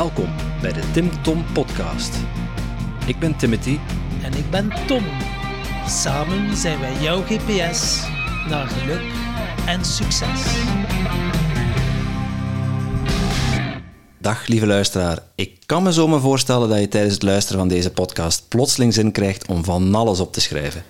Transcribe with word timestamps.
Welkom 0.00 0.28
bij 0.60 0.72
de 0.72 0.90
Tim 0.92 1.22
Tom 1.22 1.44
Podcast. 1.52 2.14
Ik 3.06 3.18
ben 3.18 3.36
Timothy. 3.36 3.78
En 4.22 4.32
ik 4.34 4.50
ben 4.50 4.72
Tom. 4.86 5.04
Samen 5.86 6.56
zijn 6.56 6.80
wij 6.80 6.92
jouw 7.00 7.22
GPS 7.22 8.02
naar 8.48 8.66
geluk 8.66 9.02
en 9.66 9.84
succes. 9.84 10.42
Dag 14.18 14.46
lieve 14.46 14.66
luisteraar. 14.66 15.18
Ik 15.34 15.58
kan 15.66 15.82
me 15.82 15.92
zo 15.92 16.08
maar 16.08 16.20
voorstellen 16.20 16.68
dat 16.68 16.80
je 16.80 16.88
tijdens 16.88 17.14
het 17.14 17.22
luisteren 17.22 17.58
van 17.58 17.68
deze 17.68 17.90
podcast 17.90 18.48
plotseling 18.48 18.94
zin 18.94 19.12
krijgt 19.12 19.46
om 19.46 19.64
van 19.64 19.94
alles 19.94 20.20
op 20.20 20.32
te 20.32 20.40
schrijven. 20.40 20.82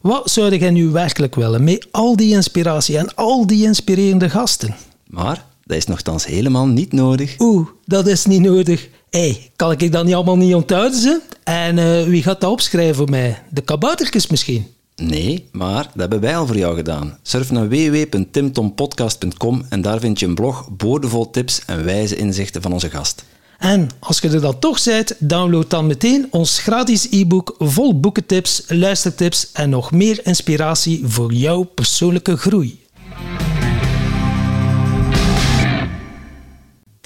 Wat 0.00 0.30
zou 0.30 0.56
jij 0.56 0.70
nu 0.70 0.88
werkelijk 0.88 1.34
willen 1.34 1.64
met 1.64 1.86
al 1.90 2.16
die 2.16 2.34
inspiratie 2.34 2.98
en 2.98 3.14
al 3.14 3.46
die 3.46 3.64
inspirerende 3.66 4.30
gasten? 4.30 4.76
Maar 5.06 5.44
dat 5.66 5.76
is 5.76 5.86
nogthans 5.86 6.26
helemaal 6.26 6.66
niet 6.66 6.92
nodig. 6.92 7.34
Oeh, 7.38 7.68
dat 7.84 8.06
is 8.06 8.26
niet 8.26 8.40
nodig. 8.40 8.88
Hé, 9.10 9.20
hey, 9.20 9.50
kan 9.56 9.72
ik 9.72 9.92
dat 9.92 10.04
niet 10.04 10.14
allemaal 10.14 10.36
niet 10.36 10.54
onthouden? 10.54 10.98
Ze? 10.98 11.20
En 11.44 11.76
uh, 11.76 12.02
wie 12.02 12.22
gaat 12.22 12.40
dat 12.40 12.50
opschrijven 12.50 12.94
voor 12.94 13.10
mij? 13.10 13.42
De 13.50 13.60
kaboutertjes 13.60 14.26
misschien? 14.26 14.66
Nee, 14.96 15.48
maar 15.52 15.82
dat 15.82 15.92
hebben 16.00 16.20
wij 16.20 16.36
al 16.36 16.46
voor 16.46 16.56
jou 16.56 16.76
gedaan. 16.76 17.18
Surf 17.22 17.50
naar 17.50 17.68
www.timtompodcast.com 17.68 19.64
en 19.68 19.82
daar 19.82 20.00
vind 20.00 20.20
je 20.20 20.26
een 20.26 20.34
blog 20.34 20.68
boordevol 20.76 21.30
tips 21.30 21.62
en 21.66 21.84
wijze 21.84 22.16
inzichten 22.16 22.62
van 22.62 22.72
onze 22.72 22.90
gast. 22.90 23.24
En 23.58 23.88
als 23.98 24.18
je 24.18 24.28
er 24.28 24.40
dan 24.40 24.58
toch 24.58 24.84
bent, 24.84 25.14
download 25.18 25.70
dan 25.70 25.86
meteen 25.86 26.26
ons 26.30 26.58
gratis 26.58 27.06
e-book 27.10 27.54
vol 27.58 28.00
boekentips, 28.00 28.62
luistertips 28.68 29.52
en 29.52 29.70
nog 29.70 29.92
meer 29.92 30.20
inspiratie 30.26 31.00
voor 31.04 31.32
jouw 31.32 31.62
persoonlijke 31.62 32.36
groei. 32.36 32.84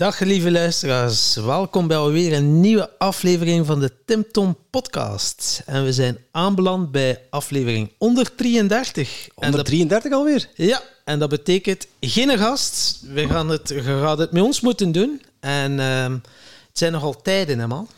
Dag 0.01 0.21
lieve 0.21 0.51
luisteraars, 0.51 1.35
welkom 1.35 1.87
bij 1.87 1.97
alweer 1.97 2.33
een 2.33 2.61
nieuwe 2.61 2.99
aflevering 2.99 3.67
van 3.67 3.81
de 3.81 3.93
Tim 4.05 4.25
Tom 4.33 4.57
podcast. 4.71 5.63
En 5.67 5.85
we 5.85 5.93
zijn 5.93 6.19
aanbeland 6.31 6.91
bij 6.91 7.23
aflevering 7.31 7.93
133. 7.99 9.29
133 9.35 10.13
alweer? 10.13 10.49
Ja, 10.55 10.83
en 11.05 11.19
dat 11.19 11.29
betekent 11.29 11.87
geen 12.01 12.39
gast. 12.39 13.01
We 13.13 13.29
gaan 13.29 13.49
het, 13.49 13.69
je 13.69 13.83
gaat 13.83 14.19
het 14.19 14.33
met 14.33 14.43
ons 14.43 14.61
moeten 14.61 14.93
doen. 14.93 15.23
En 15.41 15.73
uh, 15.73 16.03
het 16.03 16.79
zijn 16.79 16.93
nogal 16.93 17.23
tijden, 17.23 17.59
hè 17.59 17.67
man? 17.67 17.89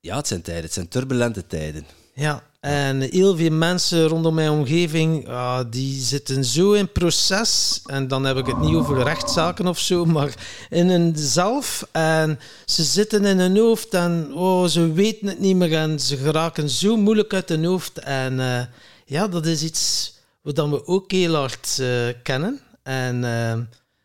Ja, 0.00 0.16
het 0.16 0.26
zijn 0.26 0.42
tijden. 0.42 0.64
Het 0.64 0.72
zijn 0.72 0.88
turbulente 0.88 1.46
tijden. 1.46 1.86
Ja, 2.14 2.42
en 2.66 3.00
heel 3.00 3.36
veel 3.36 3.50
mensen 3.50 4.06
rondom 4.06 4.34
mijn 4.34 4.50
omgeving, 4.50 5.28
die 5.70 6.00
zitten 6.00 6.44
zo 6.44 6.72
in 6.72 6.92
proces. 6.92 7.80
En 7.84 8.08
dan 8.08 8.24
heb 8.24 8.36
ik 8.36 8.46
het 8.46 8.58
niet 8.58 8.74
over 8.74 9.02
rechtszaken 9.02 9.66
of 9.66 9.78
zo, 9.78 10.04
maar 10.04 10.34
in 10.70 10.88
hun 10.88 11.12
zelf. 11.16 11.88
En 11.92 12.38
ze 12.64 12.82
zitten 12.82 13.24
in 13.24 13.38
hun 13.38 13.56
hoofd 13.56 13.94
en 13.94 14.34
oh, 14.34 14.64
ze 14.64 14.92
weten 14.92 15.28
het 15.28 15.40
niet 15.40 15.56
meer. 15.56 15.74
En 15.74 16.00
ze 16.00 16.16
geraken 16.16 16.70
zo 16.70 16.96
moeilijk 16.96 17.34
uit 17.34 17.48
hun 17.48 17.64
hoofd. 17.64 17.98
En 17.98 18.38
uh, 18.38 18.60
ja, 19.04 19.28
dat 19.28 19.46
is 19.46 19.62
iets 19.62 20.14
wat 20.42 20.68
we 20.68 20.86
ook 20.86 21.10
heel 21.10 21.34
hard 21.34 21.78
uh, 21.80 22.08
kennen. 22.22 22.60
En 22.82 23.20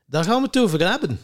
daar 0.06 0.24
gaan 0.24 0.42
we 0.42 0.48
het 0.48 0.58
over 0.58 0.90
hebben. 0.90 1.20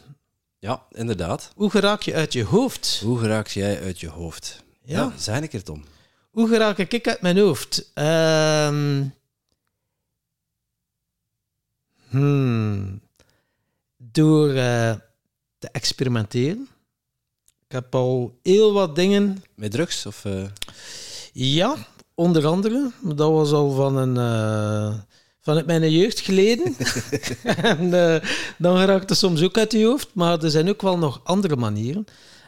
Ja, 0.59 0.81
inderdaad. 0.91 1.52
Hoe 1.55 1.69
geraak 1.69 2.02
je 2.02 2.13
uit 2.13 2.33
je 2.33 2.43
hoofd? 2.43 3.02
Hoe 3.03 3.19
geraak 3.19 3.47
jij 3.47 3.81
uit 3.81 3.99
je 3.99 4.09
hoofd? 4.09 4.63
Ja, 4.83 4.99
ja 4.99 5.13
zijn 5.17 5.43
ik 5.43 5.53
er, 5.53 5.63
Tom. 5.63 5.83
Hoe 6.30 6.47
geraak 6.47 6.78
ik 6.78 7.08
uit 7.08 7.22
mijn 7.22 7.38
hoofd? 7.38 7.92
Um, 7.95 9.14
hmm, 12.09 13.02
door 13.97 14.50
uh, 14.50 14.95
te 15.58 15.70
experimenteren. 15.72 16.67
Ik 17.66 17.72
heb 17.72 17.95
al 17.95 18.39
heel 18.44 18.73
wat 18.73 18.95
dingen. 18.95 19.44
Met 19.55 19.72
drugs? 19.72 20.05
Of, 20.05 20.25
uh... 20.25 20.43
Ja, 21.33 21.76
onder 22.15 22.45
andere. 22.45 22.92
Dat 23.02 23.32
was 23.32 23.52
al 23.52 23.71
van 23.71 23.98
een. 23.98 24.15
Uh, 24.15 24.99
vanuit 25.42 25.65
mijn 25.65 25.92
jeugd 25.92 26.20
geleden. 26.20 26.76
en 27.44 27.89
dan 28.58 28.77
geraakt 28.77 29.09
het 29.09 29.17
soms 29.17 29.44
ook 29.44 29.58
uit 29.58 29.71
je 29.71 29.86
hoofd. 29.86 30.09
Maar 30.14 30.44
er 30.44 30.52
zijn 30.52 30.70
ook 30.70 30.82
wel 30.82 30.98
nog 30.98 31.21
andere 31.23 31.55
manieren. 31.55 32.05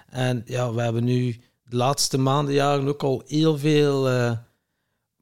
En 0.09 0.41
ja, 0.45 0.73
we 0.73 0.81
hebben 0.81 1.03
nu 1.03 1.39
de 1.69 1.75
laatste 1.75 2.17
maanden, 2.17 2.53
jaren 2.53 2.87
ook 2.87 3.03
al 3.03 3.23
heel 3.27 3.57
veel 3.57 4.11
uh, 4.11 4.31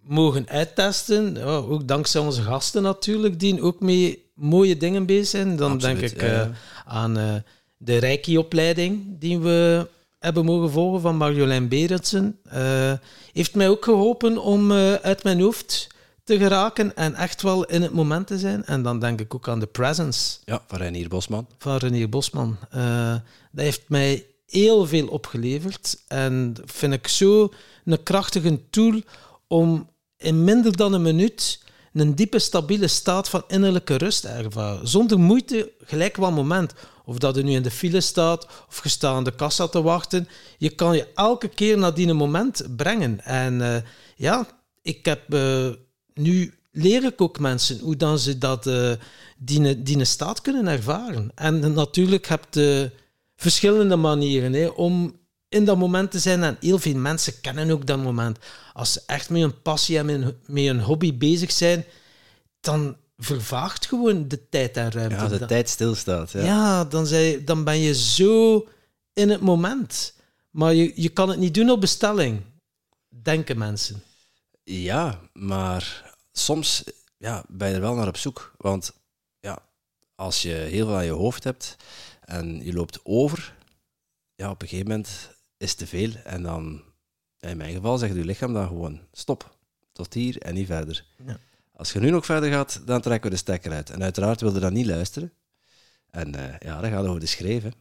mogen 0.02 0.50
uittesten. 0.50 1.36
Ja, 1.36 1.46
ook 1.46 1.88
dankzij 1.88 2.22
onze 2.22 2.42
gasten 2.42 2.84
natuurlijk, 2.84 3.40
die 3.40 3.62
ook 3.62 3.80
mee 3.80 4.26
mooie 4.34 4.78
dingen 4.78 5.06
bezig 5.06 5.28
zijn. 5.28 5.56
Dan 5.56 5.72
Absoluut, 5.72 6.00
denk 6.00 6.12
ik 6.12 6.22
ja. 6.22 6.46
uh, 6.46 6.50
aan 6.86 7.18
uh, 7.18 7.34
de 7.78 7.98
Reiki-opleiding 7.98 9.20
die 9.20 9.40
we 9.40 9.88
hebben 10.20 10.46
mogen 10.46 10.72
volgen 10.72 11.02
van 11.02 11.16
Marjolein 11.16 11.68
Berendsen. 11.68 12.40
heeft 13.34 13.56
mij 13.56 13.70
ook 13.70 13.84
geholpen 13.84 14.38
om 14.38 14.72
uit 15.02 15.24
mijn 15.24 15.42
hoofd 15.42 15.88
te 16.24 16.38
geraken 16.38 16.96
en 16.96 17.16
echt 17.16 17.42
wel 17.42 17.66
in 17.66 17.82
het 17.82 17.94
moment 17.94 18.28
te 18.28 18.38
zijn. 18.40 18.66
En 18.66 18.82
dan 18.84 19.00
denk 19.00 19.20
ik 19.20 19.36
ook 19.36 19.48
aan 19.48 19.60
de 19.60 19.66
Presence. 19.66 20.38
Ja, 20.46 20.62
van 20.68 20.78
Renier 20.78 21.08
Bosman. 21.08 21.48
Van 21.58 21.78
Renier 21.78 22.10
Bosman. 22.10 22.58
dat 23.52 23.64
heeft 23.64 23.82
mij 23.88 24.26
heel 24.48 24.86
veel 24.86 25.08
opgeleverd. 25.08 26.04
En 26.08 26.56
vind 26.66 26.94
ik 26.94 27.08
zo 27.08 27.54
een 27.86 28.04
krachtige 28.04 28.70
tool 28.70 29.02
om 29.48 29.90
in 30.18 30.44
minder 30.44 30.78
dan 30.78 30.94
een 30.94 31.02
minuut 31.02 31.66
een 32.00 32.16
diepe, 32.16 32.40
stabiele 32.40 32.88
staat 32.88 33.30
van 33.30 33.44
innerlijke 33.48 33.96
rust 33.96 34.26
ervaren. 34.26 34.88
Zonder 34.88 35.20
moeite, 35.20 35.72
gelijk 35.84 36.16
wat 36.16 36.32
moment. 36.32 36.74
Of 37.06 37.18
dat 37.18 37.36
je 37.36 37.44
nu 37.44 37.52
in 37.52 37.62
de 37.62 37.72
file 37.72 38.02
staat 38.02 38.48
of 38.68 38.84
je 38.84 38.90
staat 38.90 39.16
aan 39.16 39.24
de 39.24 39.36
kassa 39.36 39.68
te 39.68 39.82
wachten. 39.82 40.28
Je 40.58 40.70
kan 40.70 40.96
je 40.96 41.08
elke 41.14 41.48
keer 41.48 41.78
naar 41.78 41.94
die 41.94 42.14
moment 42.14 42.76
brengen. 42.76 43.26
En 43.26 43.60
uh, 43.60 43.76
ja, 44.16 44.48
ik 44.82 45.06
heb 45.06 45.34
uh, 45.34 45.70
nu 46.14 46.54
leer 46.72 47.04
ik 47.04 47.22
ook 47.22 47.40
mensen 47.40 47.80
hoe 47.80 47.96
dan 47.96 48.20
ze 48.20 48.38
dat, 48.38 48.68
uh, 48.68 48.92
die, 49.38 49.84
die 49.84 50.06
staat 50.06 50.42
kunnen 50.42 50.68
ervaren. 50.68 51.32
En 51.36 51.74
natuurlijk 51.74 52.28
heb 52.28 52.46
je 52.52 52.92
verschillende 53.38 53.96
manieren 53.96 54.54
hè, 54.54 54.68
om 54.68 55.20
in 55.50 55.66
dat 55.66 55.78
moment 55.78 56.12
te 56.12 56.20
zijn. 56.20 56.44
En 56.44 56.58
heel 56.60 56.80
veel 56.80 56.96
mensen 56.96 57.42
kennen 57.42 57.72
ook 57.72 57.86
dat 57.86 58.04
moment. 58.04 58.38
Als 58.74 58.94
ze 58.94 59.02
echt 59.06 59.30
met 59.30 59.42
een 59.42 59.62
passie 59.62 59.98
en 59.98 60.06
met 60.46 60.66
een 60.66 60.82
hobby 60.82 61.18
bezig 61.18 61.52
zijn, 61.52 61.86
dan 62.60 62.98
vervaagt 63.18 63.86
gewoon 63.86 64.28
de 64.28 64.50
tijd 64.50 64.78
en 64.78 64.92
ruimte. 64.92 65.16
Ja, 65.16 65.28
de 65.28 65.38
dan, 65.38 65.48
tijd 65.48 65.70
stilstaat. 65.70 66.32
Ja, 66.32 66.44
ja 66.44 66.86
dan, 66.86 67.08
zij, 67.08 67.44
dan 67.44 67.64
ben 67.64 67.80
je 67.80 67.96
zo 67.96 68.68
in 69.14 69.30
het 69.30 69.42
moment. 69.42 70.14
Maar 70.50 70.74
je, 70.74 70.92
je 70.96 71.10
kan 71.10 71.30
het 71.30 71.40
niet 71.40 71.54
doen 71.54 71.70
op 71.70 71.82
bestelling, 71.82 72.42
denken 73.10 73.58
mensen. 73.58 74.04
Ja, 74.64 75.20
maar 75.34 76.14
soms 76.32 76.84
ja, 77.18 77.44
ben 77.48 77.70
je 77.70 77.76
er 77.76 77.82
wel 77.82 77.96
naar 77.96 78.08
op 78.08 78.18
zoek. 78.18 78.54
Want 78.58 78.94
ja, 79.40 79.60
als 80.16 80.42
je 80.42 80.50
heel 80.50 80.86
veel 80.86 80.96
aan 80.96 81.06
je 81.06 81.12
hoofd 81.12 81.44
hebt 81.44 81.76
en 82.28 82.64
je 82.64 82.74
loopt 82.74 83.00
over, 83.04 83.56
ja, 84.36 84.50
op 84.50 84.62
een 84.62 84.68
gegeven 84.68 84.90
moment 84.92 85.30
is 85.58 85.74
te 85.74 85.88
veel. 85.88 86.12
En 86.24 86.44
dan, 86.44 86.82
in 87.40 87.58
mijn 87.58 87.74
geval, 87.74 87.98
zegt 87.98 88.16
je 88.16 88.26
lichaam 88.26 88.54
dan 88.54 88.68
gewoon 88.68 89.00
stop. 89.12 89.58
Tot 89.92 90.14
hier 90.14 90.38
en 90.42 90.54
niet 90.54 90.68
verder. 90.68 91.06
Ja. 91.26 91.40
Als 91.74 91.94
je 91.94 92.00
nu 92.00 92.10
nog 92.10 92.26
verder 92.26 92.52
gaat, 92.52 92.82
dan 92.86 93.02
trekken 93.02 93.30
we 93.30 93.36
de 93.36 93.42
stekker 93.42 93.72
uit. 93.72 93.90
En 93.90 94.04
uiteraard 94.04 94.42
wilde 94.42 94.60
dat 94.60 94.72
niet 94.72 94.86
luisteren. 94.86 95.34
En 96.10 96.36
uh, 96.36 96.58
ja, 96.60 96.82
dan 96.82 96.90
gaat 96.90 97.00
het 97.00 97.08
over 97.08 97.20
de 97.20 97.26
schreven. 97.26 97.74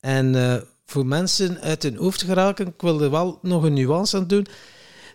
En 0.00 0.34
uh, 0.34 0.56
voor 0.84 1.06
mensen 1.06 1.60
uit 1.60 1.82
hun 1.82 1.96
hoofd 1.96 2.22
geraken, 2.22 2.66
ik 2.66 2.80
wil 2.80 3.02
er 3.02 3.10
wel 3.10 3.38
nog 3.42 3.62
een 3.62 3.72
nuance 3.72 4.16
aan 4.16 4.26
doen. 4.26 4.46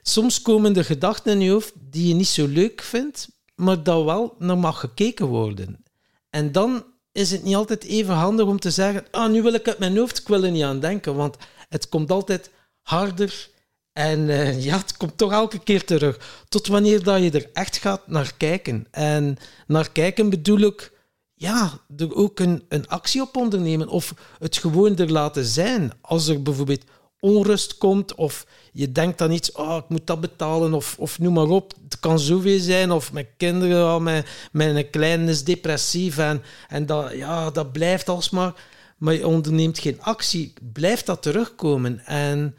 Soms 0.02 0.42
komen 0.42 0.76
er 0.76 0.86
gedachten 0.86 1.32
in 1.32 1.40
je 1.40 1.52
hoofd 1.52 1.74
die 1.80 2.08
je 2.08 2.14
niet 2.14 2.28
zo 2.28 2.48
leuk 2.48 2.82
vindt, 2.82 3.30
maar 3.56 3.84
dat 3.84 4.04
wel 4.04 4.36
naar 4.40 4.58
mag 4.58 4.80
gekeken 4.80 5.26
worden. 5.26 5.84
En 6.30 6.52
dan 6.52 6.91
is 7.12 7.32
het 7.32 7.44
niet 7.44 7.56
altijd 7.56 7.84
even 7.84 8.14
handig 8.14 8.46
om 8.46 8.60
te 8.60 8.72
zeggen: 8.72 9.06
Ah, 9.12 9.32
nu 9.32 9.42
wil 9.42 9.54
ik 9.54 9.68
uit 9.68 9.80
mijn 9.80 9.98
hoofd, 9.98 10.20
ik 10.20 10.30
er 10.30 10.52
niet 10.52 10.64
aan 10.64 10.80
denken. 10.80 11.16
Want 11.16 11.38
het 11.70 11.90
komt 11.90 12.12
altijd 12.12 12.50
harder 12.82 13.50
en 13.94 14.20
uh, 14.20 14.64
ja, 14.64 14.78
het 14.78 14.98
komt 14.98 15.18
toch 15.18 15.32
elke 15.32 15.60
keer 15.60 15.86
terug. 15.86 16.44
Tot 16.50 16.68
wanneer 16.68 17.04
dat 17.04 17.22
je 17.24 17.32
er 17.32 17.50
echt 17.54 17.78
gaat 17.78 18.08
naar 18.08 18.34
kijken. 18.38 18.88
En 18.92 19.38
naar 19.68 19.92
kijken 19.92 20.30
bedoel 20.30 20.60
ik, 20.60 20.92
ja, 21.34 21.80
er 21.98 22.16
ook 22.16 22.40
een, 22.40 22.64
een 22.70 22.88
actie 22.88 23.22
op 23.22 23.36
ondernemen 23.36 23.88
of 23.88 24.14
het 24.40 24.58
gewoon 24.58 24.98
er 24.98 25.12
laten 25.12 25.46
zijn. 25.46 25.92
Als 26.02 26.28
er 26.28 26.42
bijvoorbeeld 26.42 26.84
onrust 27.22 27.78
komt 27.78 28.16
of 28.16 28.46
je 28.72 28.92
denkt 28.92 29.22
aan 29.22 29.32
iets, 29.32 29.52
oh, 29.52 29.76
ik 29.76 29.90
moet 29.90 30.08
dat 30.08 30.22
betalen 30.22 30.74
of, 30.74 30.96
of 31.00 31.20
noem 31.20 31.34
maar 31.34 31.50
op. 31.50 31.74
Het 31.84 32.00
kan 32.00 32.20
zoveel 32.20 32.60
zijn 32.60 32.92
of 32.92 33.14
mijn 33.14 33.28
kinderen, 33.38 33.86
oh, 33.86 34.02
mijn, 34.02 34.26
mijn 34.52 34.90
kleine 34.90 35.32
is 35.32 35.44
depressief 35.44 36.18
en, 36.18 36.86
dat, 36.86 37.12
ja, 37.12 37.52
dat 37.52 37.72
blijft 37.72 38.10
alsmaar. 38.10 38.54
Maar 38.98 39.14
je 39.14 39.28
onderneemt 39.28 39.80
geen 39.80 40.02
actie, 40.02 40.54
blijft 40.72 41.06
dat 41.06 41.22
terugkomen. 41.22 42.06
En 42.06 42.56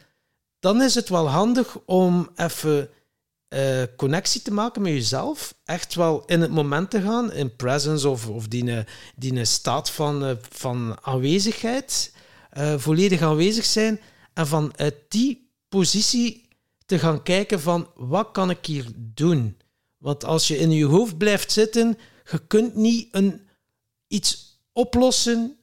dan 0.60 0.82
is 0.82 0.94
het 0.94 1.08
wel 1.08 1.28
handig 1.28 1.78
om 1.84 2.28
even 2.36 2.88
uh, 3.48 3.82
connectie 3.96 4.42
te 4.42 4.52
maken 4.52 4.82
met 4.82 4.92
jezelf. 4.92 5.54
Echt 5.64 5.94
wel 5.94 6.22
in 6.26 6.40
het 6.40 6.50
moment 6.50 6.90
te 6.90 7.00
gaan, 7.00 7.32
in 7.32 7.56
presence 7.56 8.08
of, 8.08 8.28
of 8.28 8.48
die, 8.48 8.84
die 9.16 9.44
staat 9.44 9.90
van, 9.90 10.38
van 10.50 10.96
aanwezigheid. 11.02 12.12
eh, 12.50 12.74
volledig 12.76 13.22
aanwezig 13.22 13.64
zijn 13.64 14.00
en 14.34 14.46
vanuit 14.46 14.94
die 15.08 15.50
positie 15.68 16.48
te 16.86 16.98
gaan 16.98 17.22
kijken 17.22 17.60
van 17.60 17.88
wat 17.94 18.30
kan 18.32 18.50
ik 18.50 18.66
hier 18.66 18.86
doen? 18.96 19.56
Want 19.98 20.24
als 20.24 20.48
je 20.48 20.58
in 20.58 20.70
je 20.70 20.84
hoofd 20.84 21.18
blijft 21.18 21.52
zitten, 21.52 21.98
je 22.30 22.46
kunt 22.46 22.74
niet 22.74 23.08
een, 23.10 23.40
iets 24.06 24.58
oplossen 24.72 25.56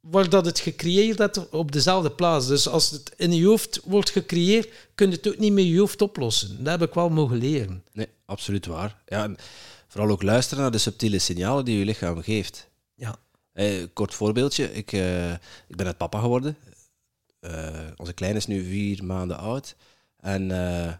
waar 0.00 0.28
dat 0.28 0.46
het 0.46 0.58
gecreëerd 0.58 1.18
hebt 1.18 1.48
op 1.50 1.72
dezelfde 1.72 2.10
plaats. 2.10 2.46
Dus 2.46 2.68
als 2.68 2.90
het 2.90 3.12
in 3.16 3.32
je 3.32 3.46
hoofd 3.46 3.80
wordt 3.84 4.10
gecreëerd, 4.10 4.68
kun 4.94 5.10
je 5.10 5.16
het 5.16 5.28
ook 5.28 5.38
niet 5.38 5.52
met 5.52 5.64
je 5.64 5.78
hoofd 5.78 6.02
oplossen. 6.02 6.64
Dat 6.64 6.80
heb 6.80 6.88
ik 6.88 6.94
wel 6.94 7.08
mogen 7.08 7.36
leren. 7.36 7.84
Nee, 7.92 8.08
absoluut 8.24 8.66
waar. 8.66 9.02
Ja, 9.06 9.22
en 9.22 9.36
vooral 9.88 10.10
ook 10.10 10.22
luisteren 10.22 10.62
naar 10.62 10.72
de 10.72 10.78
subtiele 10.78 11.18
signalen 11.18 11.64
die 11.64 11.78
je 11.78 11.84
lichaam 11.84 12.22
geeft. 12.22 12.68
Ja. 12.94 13.16
Eh, 13.52 13.84
kort 13.92 14.14
voorbeeldje. 14.14 14.72
Ik, 14.72 14.92
eh, 14.92 15.32
ik 15.32 15.76
ben 15.76 15.86
net 15.86 15.96
papa 15.96 16.20
geworden. 16.20 16.56
Eh, 17.42 17.86
onze 17.96 18.12
kleine 18.12 18.38
is 18.38 18.46
nu 18.46 18.64
vier 18.64 19.04
maanden 19.04 19.38
oud. 19.38 19.76
En 20.16 20.50
eh, 20.50 20.92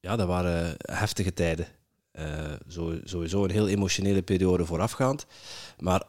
ja, 0.00 0.16
dat 0.16 0.26
waren 0.26 0.74
heftige 0.78 1.32
tijden. 1.32 1.66
Eh, 2.10 2.52
sowieso 3.04 3.44
een 3.44 3.50
heel 3.50 3.68
emotionele 3.68 4.22
periode 4.22 4.66
voorafgaand. 4.66 5.26
Maar 5.78 6.02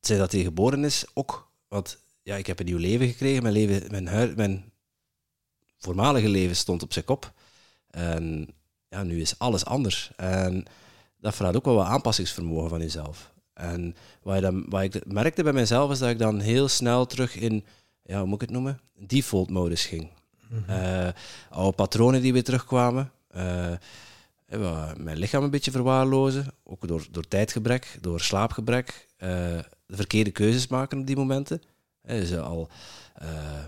sinds 0.00 0.20
dat 0.22 0.32
hij 0.32 0.42
geboren 0.42 0.84
is, 0.84 1.04
ook. 1.12 1.50
Want 1.68 1.98
ja, 2.22 2.36
ik 2.36 2.46
heb 2.46 2.58
een 2.58 2.64
nieuw 2.66 2.78
leven 2.78 3.08
gekregen. 3.08 3.42
Mijn, 3.42 3.54
leven, 3.54 3.90
mijn, 3.90 4.08
hui- 4.08 4.34
mijn 4.36 4.72
voormalige 5.78 6.28
leven 6.28 6.56
stond 6.56 6.82
op 6.82 6.92
zijn 6.92 7.04
kop. 7.04 7.32
En 7.90 8.48
ja, 8.88 9.02
nu 9.02 9.20
is 9.20 9.38
alles 9.38 9.64
anders. 9.64 10.10
En 10.16 10.64
dat 11.16 11.34
vraagt 11.34 11.56
ook 11.56 11.64
wel 11.64 11.74
wat 11.74 11.86
aanpassingsvermogen 11.86 12.68
van 12.68 12.80
jezelf. 12.80 13.32
En 13.52 13.96
wat, 14.22 14.34
je 14.34 14.40
dan, 14.40 14.64
wat 14.68 14.82
ik 14.82 15.12
merkte 15.12 15.42
bij 15.42 15.52
mezelf 15.52 15.90
is 15.90 15.98
dat 15.98 16.10
ik 16.10 16.18
dan 16.18 16.40
heel 16.40 16.68
snel 16.68 17.06
terug 17.06 17.36
in, 17.36 17.64
ja, 18.04 18.18
hoe 18.18 18.26
moet 18.26 18.34
ik 18.34 18.40
het 18.40 18.50
noemen? 18.50 18.80
Default 18.98 19.50
modus 19.50 19.86
ging. 19.86 20.10
Eh, 20.66 21.08
oude 21.50 21.76
patronen 21.76 22.22
die 22.22 22.32
weer 22.32 22.44
terugkwamen. 22.44 23.12
Eh, 23.28 23.72
mijn 24.96 25.16
lichaam 25.16 25.42
een 25.42 25.50
beetje 25.50 25.70
verwaarlozen. 25.70 26.46
Ook 26.64 26.88
door, 26.88 27.06
door 27.10 27.28
tijdgebrek, 27.28 27.98
door 28.00 28.20
slaapgebrek. 28.20 29.08
eh, 29.16 29.28
de 29.86 29.96
verkeerde 29.96 30.30
keuzes 30.30 30.66
maken 30.66 30.98
op 30.98 31.06
die 31.06 31.16
momenten. 31.16 31.62
Dus 32.02 32.36
al 32.36 32.68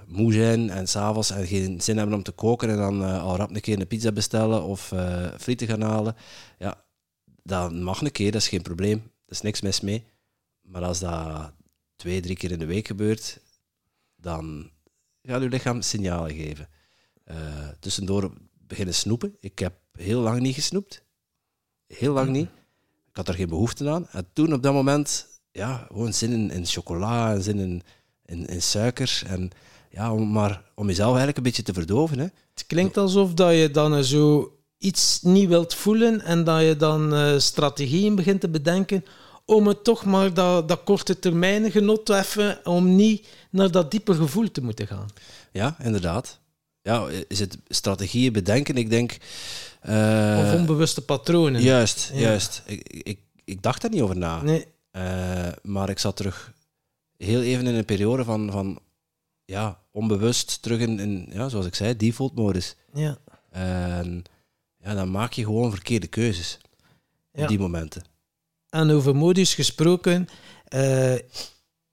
moe 0.07 0.33
zijn 0.33 0.71
en 0.71 0.87
s'avonds 0.87 1.31
en 1.31 1.47
geen 1.47 1.81
zin 1.81 1.97
hebben 1.97 2.17
om 2.17 2.23
te 2.23 2.33
koken 2.33 2.71
en 2.71 2.77
dan 2.77 3.03
al 3.21 3.37
rap 3.37 3.55
een 3.55 3.61
keer 3.61 3.81
een 3.81 3.87
pizza 3.87 4.13
bestellen 4.13 4.63
of 4.63 4.93
frieten 5.39 5.67
gaan 5.67 5.81
halen. 5.81 6.17
Ja, 6.59 6.85
dat 7.43 7.73
mag 7.73 8.01
een 8.01 8.13
keer, 8.13 8.33
dat 8.33 8.41
is 8.41 8.49
geen 8.49 8.63
probleem. 8.63 8.99
Er 9.27 9.33
is 9.33 9.41
niks 9.41 9.61
mis 9.61 9.81
mee. 9.81 10.05
Maar 10.63 10.83
als 10.83 10.99
dat 10.99 11.53
twee, 11.97 12.21
drie 12.21 12.37
keer 12.37 12.51
in 12.51 12.59
de 12.59 12.67
week 12.67 12.87
gebeurt, 12.87 13.41
dan 14.27 14.71
gaat 15.23 15.43
uw 15.43 15.49
lichaam 15.49 15.83
signalen 15.83 16.35
geven. 16.35 16.69
Eh, 17.25 17.37
tussendoor 17.81 18.33
beginnen 18.67 18.95
snoepen. 18.95 19.37
Ik 19.41 19.59
heb 19.59 19.75
heel 19.93 20.21
lang 20.21 20.41
niet 20.41 20.55
gesnoept. 20.55 21.03
Heel 21.87 22.13
lang 22.13 22.31
niet. 22.31 22.49
Ik 23.09 23.17
had 23.17 23.29
er 23.29 23.35
geen 23.35 23.49
behoefte 23.49 23.91
aan. 23.91 24.09
En 24.09 24.27
toen 24.33 24.53
op 24.53 24.63
dat 24.63 24.73
moment, 24.73 25.27
ja, 25.51 25.87
gewoon 25.89 26.13
zin 26.13 26.33
in, 26.33 26.51
in 26.51 26.67
chocola 26.67 27.33
en 27.33 27.43
zin 27.43 27.59
in, 27.59 27.83
in, 28.25 28.47
in 28.47 28.63
suiker. 28.63 29.23
En 29.27 29.51
ja, 29.91 30.13
om, 30.13 30.33
maar 30.33 30.63
om 30.75 30.87
jezelf 30.87 31.09
eigenlijk 31.09 31.37
een 31.37 31.43
beetje 31.43 31.63
te 31.63 31.73
verdoven. 31.73 32.19
Hè. 32.19 32.27
Het 32.55 32.67
klinkt 32.67 32.97
alsof 32.97 33.35
dat 33.35 33.53
je 33.53 33.71
dan 33.71 34.05
zo 34.05 34.53
iets 34.79 35.23
niet 35.23 35.49
wilt 35.49 35.75
voelen 35.75 36.21
en 36.21 36.45
dat 36.45 36.63
je 36.63 36.77
dan 36.77 37.15
eh, 37.15 37.39
strategieën 37.39 38.15
begint 38.15 38.41
te 38.41 38.49
bedenken 38.49 39.05
om 39.47 39.67
het 39.67 39.85
toch 39.85 40.05
maar 40.05 40.35
dat, 40.35 40.69
dat 40.69 40.83
korte 40.85 41.19
termijn 41.19 41.71
genot 41.71 42.07
te 42.07 42.17
even, 42.19 42.61
om 42.67 42.97
niet 42.97 43.27
naar 43.51 43.71
dat 43.71 43.91
diepe 43.91 44.15
gevoel 44.15 44.51
te 44.51 44.63
moeten 44.63 44.87
gaan. 44.87 45.07
Ja, 45.53 45.77
inderdaad. 45.83 46.39
Ja, 46.83 47.07
is 47.29 47.39
het 47.41 47.59
strategieën 47.69 48.33
bedenken? 48.33 48.77
Ik 48.77 48.91
denk... 48.91 49.17
eh, 49.81 50.39
Of 50.45 50.53
onbewuste 50.55 51.03
patronen. 51.05 51.63
Juist, 51.63 52.11
Ja. 52.15 52.21
juist. 52.21 52.63
Ik, 52.67 52.89
ik, 52.89 53.19
ik 53.45 53.63
dacht 53.63 53.83
daar 53.83 53.91
niet 53.91 54.01
over 54.03 54.17
na. 54.17 54.43
Nee, 54.43 54.67
Eh, 54.91 55.49
maar 55.63 55.89
ik 55.89 55.99
zat 55.99 56.17
terug 56.17 56.53
heel 57.17 57.41
even 57.43 57.67
in 57.67 57.75
een 57.75 57.85
periode 57.85 58.25
van, 58.25 58.51
van 58.51 58.79
ja, 59.45 59.81
onbewust 59.91 60.63
terug 60.63 60.81
in, 60.81 60.99
in 61.01 61.27
ja, 61.33 61.49
zoals 61.49 61.67
ik 61.67 61.75
zei, 61.75 61.97
default 61.97 62.35
modus. 62.35 62.77
ja. 62.93 63.19
En 63.51 64.23
ja, 64.79 64.95
dan 64.95 65.11
maak 65.11 65.33
je 65.33 65.45
gewoon 65.45 65.71
verkeerde 65.71 66.07
keuzes 66.07 66.59
Ja. 67.33 67.43
op 67.43 67.49
die 67.49 67.59
momenten. 67.59 68.05
En 68.71 68.91
over 68.91 69.17
modus 69.17 69.55
gesproken, 69.55 70.29
eh, 70.69 71.15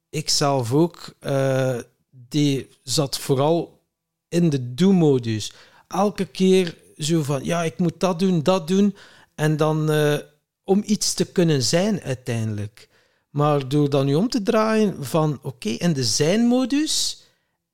ik 0.10 0.30
zelf 0.30 0.74
ook, 0.74 1.16
eh, 1.20 1.78
die 2.10 2.70
zat 2.84 3.20
vooral 3.20 3.82
in 4.28 4.50
de 4.50 4.74
do-modus. 4.74 5.54
Elke 5.88 6.26
keer 6.26 6.78
zo 6.98 7.24
van, 7.24 7.44
ja, 7.44 7.64
ik 7.64 7.78
moet 7.78 8.00
dat 8.00 8.20
doen, 8.20 8.44
dat 8.44 8.68
doen. 8.68 8.96
En 9.36 9.58
dan 9.58 9.92
eh, 9.92 10.18
om 10.64 10.84
iets 10.86 11.14
te 11.14 11.26
kunnen 11.26 11.64
zijn 11.64 12.02
uiteindelijk. 12.02 12.90
Maar 13.30 13.68
door 13.68 13.90
dan 13.90 14.06
nu 14.06 14.16
om 14.16 14.30
te 14.30 14.44
draaien 14.44 15.06
van, 15.06 15.40
oké, 15.42 15.70
in 15.70 15.94
de 15.94 16.04
zijn-modus 16.04 17.22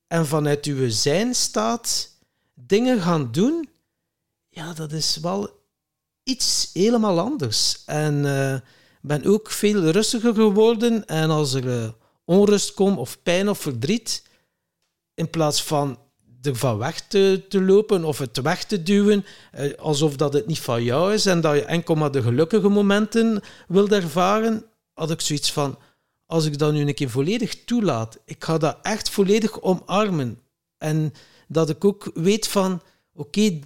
en 0.07 0.25
vanuit 0.25 0.65
uw 0.65 0.89
zijn-staat 0.89 2.09
dingen 2.53 3.01
gaan 3.01 3.31
doen, 3.31 3.69
ja, 4.49 4.73
dat 4.73 4.91
is 4.91 5.17
wel 5.17 5.49
iets 6.23 6.69
helemaal 6.73 7.19
anders. 7.19 7.83
En 7.85 8.25
ben 9.01 9.25
ook 9.25 9.51
veel 9.51 9.89
rustiger 9.89 10.33
geworden. 10.33 11.05
En 11.05 11.29
als 11.29 11.53
er 11.53 11.83
eh, 11.83 11.89
onrust 12.25 12.73
komt, 12.73 12.97
of 12.97 13.23
pijn 13.23 13.49
of 13.49 13.59
verdriet, 13.59 14.23
in 15.13 15.29
plaats 15.29 15.63
van 15.63 15.99
er 16.41 16.55
van 16.55 16.77
weg 16.77 17.07
te, 17.07 17.45
te 17.49 17.61
lopen 17.61 18.03
of 18.03 18.17
het 18.17 18.41
weg 18.41 18.63
te 18.63 18.83
duwen, 18.83 19.25
eh, 19.51 19.73
alsof 19.77 20.15
dat 20.15 20.33
het 20.33 20.47
niet 20.47 20.59
van 20.59 20.83
jou 20.83 21.13
is 21.13 21.25
en 21.25 21.41
dat 21.41 21.55
je 21.55 21.65
enkel 21.65 21.95
maar 21.95 22.11
de 22.11 22.21
gelukkige 22.21 22.69
momenten 22.69 23.41
wilt 23.67 23.91
ervaren, 23.91 24.65
had 24.93 25.11
ik 25.11 25.21
zoiets 25.21 25.51
van, 25.51 25.77
als 26.25 26.45
ik 26.45 26.57
dat 26.57 26.73
nu 26.73 26.87
een 26.87 26.93
keer 26.93 27.09
volledig 27.09 27.63
toelaat, 27.63 28.19
ik 28.25 28.43
ga 28.43 28.57
dat 28.57 28.77
echt 28.81 29.09
volledig 29.09 29.61
omarmen. 29.61 30.39
En 30.77 31.13
dat 31.47 31.69
ik 31.69 31.85
ook 31.85 32.11
weet 32.13 32.47
van, 32.47 32.81
oké, 33.13 33.59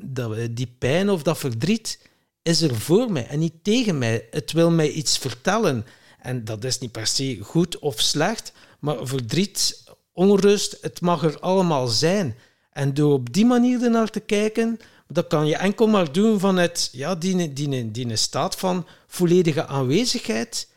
dat 0.00 0.36
die 0.50 0.74
pijn 0.78 1.10
of 1.10 1.22
dat 1.22 1.38
verdriet 1.38 2.09
is 2.42 2.62
er 2.62 2.74
voor 2.74 3.12
mij 3.12 3.26
en 3.26 3.38
niet 3.38 3.64
tegen 3.64 3.98
mij. 3.98 4.28
Het 4.30 4.52
wil 4.52 4.70
mij 4.70 4.90
iets 4.90 5.18
vertellen. 5.18 5.86
En 6.18 6.44
dat 6.44 6.64
is 6.64 6.78
niet 6.78 6.92
per 6.92 7.06
se 7.06 7.38
goed 7.42 7.78
of 7.78 8.00
slecht, 8.00 8.52
maar 8.78 9.06
verdriet, 9.06 9.84
onrust, 10.12 10.78
het 10.80 11.00
mag 11.00 11.22
er 11.22 11.40
allemaal 11.40 11.86
zijn. 11.86 12.36
En 12.70 12.94
door 12.94 13.12
op 13.12 13.32
die 13.32 13.46
manier 13.46 13.82
ernaar 13.82 14.10
te 14.10 14.20
kijken, 14.20 14.78
dat 15.08 15.26
kan 15.26 15.46
je 15.46 15.56
enkel 15.56 15.86
maar 15.86 16.12
doen 16.12 16.40
vanuit 16.40 16.88
ja, 16.92 17.14
die, 17.14 17.52
die, 17.52 17.90
die 17.90 18.16
staat 18.16 18.56
van 18.56 18.86
volledige 19.06 19.66
aanwezigheid. 19.66 20.68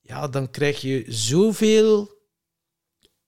Ja, 0.00 0.28
dan 0.28 0.50
krijg 0.50 0.80
je 0.80 1.04
zoveel 1.08 2.18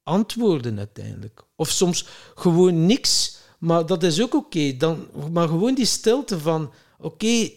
antwoorden 0.03 0.79
uiteindelijk. 0.79 1.45
Of 1.57 1.69
soms 1.69 2.07
gewoon 2.35 2.87
niks, 2.87 3.37
maar 3.59 3.87
dat 3.87 4.03
is 4.03 4.23
ook 4.23 4.35
oké. 4.35 4.77
Dan 4.77 5.09
Maar 5.33 5.49
gewoon 5.49 5.75
die 5.75 5.87
stilte 5.87 6.39
van, 6.39 6.73
oké, 6.99 7.51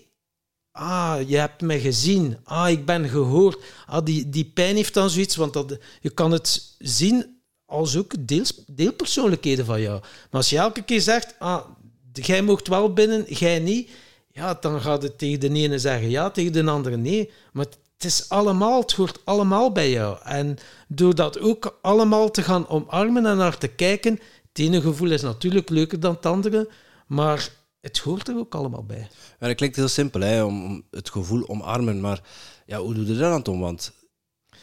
ah, 0.75 1.17
je 1.27 1.38
hebt 1.38 1.62
mij 1.62 1.79
gezien. 1.79 2.38
Ah, 2.44 2.70
ik 2.70 2.86
ben 2.86 3.10
gehoord. 3.10 3.58
Ah, 3.86 4.05
die, 4.05 4.29
die 4.29 4.51
pijn 4.53 4.75
heeft 4.75 4.94
dan 4.94 5.10
zoiets, 5.10 5.36
want 5.36 5.53
dat, 5.53 5.77
je 6.01 6.10
kan 6.10 6.32
het 6.32 6.75
zien 6.79 7.39
als 7.65 7.98
ook 7.98 8.13
deels, 8.20 8.63
deelpersoonlijkheden 8.67 9.65
van 9.65 9.82
jou. 9.82 10.00
Maar 10.01 10.41
als 10.41 10.50
je 10.50 10.58
elke 10.58 10.82
keer 10.82 11.01
zegt, 11.01 11.36
ah, 11.39 11.65
jij 12.13 12.41
mocht 12.41 12.67
wel 12.67 12.94
binnen, 12.94 13.25
jij 13.27 13.60
niet, 13.60 13.89
ja, 14.32 14.58
dan 14.62 14.82
gaat 14.82 15.01
het 15.01 15.17
tegen 15.17 15.39
de 15.39 15.50
ene 15.50 15.79
zeggen 15.79 16.10
ja, 16.10 16.29
tegen 16.29 16.51
de 16.51 16.72
andere 16.72 16.98
nee. 16.98 17.32
Maar 17.53 17.65
het 17.65 18.05
is 18.05 18.29
allemaal, 18.29 18.82
het 18.82 18.91
hoort 18.91 19.20
allemaal 19.24 19.72
bij 19.72 19.89
jou. 19.89 20.17
En 20.24 20.58
door 20.88 21.15
dat 21.15 21.39
ook 21.39 21.77
allemaal 21.82 22.32
te 22.32 22.41
gaan 22.41 22.67
omarmen 22.67 23.25
en 23.25 23.38
naar 23.38 23.58
te 23.58 23.67
kijken, 23.67 24.20
het 24.50 24.60
ene 24.60 24.82
gevoel 24.82 25.12
is 25.12 25.22
natuurlijk 25.22 25.70
leuker 25.70 26.00
dan 26.00 26.13
het 26.13 26.25
andere, 26.25 26.70
maar 27.08 27.50
het 27.85 27.97
hoort 27.97 28.27
er 28.27 28.37
ook 28.37 28.55
allemaal 28.55 28.83
bij. 28.83 29.07
Ja, 29.39 29.47
dat 29.47 29.55
klinkt 29.55 29.75
heel 29.75 29.87
simpel, 29.87 30.21
hè, 30.21 30.43
om, 30.43 30.65
om 30.65 30.83
het 30.91 31.09
gevoel 31.09 31.47
omarmen. 31.47 32.01
Maar 32.01 32.21
ja, 32.65 32.79
hoe 32.79 32.93
doe 32.93 33.05
je 33.05 33.17
dat 33.17 33.31
dan, 33.31 33.41
Tom? 33.41 33.59
Want 33.59 33.91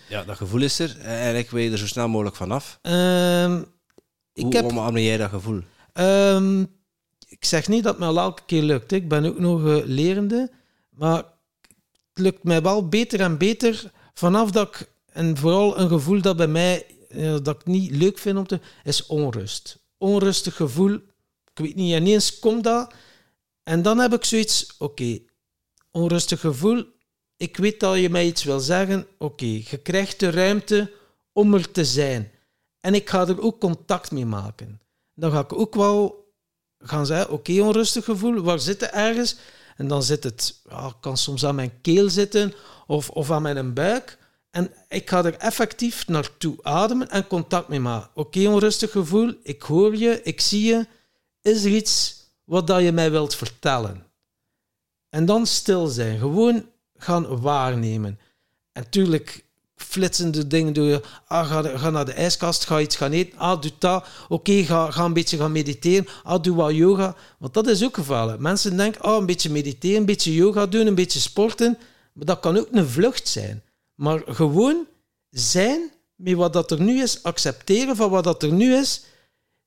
ja, 0.08 0.24
dat 0.24 0.36
gevoel 0.36 0.60
is 0.60 0.78
er. 0.78 0.98
En 0.98 1.06
eigenlijk 1.06 1.50
wil 1.50 1.62
je 1.62 1.70
er 1.70 1.78
zo 1.78 1.86
snel 1.86 2.08
mogelijk 2.08 2.36
vanaf. 2.36 2.78
Ehm 2.82 3.62
ik 4.34 4.42
Hoe 4.42 4.56
heb 4.56 4.64
omarm 4.64 4.98
jij 4.98 5.16
dat 5.16 5.30
gevoel? 5.30 5.60
Ehm, 5.92 6.60
ik 7.28 7.44
zeg 7.44 7.68
niet 7.68 7.82
dat 7.82 7.98
het 7.98 8.14
mij 8.14 8.22
elke 8.22 8.42
keer 8.46 8.62
lukt. 8.62 8.90
hè. 8.90 8.96
Ik 8.96 9.08
ben 9.08 9.24
ook 9.24 9.38
nog 9.38 9.66
eh, 9.66 9.84
lerende. 9.84 10.50
Maar 10.90 11.16
het 11.16 11.24
lukt 12.14 12.44
mij 12.44 12.62
wel 12.62 12.88
beter 12.88 13.20
en 13.20 13.38
beter 13.38 13.90
vanaf 14.14 14.50
dat 14.50 14.68
ik... 14.68 14.90
En 15.12 15.36
vooral 15.36 15.78
een 15.78 15.88
gevoel 15.88 16.20
dat 16.20 16.36
bij 16.36 16.46
mij 16.46 16.86
eh, 17.08 17.36
dat 17.42 17.60
ik 17.60 17.66
niet 17.66 17.90
leuk 17.90 18.18
vind 18.18 18.38
om 18.38 18.46
te... 18.46 18.60
is 18.84 19.06
onrust. 19.06 19.78
Onrustig 19.98 20.56
gevoel. 20.56 20.94
Ik 21.54 21.64
weet 21.64 21.74
niet, 21.74 21.94
ineens 21.94 22.38
komt 22.38 22.64
dat. 22.64 22.94
En 23.62 23.82
dan 23.82 23.98
heb 23.98 24.12
ik 24.12 24.24
zoiets... 24.24 24.74
Oké, 24.78 25.18
onrustig 25.90 26.40
gevoel. 26.40 26.84
Ik 27.36 27.56
weet 27.56 27.80
dat 27.80 27.98
je 27.98 28.10
mij 28.10 28.26
iets 28.26 28.44
wil 28.44 28.60
zeggen. 28.60 29.06
Oké, 29.18 29.44
je 29.44 29.78
krijgt 29.82 30.20
de 30.20 30.30
ruimte 30.30 30.92
om 31.32 31.54
er 31.54 31.70
te 31.70 31.84
zijn. 31.84 32.30
En 32.80 32.94
ik 32.94 33.10
ga 33.10 33.26
er 33.26 33.42
ook 33.42 33.60
contact 33.60 34.10
mee 34.10 34.26
maken. 34.26 34.80
Dan 35.14 35.30
ga 35.30 35.40
ik 35.40 35.52
ook 35.52 35.74
wel 35.74 36.22
gaan 36.78 37.06
zeggen, 37.06 37.30
oké, 37.30 37.60
onrustig 37.60 38.04
gevoel, 38.04 38.40
waar 38.42 38.58
zit 38.60 38.80
het 38.80 38.90
ergens? 38.90 39.36
En 39.76 39.88
dan 39.88 40.02
zit 40.02 40.24
het, 40.24 40.60
ja, 40.68 40.94
kan 41.00 41.16
soms 41.16 41.44
aan 41.44 41.54
mijn 41.54 41.80
keel 41.80 42.10
zitten 42.10 42.52
of, 42.86 43.10
of 43.10 43.30
aan 43.30 43.42
mijn 43.42 43.74
buik. 43.74 44.18
En 44.50 44.72
ik 44.88 45.10
ga 45.10 45.24
er 45.24 45.36
effectief 45.36 46.08
naartoe 46.08 46.56
ademen 46.62 47.10
en 47.10 47.26
contact 47.26 47.68
mee 47.68 47.80
maken. 47.80 48.10
Oké, 48.14 48.48
onrustig 48.48 48.90
gevoel, 48.90 49.34
ik 49.42 49.62
hoor 49.62 49.96
je, 49.96 50.20
ik 50.22 50.40
zie 50.40 50.64
je. 50.64 50.86
Is 51.42 51.64
er 51.64 51.70
iets 51.70 52.21
wat 52.44 52.66
dat 52.66 52.82
je 52.82 52.92
mij 52.92 53.10
wilt 53.10 53.34
vertellen? 53.34 54.06
En 55.08 55.26
dan 55.26 55.46
stil 55.46 55.86
zijn, 55.86 56.18
gewoon 56.18 56.66
gaan 56.96 57.40
waarnemen. 57.40 58.18
En 58.72 58.82
natuurlijk 58.82 59.44
flitsende 59.76 60.46
dingen 60.46 60.72
doe 60.72 60.84
je. 60.84 61.02
Ah, 61.26 61.46
ga, 61.46 61.78
ga, 61.78 61.90
naar 61.90 62.04
de 62.04 62.12
ijskast, 62.12 62.64
ga 62.64 62.80
iets 62.80 62.96
gaan 62.96 63.12
eten. 63.12 63.38
Ah, 63.38 63.60
doe 63.60 63.72
dat. 63.78 64.06
Oké, 64.28 64.62
ga, 64.62 64.96
een 64.96 65.12
beetje 65.12 65.36
gaan 65.36 65.52
mediteren. 65.52 66.06
Ah, 66.22 66.42
doe 66.42 66.56
wat 66.56 66.74
yoga. 66.74 67.16
Want 67.38 67.54
dat 67.54 67.66
is 67.66 67.84
ook 67.84 67.94
gevaarlijk. 67.94 68.38
Mensen 68.38 68.76
denken, 68.76 69.00
ah, 69.00 69.16
een 69.16 69.26
beetje 69.26 69.50
mediteren, 69.50 69.96
een 69.96 70.04
beetje 70.06 70.34
yoga 70.34 70.66
doen, 70.66 70.86
een 70.86 70.94
beetje 70.94 71.20
sporten. 71.20 71.78
Maar 72.12 72.26
dat 72.26 72.40
kan 72.40 72.58
ook 72.58 72.68
een 72.70 72.88
vlucht 72.88 73.28
zijn. 73.28 73.62
Maar 73.94 74.22
gewoon 74.26 74.86
zijn 75.30 75.90
met 76.16 76.34
wat 76.34 76.52
dat 76.52 76.70
er 76.70 76.80
nu 76.80 77.02
is, 77.02 77.22
accepteren 77.22 77.96
van 77.96 78.10
wat 78.10 78.24
dat 78.24 78.42
er 78.42 78.52
nu 78.52 78.74
is, 78.74 79.02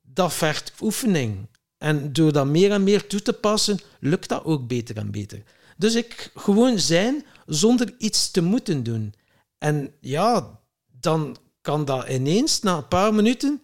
dat 0.01 0.33
vergt 0.33 0.73
oefening. 0.81 1.47
En 1.85 2.13
door 2.13 2.31
dat 2.31 2.45
meer 2.45 2.71
en 2.71 2.83
meer 2.83 3.07
toe 3.07 3.21
te 3.21 3.33
passen, 3.33 3.79
lukt 3.99 4.29
dat 4.29 4.43
ook 4.43 4.67
beter 4.67 4.97
en 4.97 5.11
beter. 5.11 5.43
Dus 5.77 5.95
ik 5.95 6.31
gewoon 6.35 6.79
zijn 6.79 7.25
zonder 7.45 7.93
iets 7.97 8.31
te 8.31 8.41
moeten 8.41 8.83
doen. 8.83 9.13
En 9.57 9.93
ja, 9.99 10.59
dan 10.99 11.37
kan 11.61 11.85
dat 11.85 12.09
ineens, 12.09 12.61
na 12.61 12.77
een 12.77 12.87
paar 12.87 13.13
minuten, 13.13 13.61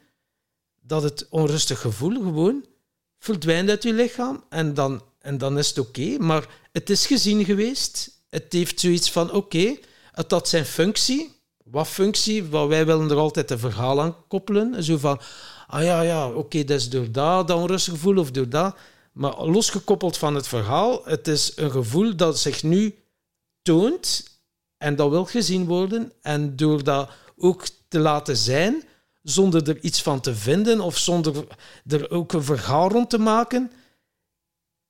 dat 0.81 1.03
het 1.03 1.27
onrustig 1.29 1.79
gevoel 1.79 2.13
gewoon 2.13 2.65
verdwijnt 3.19 3.69
uit 3.69 3.83
je 3.83 3.93
lichaam. 3.93 4.43
En 4.49 4.73
dan, 4.73 5.03
en 5.19 5.37
dan 5.37 5.57
is 5.57 5.67
het 5.67 5.77
oké. 5.77 6.17
Maar 6.19 6.47
het 6.71 6.89
is 6.89 7.05
gezien 7.05 7.45
geweest. 7.45 8.21
Het 8.29 8.53
heeft 8.53 8.79
zoiets 8.79 9.11
van, 9.11 9.31
oké, 9.31 9.77
het 10.11 10.31
had 10.31 10.47
zijn 10.47 10.65
functie. 10.65 11.39
Wat 11.63 11.87
functie? 11.87 12.45
Wat 12.45 12.67
wij 12.67 12.85
willen 12.85 13.09
er 13.09 13.17
altijd 13.17 13.51
een 13.51 13.59
verhaal 13.59 14.01
aan 14.01 14.27
koppelen. 14.27 14.83
Zo 14.83 14.97
van, 14.97 15.21
ah 15.71 15.83
ja, 15.83 16.01
ja, 16.01 16.29
oké, 16.29 16.63
dat 16.63 16.79
is 16.79 16.89
door 16.89 17.11
dat, 17.11 17.47
dat 17.47 17.57
onrustig 17.57 18.05
of 18.05 18.31
door 18.31 18.49
dat. 18.49 18.75
Maar 19.11 19.45
losgekoppeld 19.45 20.17
van 20.17 20.35
het 20.35 20.47
verhaal, 20.47 21.01
het 21.05 21.27
is 21.27 21.51
een 21.55 21.71
gevoel 21.71 22.15
dat 22.15 22.39
zich 22.39 22.63
nu 22.63 22.95
toont 23.61 24.23
en 24.77 24.95
dat 24.95 25.09
wil 25.09 25.25
gezien 25.25 25.65
worden. 25.65 26.11
En 26.21 26.55
door 26.55 26.83
dat 26.83 27.09
ook 27.37 27.65
te 27.87 27.99
laten 27.99 28.37
zijn, 28.37 28.83
zonder 29.23 29.69
er 29.69 29.79
iets 29.81 30.01
van 30.01 30.19
te 30.19 30.35
vinden 30.35 30.79
of 30.79 30.97
zonder 30.97 31.47
er 31.87 32.11
ook 32.11 32.33
een 32.33 32.43
verhaal 32.43 32.89
rond 32.89 33.09
te 33.09 33.17
maken, 33.17 33.71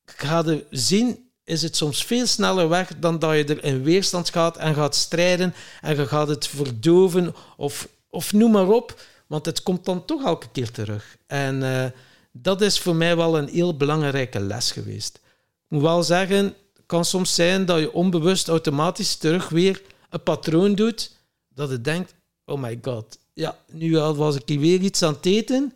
ga 0.05 0.43
je 0.45 0.65
zien, 0.69 1.29
is 1.43 1.61
het 1.61 1.75
soms 1.75 2.05
veel 2.05 2.27
sneller 2.27 2.69
weg 2.69 2.99
dan 2.99 3.19
dat 3.19 3.35
je 3.35 3.45
er 3.45 3.63
in 3.63 3.83
weerstand 3.83 4.29
gaat 4.29 4.57
en 4.57 4.75
gaat 4.75 4.95
strijden 4.95 5.53
en 5.81 5.95
je 5.95 6.07
gaat 6.07 6.27
het 6.27 6.47
verdoven 6.47 7.35
of, 7.57 7.87
of 8.09 8.33
noem 8.33 8.51
maar 8.51 8.67
op, 8.67 9.01
want 9.31 9.45
het 9.45 9.63
komt 9.63 9.85
dan 9.85 10.05
toch 10.05 10.23
elke 10.25 10.49
keer 10.51 10.71
terug. 10.71 11.17
En 11.27 11.61
uh, 11.61 11.85
dat 12.31 12.61
is 12.61 12.79
voor 12.79 12.95
mij 12.95 13.15
wel 13.15 13.37
een 13.37 13.47
heel 13.47 13.77
belangrijke 13.77 14.39
les 14.39 14.71
geweest. 14.71 15.15
Ik 15.15 15.67
moet 15.67 15.81
wel 15.81 16.03
zeggen, 16.03 16.55
kan 16.85 17.05
soms 17.05 17.35
zijn 17.35 17.65
dat 17.65 17.79
je 17.79 17.93
onbewust 17.93 18.47
automatisch 18.47 19.15
terug 19.15 19.49
weer 19.49 19.81
een 20.09 20.23
patroon 20.23 20.75
doet, 20.75 21.15
dat 21.49 21.69
je 21.69 21.81
denkt, 21.81 22.13
oh 22.45 22.61
my 22.61 22.79
god, 22.81 23.17
ja, 23.33 23.57
nu 23.71 23.97
was 23.97 24.35
ik 24.35 24.41
hier 24.45 24.59
weer 24.59 24.79
iets 24.79 25.03
aan 25.03 25.13
het 25.13 25.25
eten 25.25 25.73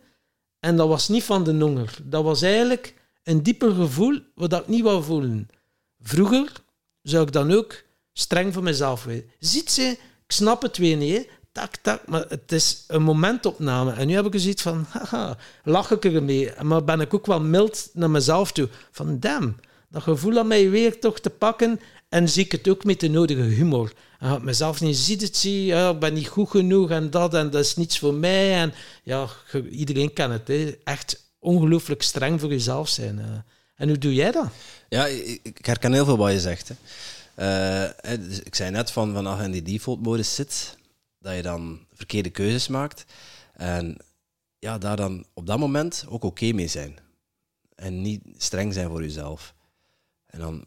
en 0.60 0.76
dat 0.76 0.88
was 0.88 1.08
niet 1.08 1.24
van 1.24 1.44
de 1.44 1.54
honger. 1.54 1.98
Dat 2.02 2.24
was 2.24 2.42
eigenlijk 2.42 2.94
een 3.22 3.42
dieper 3.42 3.72
gevoel 3.72 4.20
wat 4.34 4.52
ik 4.52 4.68
niet 4.68 4.82
wou 4.82 5.02
voelen. 5.02 5.48
Vroeger 6.00 6.52
zou 7.02 7.26
ik 7.26 7.32
dan 7.32 7.52
ook 7.52 7.82
streng 8.12 8.54
voor 8.54 8.62
mezelf 8.62 9.04
weten. 9.04 9.30
Ziet 9.38 9.70
ze, 9.70 9.82
ik 10.26 10.32
snap 10.32 10.62
het 10.62 10.76
weer 10.76 10.96
niet, 10.96 11.28
tak, 11.56 11.76
tak, 11.76 12.06
maar 12.06 12.24
het 12.28 12.52
is 12.52 12.84
een 12.86 13.02
momentopname. 13.02 13.92
En 13.92 14.06
nu 14.06 14.14
heb 14.14 14.34
ik 14.34 14.40
zoiets 14.40 14.62
van, 14.62 14.86
haha, 14.88 15.36
lach 15.64 15.90
ik 15.90 16.04
ermee. 16.04 16.50
Maar 16.62 16.84
ben 16.84 17.00
ik 17.00 17.14
ook 17.14 17.26
wel 17.26 17.40
mild 17.40 17.88
naar 17.92 18.10
mezelf 18.10 18.52
toe. 18.52 18.68
Van, 18.90 19.20
damn, 19.20 19.56
dat 19.88 20.02
gevoel 20.02 20.38
aan 20.38 20.46
mij 20.46 20.70
weer 20.70 21.00
toch 21.00 21.20
te 21.20 21.30
pakken 21.30 21.80
en 22.08 22.28
zie 22.28 22.44
ik 22.44 22.52
het 22.52 22.68
ook 22.68 22.84
met 22.84 23.00
de 23.00 23.08
nodige 23.08 23.40
humor. 23.40 23.92
En 24.18 24.28
ga 24.28 24.38
mezelf 24.38 24.80
niet 24.80 24.96
ziet 24.96 25.22
het, 25.22 25.36
zie, 25.36 25.64
ja, 25.64 25.90
ik 25.90 25.98
ben 25.98 26.14
niet 26.14 26.28
goed 26.28 26.50
genoeg 26.50 26.90
en 26.90 27.10
dat 27.10 27.34
en 27.34 27.50
dat 27.50 27.64
is 27.64 27.76
niets 27.76 27.98
voor 27.98 28.14
mij. 28.14 28.54
En 28.54 28.72
ja, 29.02 29.26
iedereen 29.70 30.12
kan 30.12 30.30
het. 30.30 30.48
Hè. 30.48 30.76
Echt 30.84 31.30
ongelooflijk 31.38 32.02
streng 32.02 32.40
voor 32.40 32.50
jezelf 32.50 32.88
zijn. 32.88 33.44
En 33.76 33.88
hoe 33.88 33.98
doe 33.98 34.14
jij 34.14 34.30
dat? 34.30 34.46
Ja, 34.88 35.06
ik 35.42 35.66
herken 35.66 35.92
heel 35.92 36.04
veel 36.04 36.16
wat 36.16 36.32
je 36.32 36.40
zegt. 36.40 36.70
Uh, 37.38 37.84
dus 38.28 38.40
ik 38.42 38.54
zei 38.54 38.70
net 38.70 38.90
van, 38.90 39.12
van 39.12 39.26
als 39.26 39.38
je 39.38 39.44
in 39.44 39.50
die 39.50 39.62
default-modus 39.62 40.34
zit, 40.34 40.76
dat 41.26 41.36
je 41.36 41.42
dan 41.42 41.86
verkeerde 41.92 42.30
keuzes 42.30 42.68
maakt. 42.68 43.04
En 43.52 43.96
ja, 44.58 44.78
daar 44.78 44.96
dan 44.96 45.26
op 45.34 45.46
dat 45.46 45.58
moment 45.58 46.04
ook 46.08 46.24
oké 46.24 46.52
mee 46.52 46.66
zijn. 46.66 46.98
En 47.74 48.02
niet 48.02 48.22
streng 48.36 48.72
zijn 48.72 48.88
voor 48.88 49.02
jezelf. 49.02 49.54
En 50.26 50.38
dan 50.38 50.64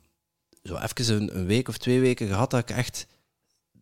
zo 0.64 0.76
even 0.76 1.16
een, 1.16 1.38
een, 1.38 1.46
week 1.46 1.68
of 1.68 1.78
twee 1.78 2.00
weken 2.00 2.28
gehad 2.28 2.52
dat 2.52 2.60
ik 2.60 2.76
echt 2.76 3.08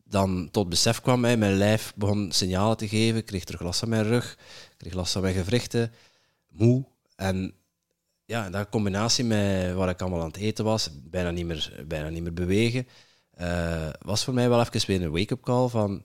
dan 0.03 0.49
tot 0.51 0.69
besef 0.69 1.01
kwam. 1.01 1.25
Hè. 1.25 1.37
Mijn 1.37 1.57
lijf 1.57 1.93
begon 1.95 2.31
signalen 2.31 2.77
te 2.77 2.87
geven. 2.87 3.19
Ik 3.19 3.25
kreeg 3.25 3.43
terug 3.43 3.61
last 3.61 3.79
van 3.79 3.89
mijn 3.89 4.03
rug. 4.03 4.37
Kreeg 4.77 4.93
last 4.93 5.11
van 5.11 5.21
mijn 5.21 5.33
gewrichten. 5.33 5.91
Moe. 6.47 6.85
En 7.15 7.53
ja, 8.25 8.49
dat 8.49 8.69
combinatie 8.69 9.23
met 9.23 9.73
wat 9.73 9.89
ik 9.89 10.01
allemaal 10.01 10.21
aan 10.21 10.27
het 10.27 10.37
eten 10.37 10.65
was, 10.65 10.89
bijna 11.03 11.31
niet 11.31 11.45
meer, 11.45 11.83
bijna 11.87 12.09
niet 12.09 12.23
meer 12.23 12.33
bewegen, 12.33 12.87
uh, 13.39 13.89
was 13.99 14.23
voor 14.23 14.33
mij 14.33 14.49
wel 14.49 14.59
even 14.59 14.87
weer 14.87 15.01
een 15.01 15.11
wake-up 15.11 15.41
call 15.41 15.67
van 15.67 16.03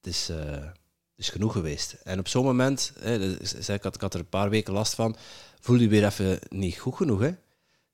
het 0.00 0.06
is, 0.06 0.30
uh, 0.30 0.36
het 0.38 1.16
is 1.16 1.28
genoeg 1.28 1.52
geweest. 1.52 1.92
En 1.92 2.18
op 2.18 2.28
zo'n 2.28 2.44
moment, 2.44 2.92
hè, 2.98 3.32
ik, 3.72 3.82
had, 3.82 3.94
ik 3.94 4.00
had 4.00 4.14
er 4.14 4.20
een 4.20 4.28
paar 4.28 4.50
weken 4.50 4.72
last 4.72 4.94
van, 4.94 5.16
voelde 5.60 5.82
je 5.82 5.88
weer 5.88 6.04
even 6.04 6.38
niet 6.48 6.78
goed 6.78 6.96
genoeg. 6.96 7.20
Hè? 7.20 7.30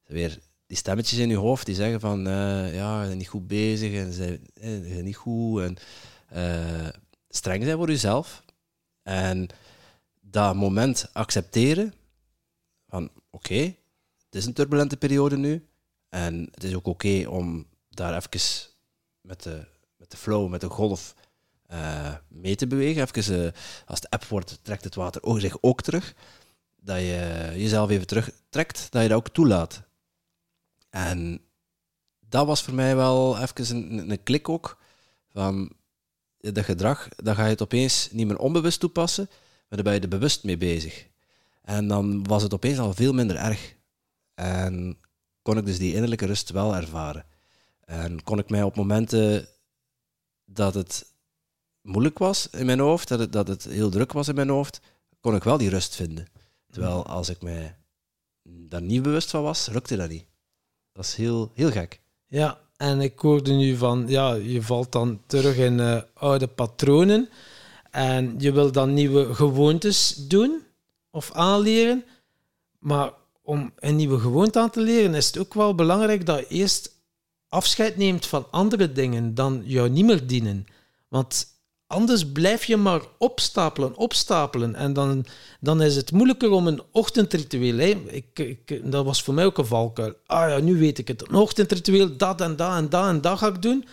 Weer 0.04 0.38
die 0.66 0.76
stemmetjes 0.76 1.18
in 1.18 1.28
je 1.28 1.36
hoofd 1.36 1.66
die 1.66 1.74
zeggen 1.74 2.00
van 2.00 2.26
uh, 2.26 2.74
ja, 2.74 3.00
je 3.02 3.06
bent 3.06 3.18
niet 3.18 3.28
goed 3.28 3.46
bezig 3.46 3.94
en 3.94 4.12
ze 4.12 4.40
zijn 4.60 5.04
niet 5.04 5.16
goed. 5.16 5.62
En 5.62 5.76
uh, 6.34 6.88
streng 7.28 7.64
zijn 7.64 7.76
voor 7.76 7.88
jezelf. 7.88 8.44
En 9.02 9.48
dat 10.20 10.54
moment 10.54 11.08
accepteren 11.12 11.94
van 12.88 13.10
oké, 13.30 13.74
het 14.24 14.34
is 14.34 14.46
een 14.46 14.52
turbulente 14.52 14.96
periode 14.96 15.36
nu. 15.36 15.66
En 16.08 16.48
het 16.50 16.64
is 16.64 16.74
ook 16.74 16.86
oké 16.86 17.26
om 17.28 17.66
daar 17.88 18.16
even 18.16 18.70
met 19.20 19.42
de, 19.42 19.64
met 19.96 20.10
de 20.10 20.16
flow, 20.16 20.50
met 20.50 20.60
de 20.60 20.68
golf 20.68 21.14
uh, 21.72 22.14
mee 22.28 22.56
te 22.56 22.66
bewegen. 22.66 23.02
Even, 23.02 23.52
als 23.86 24.00
de 24.00 24.10
app 24.10 24.24
wordt, 24.24 24.58
trekt 24.62 24.84
het 24.84 24.94
water 24.94 25.40
zich 25.40 25.56
ook 25.60 25.82
terug. 25.82 26.14
Dat 26.80 26.98
je 26.98 27.52
jezelf 27.54 27.90
even 27.90 28.06
terugtrekt, 28.06 28.86
dat 28.90 29.02
je 29.02 29.08
dat 29.08 29.16
ook 29.16 29.28
toelaat. 29.28 29.82
En 30.90 31.40
dat 32.28 32.46
was 32.46 32.62
voor 32.62 32.74
mij 32.74 32.96
wel 32.96 33.38
even 33.38 33.76
een, 33.76 34.10
een 34.10 34.22
klik 34.22 34.48
ook. 34.48 34.78
Van 35.28 35.72
dat 36.38 36.64
gedrag, 36.64 37.08
dan 37.16 37.34
ga 37.34 37.44
je 37.44 37.50
het 37.50 37.62
opeens 37.62 38.08
niet 38.10 38.26
meer 38.26 38.38
onbewust 38.38 38.80
toepassen, 38.80 39.26
maar 39.28 39.82
dan 39.82 39.82
ben 39.82 39.94
je 39.94 40.00
er 40.00 40.08
bewust 40.08 40.44
mee 40.44 40.56
bezig. 40.56 41.06
En 41.62 41.88
dan 41.88 42.26
was 42.26 42.42
het 42.42 42.54
opeens 42.54 42.78
al 42.78 42.94
veel 42.94 43.12
minder 43.12 43.36
erg. 43.36 43.74
En 44.34 44.98
kon 45.42 45.58
ik 45.58 45.66
dus 45.66 45.78
die 45.78 45.94
innerlijke 45.94 46.26
rust 46.26 46.50
wel 46.50 46.76
ervaren. 46.76 47.24
En 47.80 48.22
kon 48.22 48.38
ik 48.38 48.50
mij 48.50 48.62
op 48.62 48.76
momenten 48.76 49.48
dat 50.44 50.74
het 50.74 51.13
moeilijk 51.84 52.18
was 52.18 52.48
in 52.50 52.66
mijn 52.66 52.78
hoofd, 52.78 53.08
dat 53.08 53.18
het, 53.18 53.32
dat 53.32 53.48
het 53.48 53.64
heel 53.64 53.90
druk 53.90 54.12
was 54.12 54.28
in 54.28 54.34
mijn 54.34 54.48
hoofd, 54.48 54.80
kon 55.20 55.34
ik 55.34 55.44
wel 55.44 55.58
die 55.58 55.68
rust 55.68 55.94
vinden. 55.94 56.26
Terwijl 56.70 57.06
als 57.06 57.28
ik 57.28 57.42
mij 57.42 57.76
daar 58.42 58.82
niet 58.82 59.02
bewust 59.02 59.30
van 59.30 59.42
was, 59.42 59.68
lukte 59.72 59.96
dat 59.96 60.08
niet. 60.08 60.26
Dat 60.92 61.04
is 61.04 61.14
heel, 61.14 61.50
heel 61.54 61.70
gek. 61.70 62.00
Ja, 62.26 62.60
en 62.76 63.00
ik 63.00 63.18
hoorde 63.18 63.52
nu 63.52 63.76
van, 63.76 64.04
ja, 64.08 64.34
je 64.34 64.62
valt 64.62 64.92
dan 64.92 65.22
terug 65.26 65.56
in 65.56 65.78
uh, 65.78 66.00
oude 66.14 66.46
patronen 66.46 67.28
en 67.90 68.34
je 68.38 68.52
wil 68.52 68.72
dan 68.72 68.94
nieuwe 68.94 69.34
gewoontes 69.34 70.14
doen 70.14 70.62
of 71.10 71.32
aanleren. 71.32 72.04
Maar 72.78 73.12
om 73.42 73.72
een 73.76 73.96
nieuwe 73.96 74.18
gewoonte 74.18 74.58
aan 74.58 74.70
te 74.70 74.80
leren 74.80 75.14
is 75.14 75.26
het 75.26 75.38
ook 75.38 75.54
wel 75.54 75.74
belangrijk 75.74 76.26
dat 76.26 76.38
je 76.38 76.46
eerst 76.46 77.02
afscheid 77.48 77.96
neemt 77.96 78.26
van 78.26 78.46
andere 78.50 78.92
dingen 78.92 79.34
dan 79.34 79.62
jou 79.64 79.88
niet 79.88 80.04
meer 80.04 80.26
dienen. 80.26 80.66
Want 81.08 81.46
Anders 81.94 82.32
blijf 82.32 82.64
je 82.64 82.76
maar 82.76 83.00
opstapelen, 83.18 83.96
opstapelen. 83.96 84.74
En 84.74 84.92
dan, 84.92 85.24
dan 85.60 85.82
is 85.82 85.96
het 85.96 86.12
moeilijker 86.12 86.50
om 86.50 86.66
een 86.66 86.82
ochtendritueel. 86.90 87.78
Ik, 88.06 88.38
ik, 88.38 88.92
dat 88.92 89.04
was 89.04 89.22
voor 89.22 89.34
mij 89.34 89.44
ook 89.44 89.58
een 89.58 89.66
valkuil. 89.66 90.14
Ah 90.26 90.48
ja, 90.48 90.58
nu 90.58 90.78
weet 90.78 90.98
ik 90.98 91.08
het. 91.08 91.28
Een 91.28 91.34
ochtendritueel, 91.34 92.16
dat 92.16 92.40
en 92.40 92.56
dat 92.56 92.74
en 92.76 92.88
dat 92.88 93.06
en 93.06 93.20
dat 93.20 93.38
ga 93.38 93.46
ik 93.46 93.62
doen. 93.62 93.84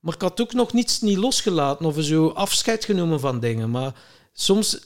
Maar 0.00 0.14
ik 0.14 0.20
had 0.20 0.40
ook 0.40 0.52
nog 0.52 0.72
niets 0.72 1.00
niet 1.00 1.16
losgelaten 1.16 1.86
of 1.86 1.96
zo 1.98 2.28
afscheid 2.28 2.84
genomen 2.84 3.20
van 3.20 3.40
dingen. 3.40 3.70
Maar 3.70 3.94
soms 4.32 4.78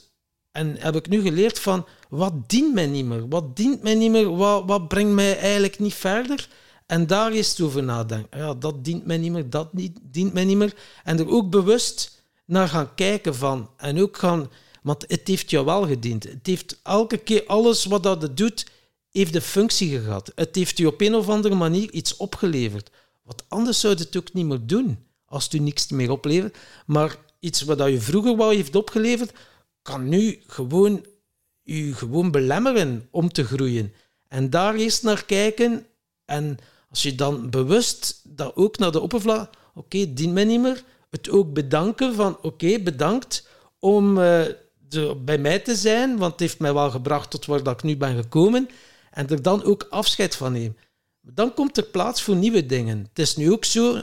en 0.51 0.75
heb 0.79 0.95
ik 0.95 1.09
nu 1.09 1.21
geleerd 1.21 1.59
van 1.59 1.85
wat 2.09 2.49
dient 2.49 2.73
mij 2.73 2.87
niet 2.87 3.05
meer? 3.05 3.27
Wat 3.27 3.55
dient 3.55 3.83
mij 3.83 3.95
niet 3.95 4.11
meer? 4.11 4.35
Wat, 4.35 4.63
wat 4.65 4.87
brengt 4.87 5.13
mij 5.13 5.37
eigenlijk 5.37 5.79
niet 5.79 5.93
verder? 5.93 6.49
En 6.85 7.07
daar 7.07 7.31
eens 7.31 7.61
over 7.61 7.83
nadenken. 7.83 8.39
Ja, 8.39 8.53
dat 8.53 8.83
dient 8.83 9.05
mij 9.05 9.17
niet 9.17 9.31
meer, 9.31 9.49
dat 9.49 9.73
niet, 9.73 9.99
dient 10.01 10.33
mij 10.33 10.45
niet 10.45 10.57
meer. 10.57 10.73
En 11.03 11.19
er 11.19 11.29
ook 11.29 11.49
bewust 11.49 12.17
naar 12.49 12.67
gaan 12.67 12.95
kijken 12.95 13.35
van. 13.35 13.69
En 13.77 14.01
ook 14.01 14.17
gaan, 14.17 14.49
want 14.81 15.05
het 15.07 15.27
heeft 15.27 15.49
jou 15.49 15.65
wel 15.65 15.87
gediend. 15.87 16.23
Het 16.23 16.47
heeft 16.47 16.79
elke 16.83 17.17
keer 17.17 17.43
alles 17.45 17.85
wat 17.85 18.03
dat 18.03 18.37
doet, 18.37 18.65
heeft 19.11 19.33
de 19.33 19.41
functie 19.41 19.99
gehad. 19.99 20.31
Het 20.35 20.55
heeft 20.55 20.77
je 20.77 20.87
op 20.87 21.01
een 21.01 21.15
of 21.15 21.29
andere 21.29 21.55
manier 21.55 21.91
iets 21.91 22.17
opgeleverd. 22.17 22.89
Wat 23.23 23.43
anders 23.47 23.79
zou 23.79 23.95
het 23.95 24.17
ook 24.17 24.33
niet 24.33 24.45
meer 24.45 24.65
doen 24.65 25.07
als 25.25 25.43
het 25.43 25.53
u 25.53 25.59
niks 25.59 25.89
meer 25.89 26.11
oplevert. 26.11 26.57
Maar 26.85 27.17
iets 27.39 27.61
wat 27.61 27.77
je 27.77 28.01
vroeger 28.01 28.35
wou 28.35 28.55
heeft 28.55 28.75
opgeleverd, 28.75 29.31
kan 29.81 30.09
nu 30.09 30.41
gewoon 30.47 31.05
u 31.63 31.93
gewoon 31.93 32.31
belemmeren 32.31 33.07
om 33.11 33.31
te 33.31 33.43
groeien. 33.43 33.93
En 34.27 34.49
daar 34.49 34.75
eerst 34.75 35.03
naar 35.03 35.25
kijken. 35.25 35.85
En 36.25 36.57
als 36.89 37.01
je 37.01 37.15
dan 37.15 37.49
bewust 37.49 38.21
dat 38.23 38.55
ook 38.55 38.77
naar 38.77 38.91
de 38.91 38.99
oppervlak, 38.99 39.53
oké, 39.73 40.13
dient 40.13 40.33
mij 40.33 40.45
niet 40.45 40.61
meer. 40.61 40.83
Het 41.09 41.29
ook 41.29 41.53
bedanken 41.53 42.15
van, 42.15 42.37
oké, 42.41 42.79
bedankt 42.79 43.47
om 43.79 44.17
uh, 44.17 44.41
bij 45.17 45.37
mij 45.37 45.59
te 45.59 45.75
zijn, 45.75 46.17
want 46.17 46.31
het 46.31 46.39
heeft 46.39 46.59
mij 46.59 46.73
wel 46.73 46.91
gebracht 46.91 47.29
tot 47.29 47.45
waar 47.45 47.63
dat 47.63 47.73
ik 47.73 47.83
nu 47.83 47.97
ben 47.97 48.15
gekomen. 48.15 48.69
En 49.11 49.27
er 49.27 49.41
dan 49.41 49.63
ook 49.63 49.87
afscheid 49.89 50.35
van 50.35 50.51
nemen. 50.51 50.77
Dan 51.21 51.53
komt 51.53 51.77
er 51.77 51.83
plaats 51.83 52.21
voor 52.21 52.35
nieuwe 52.35 52.65
dingen. 52.65 52.99
Het 53.09 53.19
is 53.19 53.35
nu 53.35 53.51
ook 53.51 53.65
zo, 53.65 54.01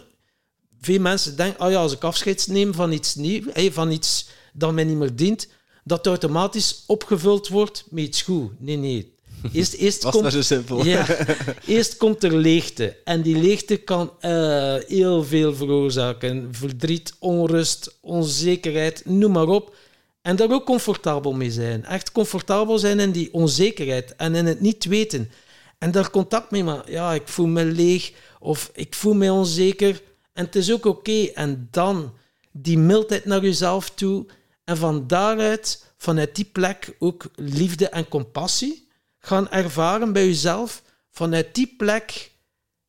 veel 0.81 1.01
mensen 1.01 1.37
denken, 1.37 1.65
oh 1.65 1.71
ja, 1.71 1.79
als 1.79 1.93
ik 1.93 2.05
afscheid 2.05 2.47
neem 2.47 2.75
van 2.75 2.93
iets 2.93 3.15
nieuws, 3.15 3.45
van 3.73 3.91
iets 3.91 4.29
dat 4.53 4.73
mij 4.73 4.85
niet 4.85 4.97
meer 4.97 5.17
dient, 5.17 5.49
dat 5.85 6.07
automatisch 6.07 6.83
opgevuld 6.87 7.49
wordt 7.49 7.85
met 7.91 8.05
iets 8.05 8.23
goed. 8.23 8.61
Nee, 8.61 8.77
nee. 8.77 9.16
Eerst, 9.53 9.73
eerst 9.73 10.03
Was 10.03 10.13
komt, 10.13 10.25
dat 10.25 10.33
zo 10.33 10.43
simpel? 10.43 10.85
Ja, 10.85 11.07
eerst 11.67 11.97
komt 11.97 12.23
er 12.25 12.37
leegte. 12.37 12.97
En 13.05 13.23
die 13.23 13.37
leegte 13.39 13.77
kan 13.77 14.13
uh, 14.21 14.75
heel 14.87 15.25
veel 15.25 15.55
veroorzaken. 15.55 16.49
Verdriet, 16.53 17.15
onrust, 17.19 17.99
onzekerheid, 18.01 19.03
noem 19.05 19.33
maar 19.33 19.49
op. 19.49 19.75
En 20.23 20.37
daar 20.37 20.51
ook 20.51 20.65
comfortabel 20.65 21.33
mee 21.33 21.51
zijn. 21.51 21.85
Echt 21.85 22.13
comfortabel 22.13 22.79
zijn 22.79 23.01
in 23.01 23.11
die 23.11 23.33
onzekerheid 23.33 24.17
en 24.17 24.35
in 24.35 24.47
het 24.47 24.61
niet 24.61 24.85
weten. 24.85 25.31
En 25.79 25.91
daar 25.91 26.11
contact 26.11 26.51
mee 26.51 26.65
maken. 26.65 26.93
Ja, 26.93 27.15
ik 27.15 27.29
voel 27.29 27.47
me 27.47 27.65
leeg 27.65 28.13
of 28.41 28.71
ik 28.75 28.95
voel 28.95 29.15
me 29.15 29.33
onzeker. 29.33 30.03
En 30.33 30.45
het 30.45 30.57
is 30.57 30.73
ook 30.73 30.87
oké. 30.87 31.11
Okay. 31.11 31.31
En 31.35 31.69
dan 31.71 32.13
die 32.53 32.79
mildheid 32.79 33.25
naar 33.25 33.43
jezelf 33.43 33.91
toe 33.91 34.27
en 34.65 34.77
van 34.77 35.07
daaruit, 35.07 35.85
vanuit 35.97 36.37
die 36.37 36.45
plek, 36.53 36.97
ook 36.99 37.27
liefde 37.35 37.89
en 37.89 38.09
compassie 38.09 38.86
gaan 39.27 39.51
ervaren 39.51 40.13
bij 40.13 40.27
jezelf. 40.27 40.83
Vanuit 41.11 41.55
die 41.55 41.75
plek, 41.77 42.31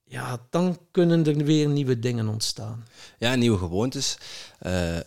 ja, 0.03 0.47
dan 0.49 0.79
kunnen 0.91 1.25
er 1.25 1.35
weer 1.35 1.67
nieuwe 1.67 1.99
dingen 1.99 2.27
ontstaan. 2.27 2.87
Ja, 3.17 3.35
nieuwe 3.35 3.57
gewoontes. 3.57 4.17
Uh, 4.61 4.97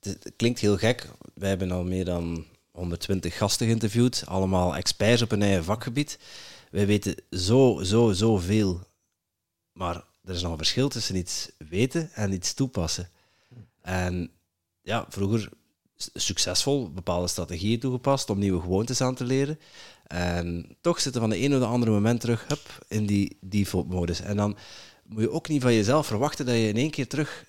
het 0.00 0.32
klinkt 0.36 0.60
heel 0.60 0.76
gek. 0.76 1.08
Wij 1.34 1.48
hebben 1.48 1.70
al 1.70 1.84
meer 1.84 2.04
dan 2.04 2.44
120 2.70 3.36
gasten 3.36 3.66
geïnterviewd, 3.66 4.22
allemaal 4.26 4.76
experts 4.76 5.22
op 5.22 5.32
een 5.32 5.42
eigen 5.42 5.64
vakgebied. 5.64 6.18
Wij 6.70 6.86
weten 6.86 7.14
zo, 7.30 7.80
zo, 7.82 8.12
zo 8.12 8.36
veel. 8.36 8.80
Maar 9.72 10.04
er 10.24 10.34
is 10.34 10.42
nog 10.42 10.50
een 10.50 10.56
verschil 10.56 10.88
tussen 10.88 11.16
iets 11.16 11.50
weten 11.58 12.10
en 12.12 12.32
iets 12.32 12.54
toepassen. 12.54 13.10
En 13.82 14.30
ja, 14.82 15.06
vroeger 15.08 15.48
succesvol 15.96 16.92
bepaalde 16.92 17.28
strategieën 17.28 17.80
toegepast 17.80 18.30
om 18.30 18.38
nieuwe 18.38 18.60
gewoontes 18.60 19.00
aan 19.00 19.14
te 19.14 19.24
leren. 19.24 19.58
En 20.06 20.76
toch 20.80 21.00
zitten 21.00 21.20
van 21.20 21.30
de 21.30 21.42
een 21.42 21.54
of 21.54 21.60
de 21.60 21.66
andere 21.66 21.90
moment 21.90 22.20
terug 22.20 22.44
hup, 22.48 22.84
in 22.88 23.06
die 23.06 23.38
default-modus. 23.40 24.20
En 24.20 24.36
dan 24.36 24.56
moet 25.04 25.22
je 25.22 25.30
ook 25.30 25.48
niet 25.48 25.62
van 25.62 25.74
jezelf 25.74 26.06
verwachten 26.06 26.46
dat 26.46 26.54
je 26.54 26.68
in 26.68 26.76
één 26.76 26.90
keer 26.90 27.08
terug 27.08 27.44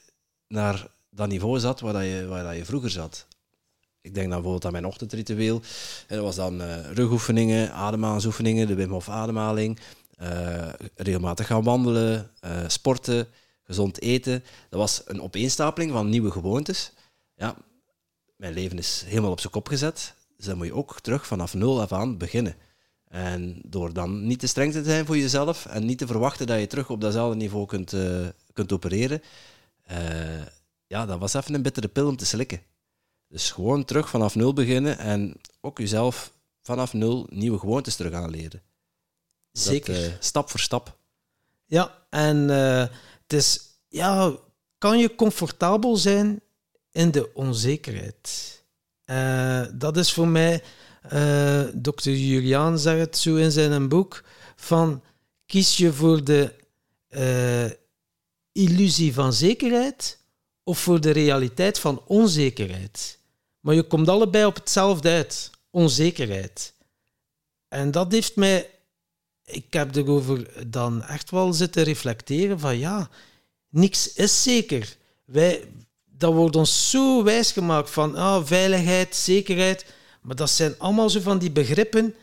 naar 0.48 0.88
dat 1.10 1.28
niveau 1.28 1.60
zat 1.60 1.80
waar, 1.80 1.94
dat 1.94 2.04
je, 2.04 2.26
waar 2.28 2.44
dat 2.44 2.56
je 2.56 2.66
vroeger 2.66 2.90
zat. 2.90 3.28
Ik 4.02 4.14
denk 4.14 4.26
dan 4.26 4.36
bijvoorbeeld 4.36 4.66
aan 4.66 4.72
mijn 4.72 4.86
ochtendritueel. 4.86 5.62
En 6.08 6.16
dat 6.16 6.26
was 6.26 6.36
dan 6.36 6.62
uh, 6.62 6.92
rugoefeningen, 6.92 7.74
ademhalingsoefeningen, 7.74 8.68
de 8.68 8.76
Wim 8.76 8.90
Hof 8.90 9.10
ademhaling, 9.10 9.80
uh, 10.22 10.70
regelmatig 10.96 11.48
gaan 11.48 11.64
wandelen, 11.64 12.32
uh, 12.46 12.64
sporten, 12.68 13.28
gezond 13.64 14.02
eten. 14.02 14.44
Dat 14.70 14.80
was 14.80 15.02
een 15.06 15.22
opeenstapeling 15.22 15.92
van 15.92 16.10
nieuwe 16.10 16.32
gewoontes. 16.32 16.92
Ja, 17.36 17.56
mijn 18.36 18.54
leven 18.54 18.78
is 18.78 19.04
helemaal 19.06 19.32
op 19.32 19.40
zijn 19.40 19.54
kop 19.54 19.68
gezet. 19.68 20.16
Dus 20.38 20.46
dan 20.46 20.58
moet 20.58 20.66
je 20.66 20.74
ook 20.74 21.00
terug 21.02 21.28
vanaf 21.28 21.54
nul 21.54 21.82
af 21.82 21.92
aan 21.92 22.18
beginnen. 22.18 22.56
En 23.08 23.62
door 23.66 23.94
dan 23.94 24.28
niet 24.28 24.40
te 24.40 24.48
streng 24.48 24.72
te 24.72 24.84
zijn 24.84 25.06
voor 25.06 25.18
jezelf 25.18 25.66
en 25.66 25.86
niet 25.86 25.98
te 25.98 26.08
verwachten 26.08 26.48
dat 26.48 26.60
je 26.60 26.68
terug 26.68 26.90
op 26.90 27.02
datzelfde 27.02 27.38
niveau 27.38 27.66
kunt, 27.66 27.94
uh, 27.94 28.28
kunt 28.54 28.72
opereren, 28.72 29.22
uh, 29.92 30.46
ja, 30.88 31.06
dat 31.06 31.20
was 31.20 31.34
even 31.34 31.54
een 31.54 31.62
bittere 31.62 31.88
pil 31.88 32.08
om 32.08 32.18
te 32.18 32.26
slikken. 32.26 32.62
Dus 33.28 33.52
gewoon 33.52 33.86
terug 33.86 34.10
vanaf 34.10 34.36
nul 34.36 34.54
beginnen 34.54 34.98
en 34.98 35.42
ook 35.62 35.78
jezelf 35.78 36.34
vanaf 36.62 36.94
nul 36.94 37.28
nieuwe 37.30 37.60
gewoontes 37.60 37.96
terug 37.96 38.14
aan 38.14 38.30
leren. 38.30 38.62
Zeker. 39.52 39.94
Dat, 39.94 40.04
uh, 40.04 40.12
stap 40.20 40.50
voor 40.50 40.60
stap. 40.60 40.98
Ja, 41.66 42.06
en 42.10 42.38
het 42.48 43.34
is, 43.34 43.60
ja, 43.88 44.36
kan 44.78 45.00
je 45.00 45.16
comfortabel 45.16 45.98
zijn 45.98 46.42
in 46.92 47.12
de 47.12 47.34
onzekerheid. 47.34 48.57
Uh, 49.10 49.66
dat 49.74 49.98
is 49.98 50.14
voor 50.14 50.28
mij, 50.28 50.64
uh, 51.14 51.64
dokter 51.74 52.14
Julian 52.16 52.80
zegt 52.80 53.00
het 53.00 53.18
zo 53.18 53.36
in 53.36 53.52
zijn 53.52 53.90
boek, 53.90 54.24
van 54.56 55.04
kies 55.46 55.78
je 55.78 55.94
voor 55.94 56.24
de 56.24 56.54
uh, 57.10 57.72
illusie 58.52 59.14
van 59.14 59.34
zekerheid 59.34 60.20
of 60.64 60.80
voor 60.80 61.02
de 61.02 61.12
realiteit 61.12 61.80
van 61.80 62.02
onzekerheid. 62.06 63.20
Maar 63.60 63.76
je 63.76 63.84
komt 63.84 64.10
allebei 64.10 64.46
op 64.46 64.56
hetzelfde 64.56 65.10
uit, 65.10 65.52
onzekerheid. 65.70 66.74
En 67.68 67.92
dat 67.92 68.12
heeft 68.12 68.36
mij, 68.36 68.70
ik 69.46 69.74
heb 69.74 69.96
erover 69.96 70.70
dan 70.72 71.04
echt 71.04 71.32
wel 71.32 71.54
zitten 71.54 71.84
reflecteren 71.84 72.60
van 72.60 72.78
ja, 72.78 73.10
niks 73.70 74.14
is 74.14 74.44
zeker. 74.44 74.98
Wij, 75.26 75.64
dat 76.18 76.34
wordt 76.34 76.56
ons 76.56 76.90
zo 76.90 77.24
wijs 77.24 77.52
gemaakt 77.52 77.90
van 77.90 78.16
ah, 78.16 78.46
veiligheid, 78.46 79.16
zekerheid. 79.16 79.86
Maar 80.22 80.36
dat 80.36 80.50
zijn 80.50 80.76
allemaal 80.78 81.10
zo 81.10 81.20
van 81.20 81.38
die 81.38 81.52
begrippen. 81.52 82.16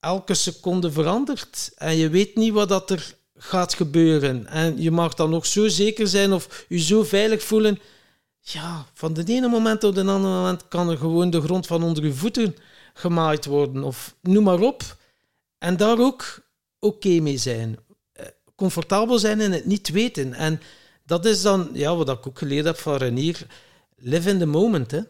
Elke 0.00 0.34
seconde 0.34 0.92
verandert. 0.92 1.72
En 1.76 1.96
je 1.96 2.08
weet 2.08 2.36
niet 2.36 2.52
wat 2.52 2.68
dat 2.68 2.90
er 2.90 3.14
gaat 3.36 3.74
gebeuren. 3.74 4.46
En 4.46 4.82
je 4.82 4.90
mag 4.90 5.14
dan 5.14 5.30
nog 5.30 5.46
zo 5.46 5.68
zeker 5.68 6.06
zijn 6.06 6.32
of 6.32 6.64
je 6.68 6.78
zo 6.78 7.02
veilig 7.02 7.42
voelen. 7.42 7.78
Ja, 8.40 8.86
van 8.94 9.12
de 9.12 9.24
ene 9.26 9.48
moment 9.48 9.84
op 9.84 9.94
de 9.94 10.00
andere 10.00 10.34
moment 10.34 10.68
kan 10.68 10.90
er 10.90 10.96
gewoon 10.96 11.30
de 11.30 11.40
grond 11.40 11.66
van 11.66 11.82
onder 11.82 12.04
je 12.04 12.12
voeten 12.12 12.56
gemaaid 12.94 13.44
worden. 13.44 13.84
Of 13.84 14.14
noem 14.20 14.44
maar 14.44 14.60
op. 14.60 14.96
En 15.58 15.76
daar 15.76 15.98
ook 15.98 16.40
oké 16.78 17.08
mee 17.08 17.36
zijn. 17.36 17.78
Eh, 18.12 18.26
comfortabel 18.54 19.18
zijn 19.18 19.40
in 19.40 19.52
het 19.52 19.66
niet 19.66 19.88
weten. 19.88 20.34
En 20.34 20.60
dat 21.10 21.24
is 21.24 21.42
dan 21.42 21.70
ja, 21.72 21.96
wat 21.96 22.08
ik 22.08 22.26
ook 22.26 22.38
geleerd 22.38 22.64
heb 22.64 22.78
van 22.78 22.96
Renier. 22.96 23.46
Live 23.96 24.28
in 24.30 24.38
the 24.38 24.46
moment. 24.46 24.90
Hè. 24.90 25.00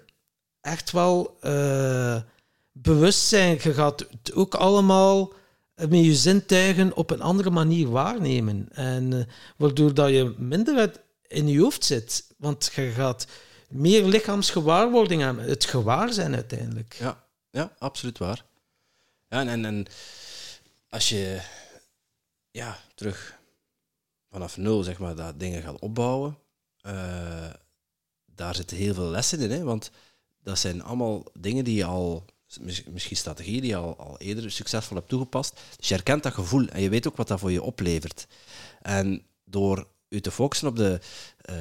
Echt 0.61 0.91
wel 0.91 1.39
uh, 1.43 2.21
bewust 2.73 3.21
zijn. 3.21 3.59
Je 3.63 3.75
gaat 3.75 4.07
ook 4.35 4.55
allemaal 4.55 5.33
met 5.75 6.05
je 6.05 6.15
zintuigen 6.15 6.97
op 6.97 7.11
een 7.11 7.21
andere 7.21 7.51
manier 7.51 7.91
waarnemen. 7.91 8.69
En 8.73 9.13
uh, 9.13 9.25
waardoor 9.57 9.95
dat 9.95 10.11
je 10.11 10.35
minder 10.39 10.93
in 11.27 11.49
je 11.49 11.61
hoofd 11.61 11.85
zit. 11.85 12.25
Want 12.37 12.71
je 12.75 12.91
gaat 12.91 13.27
meer 13.69 14.05
lichaamsgewaarwording 14.05 15.23
hebben. 15.23 15.45
Het 15.45 15.65
gewaar 15.65 16.13
zijn 16.13 16.35
uiteindelijk. 16.35 16.97
Ja, 16.99 17.25
ja 17.51 17.73
absoluut 17.79 18.19
waar. 18.19 18.45
Ja, 19.29 19.41
en, 19.41 19.49
en, 19.49 19.65
en 19.65 19.87
als 20.89 21.09
je 21.09 21.41
ja, 22.51 22.79
terug 22.95 23.39
vanaf 24.31 24.57
nul 24.57 24.83
zeg 24.83 24.99
maar, 24.99 25.15
dat 25.15 25.41
dingen 25.41 25.63
gaat 25.63 25.79
opbouwen, 25.79 26.39
uh, 26.87 27.51
daar 28.35 28.55
zitten 28.55 28.77
heel 28.77 28.95
veel 28.95 29.09
lessen 29.09 29.41
in. 29.41 29.51
Hè? 29.51 29.63
Want 29.63 29.91
dat 30.43 30.59
zijn 30.59 30.83
allemaal 30.83 31.25
dingen 31.33 31.65
die 31.65 31.77
je 31.77 31.85
al, 31.85 32.25
misschien 32.91 33.17
strategieën 33.17 33.61
die 33.61 33.71
je 33.71 33.77
al, 33.77 33.97
al 33.97 34.19
eerder 34.19 34.51
succesvol 34.51 34.97
hebt 34.97 35.09
toegepast. 35.09 35.61
Dus 35.77 35.89
je 35.89 35.95
herkent 35.95 36.23
dat 36.23 36.35
gevoel 36.35 36.67
en 36.67 36.83
je 36.83 36.89
weet 36.89 37.09
ook 37.09 37.17
wat 37.17 37.29
dat 37.29 37.41
voor 37.41 37.53
je 37.53 37.63
oplevert. 37.63 38.27
En 38.83 39.23
door 39.45 39.89
je 40.09 40.21
te 40.21 40.31
focussen 40.31 40.69
op 40.69 40.77
de, 40.77 41.01
uh, 41.51 41.57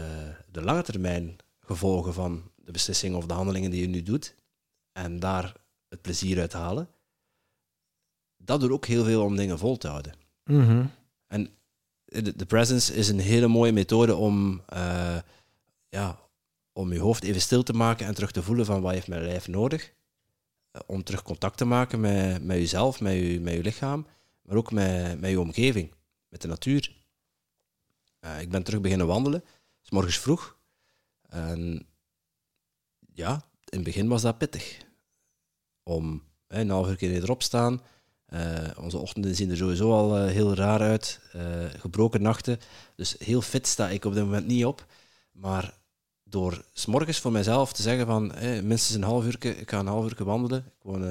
de 0.52 0.62
lange 0.62 0.84
termijn 0.84 1.38
gevolgen 1.60 2.14
van 2.14 2.52
de 2.56 2.72
beslissingen 2.72 3.18
of 3.18 3.26
de 3.26 3.34
handelingen 3.34 3.72
die 3.72 3.82
je 3.82 3.88
nu 3.88 4.04
doet, 4.04 4.36
en 4.92 5.20
daar 5.20 5.54
het 5.90 6.02
plezier 6.02 6.40
uit 6.40 6.54
halen, 6.54 6.90
dat 8.38 8.60
doet 8.60 8.72
ook 8.72 8.86
heel 8.86 9.04
veel 9.04 9.24
om 9.24 9.36
dingen 9.36 9.58
vol 9.58 9.78
te 9.78 9.88
houden. 9.88 10.14
Mm 10.44 10.66
-hmm. 10.66 10.92
En 11.28 11.59
de 12.10 12.45
presence 12.48 12.93
is 12.93 13.10
een 13.10 13.19
hele 13.19 13.48
mooie 13.48 13.72
methode 13.72 14.15
om 14.15 14.62
uh, 14.74 15.17
ja, 15.89 16.19
om 16.74 16.93
je 16.93 17.00
hoofd 17.00 17.24
even 17.24 17.41
stil 17.41 17.63
te 17.63 17.74
maken 17.74 18.06
en 18.06 18.13
terug 18.13 18.32
te 18.32 18.43
voelen 18.43 18.65
van 18.65 18.82
wat 18.82 18.93
heeft 18.93 19.08
mijn 19.08 19.24
lijf 19.24 19.48
nodig. 19.48 19.93
Uh, 20.72 20.82
om 20.86 21.04
terug 21.04 21.24
contact 21.24 21.58
te 21.58 21.65
maken 21.65 22.00
met, 22.00 22.43
met 22.43 22.58
jezelf, 22.58 23.02
met 23.02 23.13
je, 23.13 23.39
met 23.39 23.54
je 23.54 23.62
lichaam, 23.62 24.08
maar 24.41 24.58
ook 24.58 24.72
met, 24.72 25.19
met 25.19 25.30
je 25.30 25.39
omgeving, 25.39 25.93
met 26.28 26.41
de 26.41 26.48
natuur. 26.48 26.95
Uh, 28.22 28.41
ik 28.41 28.50
ben 28.50 28.63
terug 28.63 28.82
beginnen 28.82 29.08
wandelen, 29.08 29.43
s 29.82 29.89
morgens 29.89 30.19
vroeg. 30.19 30.58
En 31.22 31.88
ja, 33.13 33.34
in 33.65 33.78
het 33.78 33.84
begin 33.84 34.08
was 34.08 34.22
dat 34.22 34.38
pittig. 34.38 34.78
Om 35.84 36.24
hè, 36.48 36.60
een 36.60 36.69
half 36.69 36.88
uur 36.88 36.95
keer 36.95 37.24
erop 37.24 37.43
staan. 37.43 37.82
Uh, 38.34 38.58
onze 38.78 38.98
ochtenden 38.98 39.36
zien 39.36 39.50
er 39.50 39.58
sowieso 39.58 39.92
al 39.92 40.18
uh, 40.18 40.32
heel 40.32 40.56
raar 40.56 40.80
uit. 40.80 41.20
Uh, 41.36 41.42
gebroken 41.78 42.22
nachten. 42.22 42.60
Dus 42.96 43.15
heel 43.20 43.42
fit 43.42 43.68
sta 43.68 43.89
ik 43.89 44.06
op 44.06 44.13
dit 44.13 44.24
moment 44.24 44.48
niet 44.48 44.65
op. 44.65 44.86
Maar 45.32 45.78
door 46.24 46.63
s'morgens 46.74 47.20
voor 47.20 47.32
mezelf 47.32 47.74
te 47.74 47.82
zeggen 47.82 48.06
van 48.06 48.32
hey, 48.32 48.62
minstens 48.62 48.96
een 48.96 49.04
half 49.04 49.26
uur, 49.26 49.46
ik 49.46 49.70
ga 49.70 49.80
een 49.80 49.88
half 49.88 50.06
uur 50.06 50.26
wandelen. 50.26 50.60
Ik 50.60 50.84
woon, 50.84 51.04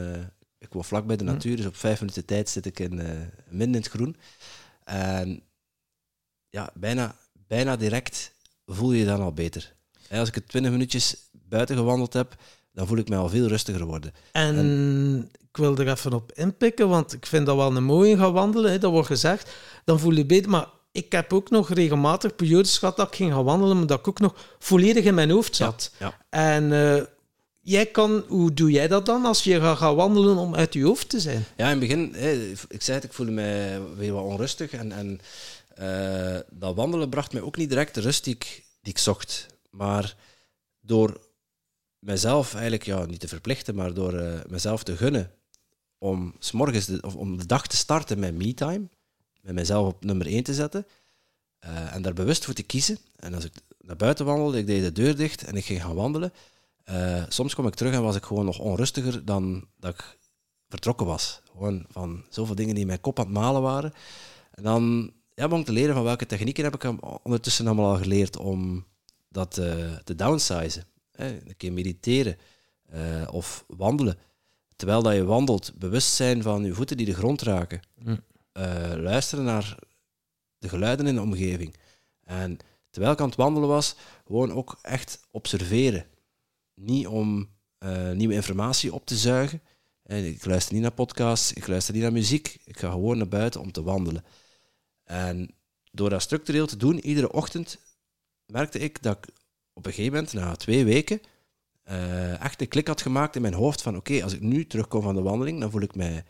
ik 0.59 0.73
woon 0.73 0.85
vlak 0.85 1.07
bij 1.07 1.17
de 1.17 1.25
natuur, 1.25 1.57
dus 1.57 1.67
op 1.67 1.77
vijf 1.77 2.01
minuten 2.01 2.25
tijd 2.25 2.49
zit 2.49 2.67
ik 2.67 2.79
in, 2.79 2.95
midden 3.49 3.75
in 3.75 3.75
het 3.75 3.89
groen. 3.89 4.17
En 4.85 5.43
ja, 6.49 6.71
bijna, 6.75 7.17
bijna 7.33 7.77
direct 7.77 8.33
voel 8.67 8.93
je 8.93 8.99
je 8.99 9.05
dan 9.05 9.21
al 9.21 9.33
beter. 9.33 9.75
als 10.11 10.29
ik 10.29 10.35
het 10.35 10.49
20 10.49 10.73
minuutjes 10.73 11.17
buiten 11.33 11.77
gewandeld 11.77 12.13
heb, 12.13 12.37
dan 12.79 12.87
voel 12.87 12.99
ik 12.99 13.09
me 13.09 13.17
al 13.17 13.29
veel 13.29 13.47
rustiger 13.47 13.85
worden. 13.85 14.13
En, 14.33 14.57
en, 14.57 15.31
ik 15.49 15.57
wil 15.57 15.77
er 15.77 15.89
even 15.89 16.13
op 16.13 16.33
inpikken, 16.33 16.89
want 16.89 17.13
ik 17.13 17.27
vind 17.27 17.47
dat 17.47 17.57
wel 17.57 17.77
een 17.77 17.85
mooie 17.85 18.17
gaan 18.17 18.33
wandelen. 18.33 18.71
Hè, 18.71 18.79
dat 18.79 18.91
wordt 18.91 19.07
gezegd, 19.07 19.51
dan 19.85 20.01
voel 20.01 20.13
je 20.13 20.27
beter. 20.27 20.51
Maar 20.51 20.67
ik 20.93 21.13
heb 21.13 21.33
ook 21.33 21.51
nog 21.51 21.73
regelmatig 21.73 22.37
periodes 22.37 22.79
gehad 22.79 22.97
dat 22.97 23.07
ik 23.07 23.15
ging 23.15 23.33
gaan 23.33 23.45
wandelen, 23.45 23.77
maar 23.77 23.87
dat 23.87 23.99
ik 23.99 24.09
ook 24.09 24.21
nog 24.21 24.35
volledig 24.59 25.05
in 25.05 25.15
mijn 25.15 25.31
hoofd 25.31 25.57
zat. 25.57 25.91
Ja, 25.99 26.07
ja. 26.07 26.19
En 26.31 26.71
uh, 26.71 27.03
jij 27.61 27.87
kan, 27.87 28.25
hoe 28.29 28.55
doe 28.55 28.71
jij 28.71 28.89
dat 28.89 29.07
dan 29.07 29.25
als 29.25 29.45
je 29.45 29.61
gaat 29.61 29.79
gaan 29.79 29.95
wandelen 29.95 30.37
om 30.37 30.55
uit 30.55 30.75
je 30.75 30.85
hoofd 30.85 31.09
te 31.09 31.21
zijn? 31.21 31.45
Ja, 31.57 31.65
in 31.65 31.71
het 31.71 31.81
begin, 31.81 32.15
ik 32.69 32.83
zei 32.83 32.97
het, 32.97 33.07
ik 33.07 33.13
voelde 33.13 33.33
me 33.33 33.81
weer 33.97 34.13
wat 34.13 34.25
onrustig. 34.25 34.71
En, 34.73 34.93
en 34.93 35.21
uh, 35.81 36.41
dat 36.51 36.75
wandelen 36.75 37.09
bracht 37.09 37.33
mij 37.33 37.43
ook 37.43 37.57
niet 37.57 37.69
direct 37.69 37.95
de 37.95 38.01
rust 38.01 38.25
die 38.25 38.35
ik, 38.35 38.65
die 38.83 38.93
ik 38.93 38.99
zocht. 38.99 39.47
Maar 39.71 40.17
door 40.81 41.27
mezelf 41.99 42.53
eigenlijk 42.53 42.85
ja, 42.85 43.05
niet 43.05 43.21
te 43.21 43.29
verplichten, 43.29 43.75
maar 43.75 43.95
door 43.95 44.15
uh, 44.15 44.41
mezelf 44.49 44.83
te 44.83 44.97
gunnen 44.97 45.31
om, 45.99 46.35
s 46.39 46.53
morgens 46.53 46.87
de, 46.87 46.99
of 47.03 47.15
om 47.15 47.39
de 47.39 47.47
dag 47.47 47.67
te 47.67 47.77
starten 47.77 48.19
met 48.19 48.35
me-time, 48.35 48.89
met 49.41 49.55
mezelf 49.55 49.87
op 49.87 50.05
nummer 50.05 50.27
1 50.27 50.43
te 50.43 50.55
zetten 50.55 50.87
uh, 51.65 51.95
en 51.95 52.03
daar 52.03 52.13
bewust 52.13 52.45
voor 52.45 52.55
te 52.55 52.63
kiezen. 52.63 52.99
En 53.17 53.35
als 53.35 53.45
ik 53.45 53.53
naar 53.81 53.97
buiten 53.97 54.25
wandelde, 54.25 54.59
ik 54.59 54.67
deed 54.67 54.83
de 54.83 54.93
deur 54.93 55.17
dicht 55.17 55.45
en 55.45 55.57
ik 55.57 55.65
ging 55.65 55.83
gaan 55.83 55.95
wandelen. 55.95 56.33
Uh, 56.91 57.23
soms 57.29 57.55
kom 57.55 57.67
ik 57.67 57.75
terug 57.75 57.93
en 57.93 58.03
was 58.03 58.17
ik 58.17 58.25
gewoon 58.25 58.45
nog 58.45 58.59
onrustiger 58.59 59.25
dan 59.25 59.67
dat 59.77 59.95
ik 59.95 60.19
vertrokken 60.69 61.07
was. 61.07 61.41
Gewoon 61.51 61.85
van 61.89 62.25
zoveel 62.29 62.55
dingen 62.55 62.73
die 62.73 62.81
in 62.81 62.89
mijn 62.89 63.01
kop 63.01 63.19
aan 63.19 63.25
het 63.25 63.35
malen 63.35 63.63
waren. 63.63 63.93
En 64.51 64.63
dan 64.63 65.13
ja, 65.35 65.45
begon 65.45 65.61
ik 65.61 65.67
te 65.67 65.73
leren 65.73 65.95
van 65.95 66.05
welke 66.05 66.27
technieken 66.27 66.65
heb 66.65 66.75
ik 66.75 66.93
ondertussen 67.23 67.67
allemaal 67.67 67.91
al 67.91 67.97
geleerd 67.97 68.37
om 68.37 68.87
dat 69.29 69.51
te 70.05 70.15
downsizen 70.17 70.85
een 71.19 71.57
keer 71.57 71.73
mediteren 71.73 72.37
uh, 72.95 73.29
of 73.31 73.65
wandelen. 73.67 74.19
Terwijl 74.77 75.03
dat 75.03 75.15
je 75.15 75.25
wandelt, 75.25 75.73
bewust 75.79 76.15
zijn 76.15 76.43
van 76.43 76.65
je 76.65 76.75
voeten 76.75 76.97
die 76.97 77.07
de 77.07 77.15
grond 77.15 77.43
raken. 77.43 77.81
Hm. 78.03 78.11
Uh, 78.11 78.93
luisteren 78.97 79.45
naar 79.45 79.79
de 80.59 80.69
geluiden 80.69 81.07
in 81.07 81.15
de 81.15 81.21
omgeving. 81.21 81.77
En 82.25 82.57
terwijl 82.91 83.13
ik 83.13 83.21
aan 83.21 83.29
het 83.29 83.37
wandelen 83.37 83.69
was, 83.69 83.97
gewoon 84.27 84.53
ook 84.53 84.79
echt 84.83 85.21
observeren. 85.31 86.07
Niet 86.75 87.07
om 87.07 87.49
uh, 87.79 88.11
nieuwe 88.11 88.35
informatie 88.35 88.95
op 88.95 89.07
te 89.07 89.17
zuigen. 89.17 89.63
Ik 90.05 90.45
luister 90.45 90.73
niet 90.73 90.83
naar 90.83 90.93
podcasts, 90.93 91.53
ik 91.53 91.67
luister 91.67 91.95
niet 91.95 92.03
naar 92.03 92.13
muziek. 92.13 92.59
Ik 92.65 92.79
ga 92.79 92.91
gewoon 92.91 93.17
naar 93.17 93.29
buiten 93.29 93.61
om 93.61 93.73
te 93.73 93.83
wandelen. 93.83 94.25
En 95.05 95.55
door 95.91 96.11
dat 96.11 96.23
structureel 96.23 96.67
te 96.67 96.77
doen, 96.77 97.01
iedere 97.01 97.33
ochtend, 97.33 97.79
merkte 98.47 98.79
ik 98.79 99.03
dat 99.03 99.17
ik 99.17 99.35
op 99.79 99.87
een 99.87 99.93
gegeven 99.93 100.15
moment, 100.15 100.33
na 100.33 100.57
twee 100.57 100.85
weken, 100.85 101.21
uh, 101.91 102.45
echt 102.45 102.61
een 102.61 102.69
klik 102.69 102.87
had 102.87 103.03
gemaakt 103.03 103.37
in 103.37 103.43
mijn 103.43 103.55
hoofd 103.55 103.83
van 103.83 103.97
oké, 103.97 104.23
als 104.23 104.33
ik 104.33 104.41
nu 104.41 104.67
terugkom 104.67 105.03
van 105.03 105.15
de 105.15 105.23
wandeling, 105.23 105.61
dan 105.61 105.71
voel 105.71 105.81
ik 105.81 105.95
mij 105.95 106.25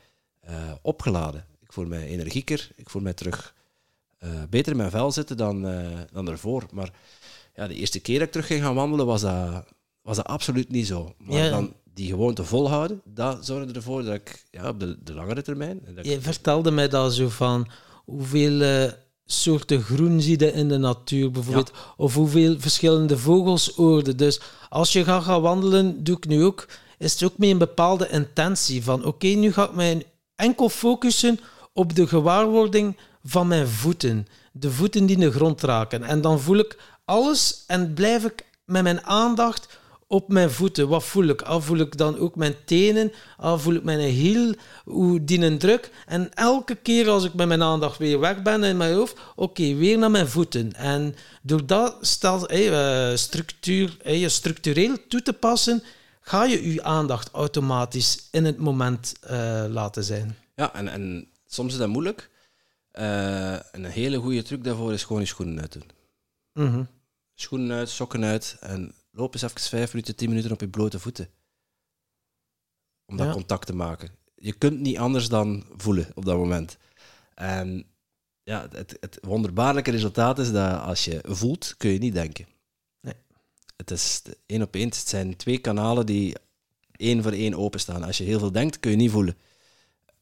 uh, 0.49 0.73
opgeladen. 0.83 1.47
Ik 1.61 1.73
voel 1.73 1.87
mij 1.87 2.07
energieker, 2.07 2.71
ik 2.77 2.91
voel 2.91 3.03
mij 3.03 3.15
terug 3.15 3.55
uh, 4.25 4.31
beter 4.51 4.73
in 4.73 4.79
mijn 4.79 4.91
vel 4.91 5.13
zitten 5.13 5.37
dan, 5.37 5.63
dan 6.13 6.25
daarvoor. 6.25 6.67
Maar 6.73 6.93
ja, 7.55 7.67
de 7.67 7.75
eerste 7.75 8.01
keer 8.01 8.19
dat 8.19 8.27
ik 8.27 8.33
terug 8.33 8.47
ging 8.47 8.63
gaan 8.63 8.75
wandelen, 8.75 9.07
was 9.07 9.21
dat, 9.21 9.65
was 10.03 10.17
dat 10.17 10.27
absoluut 10.27 10.71
niet 10.71 10.87
zo. 10.87 11.15
Maar 11.19 11.39
ja. 11.39 11.51
dan 11.51 11.75
die 11.95 12.09
gewoonte 12.09 12.45
volhouden, 12.45 13.01
dat 13.05 13.47
zorgde 13.47 13.73
ervoor 13.73 14.03
dat 14.03 14.15
ik 14.15 14.45
ja, 14.51 14.69
op 14.69 14.81
de, 14.81 14.99
de 15.03 15.15
langere 15.15 15.43
termijn... 15.43 15.81
Je 16.03 16.21
vertelde 16.21 16.71
mij 16.71 16.89
dat 16.89 17.15
zo 17.15 17.29
van 17.29 17.69
hoeveel 18.05 18.91
soorten 19.31 19.83
groen 19.83 20.21
zie 20.21 20.53
in 20.53 20.69
de 20.69 20.79
natuur 20.79 21.31
bijvoorbeeld. 21.31 21.73
Of 21.97 22.15
hoeveel 22.15 22.57
verschillende 22.59 23.19
vogelsoorten. 23.19 24.17
Dus 24.17 24.41
als 24.69 24.93
je 24.93 25.05
gaat 25.05 25.23
gaan 25.23 25.41
wandelen, 25.41 26.05
doe 26.05 26.17
ik 26.17 26.27
nu 26.27 26.45
ook, 26.45 26.69
is 26.99 27.13
het 27.13 27.23
ook 27.23 27.39
met 27.39 27.49
een 27.49 27.59
bepaalde 27.59 28.09
intentie. 28.09 28.85
Van 28.85 29.05
oké, 29.05 29.27
nu 29.27 29.53
ga 29.53 29.65
ik 29.65 29.75
mij 29.75 30.07
enkel 30.37 30.69
focussen 30.69 31.41
op 31.73 31.95
de 31.95 32.07
gewaarwording 32.07 32.97
van 33.25 33.47
mijn 33.47 33.69
voeten. 33.69 34.27
De 34.53 34.71
voeten 34.71 35.07
die 35.07 35.19
de 35.19 35.33
grond 35.33 35.63
raken. 35.63 36.03
En 36.03 36.21
dan 36.21 36.41
voel 36.41 36.59
ik 36.59 36.79
alles 37.05 37.65
en 37.67 37.95
blijf 37.95 38.25
ik 38.25 38.45
met 38.65 38.83
mijn 38.83 39.05
aandacht 39.05 39.79
op 40.09 40.29
mijn 40.29 40.51
voeten. 40.51 40.89
Wat 40.89 41.05
voel 41.05 41.25
ik? 41.25 41.43
Al 41.43 41.61
voel 41.61 41.79
ik 41.79 41.97
dan 41.97 42.19
ook 42.19 42.37
mijn 42.37 42.55
tenen, 42.65 43.13
al 43.37 43.59
voel 43.59 43.75
ik 43.75 43.83
mijn 43.83 44.01
hiel, 44.01 44.55
hoe 44.85 45.25
die 45.25 45.41
een 45.41 45.59
druk. 45.59 45.91
En 46.07 46.35
elke 46.35 46.75
keer 46.75 47.09
als 47.09 47.25
ik 47.25 47.35
met 47.35 47.49
mijn 47.49 47.63
aandacht 47.63 47.99
weer 47.99 48.21
weg 48.21 48.43
ben 48.43 48.65
in 48.65 48.77
mijn 48.77 48.95
hoofd, 48.95 49.21
oké, 49.37 49.75
weer 49.75 49.99
naar 49.99 50.11
mijn 50.11 50.29
voeten. 50.29 50.73
En 50.73 51.15
door 51.43 51.67
dat 51.67 51.97
stel, 52.01 52.43
hey, 52.47 53.17
structuur, 53.17 53.97
hey, 54.03 54.29
structureel 54.29 54.97
toe 55.09 55.23
te 55.23 55.33
passen, 55.33 55.83
ga 56.21 56.45
je 56.45 56.73
je 56.73 56.83
aandacht 56.83 57.31
automatisch 57.31 58.29
in 58.31 58.45
het 58.45 58.59
moment 58.59 59.15
uh, 59.31 59.65
laten 59.69 60.05
zijn. 60.05 60.37
Ja, 60.55 60.75
en, 60.75 60.89
en 60.89 61.29
soms 61.47 61.73
is 61.73 61.79
dat 61.79 61.89
moeilijk. 61.89 62.31
Uh, 62.93 63.57
een 63.73 63.85
hele 63.85 64.17
goede 64.17 64.43
truc 64.43 64.65
daarvoor 64.65 64.93
is 64.93 65.05
gewoon 65.05 65.23
je 65.23 65.29
schoenen 65.29 65.61
uit 65.61 65.73
doen. 65.73 65.91
Mm 66.53 66.73
-hmm. 66.73 66.89
Schoenen 67.35 67.77
uit, 67.77 67.89
sokken 67.89 68.25
uit 68.25 68.57
en 68.61 68.95
loop 69.19 69.35
eens 69.35 69.43
even 69.43 69.61
vijf 69.61 69.93
minuten, 69.93 70.17
tien 70.17 70.29
minuten 70.29 70.53
op 70.53 70.61
je 70.61 70.69
blote 70.69 70.99
voeten. 70.99 71.29
Om 73.07 73.17
dat 73.17 73.27
ja. 73.27 73.33
contact 73.33 73.67
te 73.67 73.75
maken. 73.75 74.11
Je 74.35 74.53
kunt 74.53 74.81
niet 74.81 74.99
anders 74.99 75.29
dan 75.29 75.65
voelen 75.77 76.11
op 76.15 76.25
dat 76.25 76.37
moment. 76.37 76.77
En 77.35 77.87
ja, 78.43 78.69
het, 78.73 78.97
het 79.01 79.19
wonderbaarlijke 79.23 79.91
resultaat 79.91 80.39
is 80.39 80.53
dat 80.53 80.81
als 80.81 81.05
je 81.05 81.21
voelt, 81.27 81.75
kun 81.77 81.91
je 81.91 81.99
niet 81.99 82.15
denken. 82.15 82.47
Nee. 83.01 83.15
Het 83.77 83.91
is 83.91 84.23
één 84.47 84.63
op 84.63 84.75
één. 84.75 84.89
Het 84.89 84.97
zijn 84.97 85.37
twee 85.37 85.59
kanalen 85.59 86.07
die 86.07 86.37
één 86.93 87.23
voor 87.23 87.33
één 87.33 87.55
openstaan. 87.55 88.03
Als 88.03 88.19
je 88.19 88.25
heel 88.25 88.39
veel 88.39 88.53
denkt, 88.53 88.81
kun 88.81 88.91
je 88.91 88.97
niet 88.97 89.11
voelen. 89.11 89.37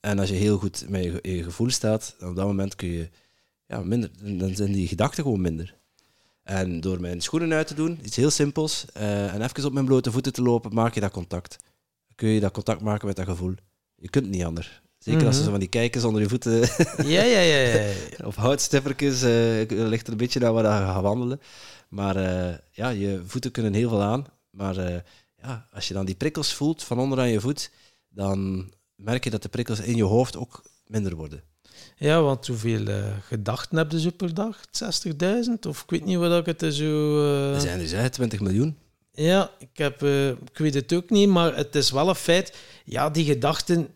En 0.01 0.19
als 0.19 0.29
je 0.29 0.35
heel 0.35 0.59
goed 0.59 0.89
met 0.89 1.05
je, 1.05 1.19
je 1.23 1.43
gevoel 1.43 1.71
staat, 1.71 2.17
op 2.21 2.37
dat 2.37 2.47
moment 2.47 2.77
kun 2.77 2.89
je 2.89 3.11
ja, 3.67 3.81
minder, 3.81 4.39
dan 4.39 4.55
zijn 4.55 4.73
die 4.73 4.89
gedachten 4.89 5.23
gewoon 5.23 5.41
minder. 5.41 5.77
En 6.47 6.81
door 6.81 7.01
mijn 7.01 7.21
schoenen 7.21 7.53
uit 7.53 7.67
te 7.67 7.75
doen, 7.75 7.99
iets 8.03 8.17
heel 8.17 8.31
simpels, 8.31 8.85
uh, 8.97 9.35
en 9.35 9.43
even 9.43 9.65
op 9.65 9.73
mijn 9.73 9.85
blote 9.85 10.11
voeten 10.11 10.33
te 10.33 10.43
lopen, 10.43 10.75
maak 10.75 10.95
je 10.95 11.01
dat 11.01 11.11
contact. 11.11 11.57
kun 12.15 12.29
je 12.29 12.41
dat 12.41 12.53
contact 12.53 12.81
maken 12.81 13.07
met 13.07 13.17
dat 13.17 13.25
gevoel. 13.25 13.55
Je 13.97 14.09
kunt 14.09 14.29
niet 14.29 14.45
anders. 14.45 14.83
Zeker 14.99 15.27
als 15.27 15.37
je 15.37 15.43
zo 15.43 15.51
van 15.51 15.59
die 15.59 15.69
kijkers 15.69 16.05
onder 16.05 16.23
je 16.23 16.29
voeten... 16.29 16.61
ja, 17.15 17.23
ja, 17.23 17.41
ja, 17.41 17.57
ja. 17.57 17.93
of 18.27 18.35
houtstiffertjes, 18.35 19.23
uh, 19.23 19.89
ligt 19.89 20.07
er 20.07 20.13
een 20.13 20.19
beetje 20.19 20.41
naar 20.41 20.53
waar 20.53 20.81
je 20.81 20.93
gaat 20.93 21.03
wandelen. 21.03 21.41
Maar 21.89 22.17
uh, 22.17 22.55
ja, 22.71 22.89
je 22.89 23.23
voeten 23.27 23.51
kunnen 23.51 23.75
heel 23.75 23.89
veel 23.89 24.03
aan. 24.03 24.27
Maar 24.51 25.05
ja, 25.43 25.69
als 25.73 25.89
je 25.89 25.95
dan 25.95 26.07
die 26.07 26.15
prikkels 26.15 26.55
voelt 26.55 26.85
van 26.85 26.99
onderaan 26.99 27.29
je 27.29 27.41
voet, 27.41 27.71
dan 28.09 28.71
merk 28.95 29.25
je 29.25 29.31
dat 29.31 29.43
de 29.43 29.49
prikkels 29.49 29.81
in 29.81 29.97
je 29.97 30.05
hoofd 30.05 30.37
ook 30.37 30.63
minder 30.87 31.15
worden. 31.15 31.43
Ja, 31.97 32.23
want 32.23 32.47
hoeveel 32.47 32.81
uh, 32.81 33.07
gedachten 33.21 33.79
heb 33.79 33.93
je 33.93 34.11
per 34.11 34.35
dag? 34.35 34.59
60.000? 35.47 35.53
Of 35.69 35.83
ik 35.83 35.91
weet 35.91 36.05
niet 36.05 36.17
wat 36.17 36.47
ik 36.47 36.61
het 36.61 36.75
zo... 36.75 37.19
Uh... 37.19 37.55
Er 37.55 37.89
zijn 37.89 38.05
er 38.05 38.11
20 38.11 38.41
miljoen. 38.41 38.77
Ja, 39.13 39.51
ik, 39.59 39.69
heb, 39.73 40.03
uh, 40.03 40.29
ik 40.29 40.59
weet 40.59 40.75
het 40.75 40.93
ook 40.93 41.11
niet, 41.11 41.29
maar 41.29 41.57
het 41.57 41.75
is 41.75 41.91
wel 41.91 42.09
een 42.09 42.15
feit. 42.15 42.57
Ja, 42.85 43.11
die 43.11 43.25
gedachten 43.25 43.89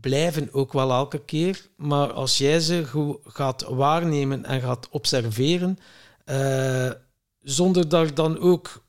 blijven 0.00 0.52
ook 0.52 0.72
wel 0.72 0.90
elke 0.90 1.24
keer. 1.24 1.66
Maar 1.76 2.12
als 2.12 2.38
jij 2.38 2.60
ze 2.60 2.84
gaat 3.24 3.62
waarnemen 3.62 4.44
en 4.44 4.60
gaat 4.60 4.88
observeren, 4.90 5.78
zonder 7.40 7.88
daar 7.88 8.14
dan 8.14 8.38
ook 8.38 8.82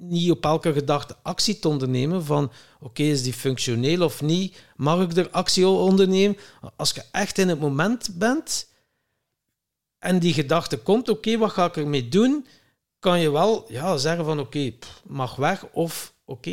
niet 0.00 0.30
op 0.30 0.44
elke 0.44 0.72
gedachte 0.72 1.16
actie 1.22 1.58
te 1.58 1.68
ondernemen 1.68 2.24
van 2.24 2.52
oké, 2.80 3.02
is 3.02 3.22
die 3.22 3.32
functioneel 3.32 4.02
of 4.02 4.22
niet? 4.22 4.56
Mag 4.76 5.02
ik 5.02 5.16
er 5.16 5.30
actie 5.30 5.68
ondernemen? 5.68 6.36
Als 6.76 6.90
je 6.90 7.04
echt 7.12 7.38
in 7.38 7.48
het 7.48 7.60
moment 7.60 8.10
bent 8.18 8.68
en 9.98 10.18
die 10.18 10.32
gedachte 10.32 10.78
komt, 10.78 11.08
oké, 11.08 11.38
wat 11.38 11.50
ga 11.50 11.64
ik 11.64 11.76
ermee 11.76 12.08
doen? 12.08 12.46
kan 13.00 13.20
je 13.20 13.30
wel 13.30 13.64
ja, 13.68 13.96
zeggen 13.96 14.24
van 14.24 14.40
oké, 14.40 14.72
mag 15.06 15.36
weg 15.36 15.64
of 15.72 16.14
oké, 16.24 16.50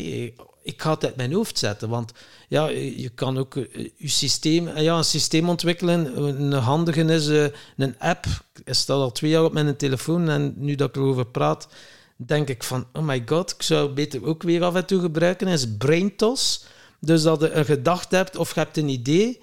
ik 0.64 0.82
ga 0.82 0.92
het 0.92 1.06
uit 1.06 1.16
mijn 1.16 1.34
hoofd 1.34 1.58
zetten. 1.58 1.90
Want 1.90 2.12
ja, 2.48 2.68
je 2.68 3.10
kan 3.10 3.38
ook 3.38 3.56
eh, 3.56 3.90
je 3.96 4.08
systeem, 4.08 4.68
eh, 4.68 4.84
ja, 4.84 4.98
een 4.98 5.04
systeem 5.04 5.50
ontwikkelen. 5.50 6.24
Een 6.24 6.52
handige 6.52 7.04
is 7.04 7.28
eh, 7.28 7.46
een 7.78 8.00
app. 8.00 8.26
Ik 8.64 8.74
staat 8.74 8.98
al 8.98 9.12
twee 9.12 9.32
jaar 9.32 9.44
op 9.44 9.54
mijn 9.54 9.78
telefoon 9.78 10.30
en 10.30 10.54
nu 10.58 10.76
dat 10.76 10.90
ik 10.90 10.96
erover 10.96 11.26
praat, 11.26 11.68
denk 12.18 12.50
ik 12.50 12.64
van 12.64 12.88
oh 12.94 13.04
my 13.04 13.24
god, 13.26 13.52
ik 13.52 13.62
zou 13.62 13.94
beter 13.94 14.26
ook 14.26 14.44
weer 14.44 14.64
af 14.64 14.76
en 14.76 14.86
toe 14.86 15.02
gebruiken. 15.02 15.48
is 15.48 15.78
BrainTos. 15.78 16.66
Dus 17.00 17.22
dat 17.22 17.42
je 17.42 17.52
een 17.52 17.66
gedachte 17.66 18.16
hebt 18.16 18.38
of 18.38 18.54
je 18.54 18.60
hebt 18.60 18.78
een 18.78 18.90
idee 18.90 19.42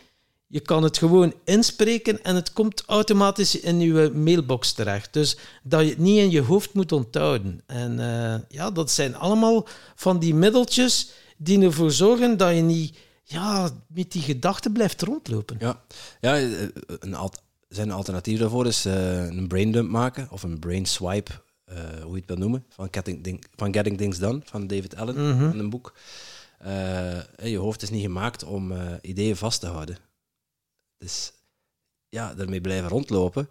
je 0.54 0.60
kan 0.60 0.82
het 0.82 0.98
gewoon 0.98 1.34
inspreken 1.44 2.22
en 2.22 2.34
het 2.34 2.52
komt 2.52 2.82
automatisch 2.86 3.60
in 3.60 3.80
je 3.80 4.10
mailbox 4.14 4.72
terecht. 4.72 5.12
Dus 5.12 5.36
dat 5.62 5.82
je 5.82 5.88
het 5.88 5.98
niet 5.98 6.18
in 6.18 6.30
je 6.30 6.40
hoofd 6.40 6.74
moet 6.74 6.92
onthouden. 6.92 7.60
En 7.66 7.98
uh, 7.98 8.34
ja, 8.48 8.70
dat 8.70 8.90
zijn 8.90 9.16
allemaal 9.16 9.66
van 9.94 10.18
die 10.18 10.34
middeltjes 10.34 11.10
die 11.36 11.62
ervoor 11.62 11.90
zorgen 11.90 12.36
dat 12.36 12.54
je 12.54 12.62
niet 12.62 12.96
ja, 13.22 13.70
met 13.86 14.12
die 14.12 14.22
gedachten 14.22 14.72
blijft 14.72 15.02
rondlopen. 15.02 15.56
Ja, 15.60 15.82
ja 16.20 16.38
eh, 16.38 16.50
een 16.86 17.14
al 17.14 17.32
zijn 17.68 17.90
alternatief 17.90 18.38
daarvoor 18.38 18.66
is 18.66 18.86
uh, 18.86 19.26
een 19.26 19.48
braindump 19.48 19.90
maken 19.90 20.28
of 20.30 20.42
een 20.42 20.58
brain 20.58 20.86
swipe, 20.86 21.30
uh, 21.72 22.02
hoe 22.02 22.12
je 22.12 22.16
het 22.16 22.26
wil 22.26 22.36
noemen, 22.36 22.64
van 22.68 22.88
Getting, 22.90 23.44
van 23.56 23.72
Getting 23.74 23.96
Things 23.96 24.18
Done 24.18 24.40
van 24.44 24.66
David 24.66 24.96
Allen 24.96 25.36
mm 25.36 25.52
in 25.52 25.58
een 25.58 25.70
boek. 25.70 25.94
je 27.42 27.56
hoofd 27.58 27.82
is 27.82 27.90
niet 27.90 28.02
gemaakt 28.02 28.44
om 28.44 28.72
ideeën 29.00 29.36
vast 29.36 29.60
te 29.60 29.66
houden. 29.66 29.98
Dus 30.98 31.32
ja, 32.08 32.34
daarmee 32.34 32.60
blijven 32.60 32.88
rondlopen 32.88 33.48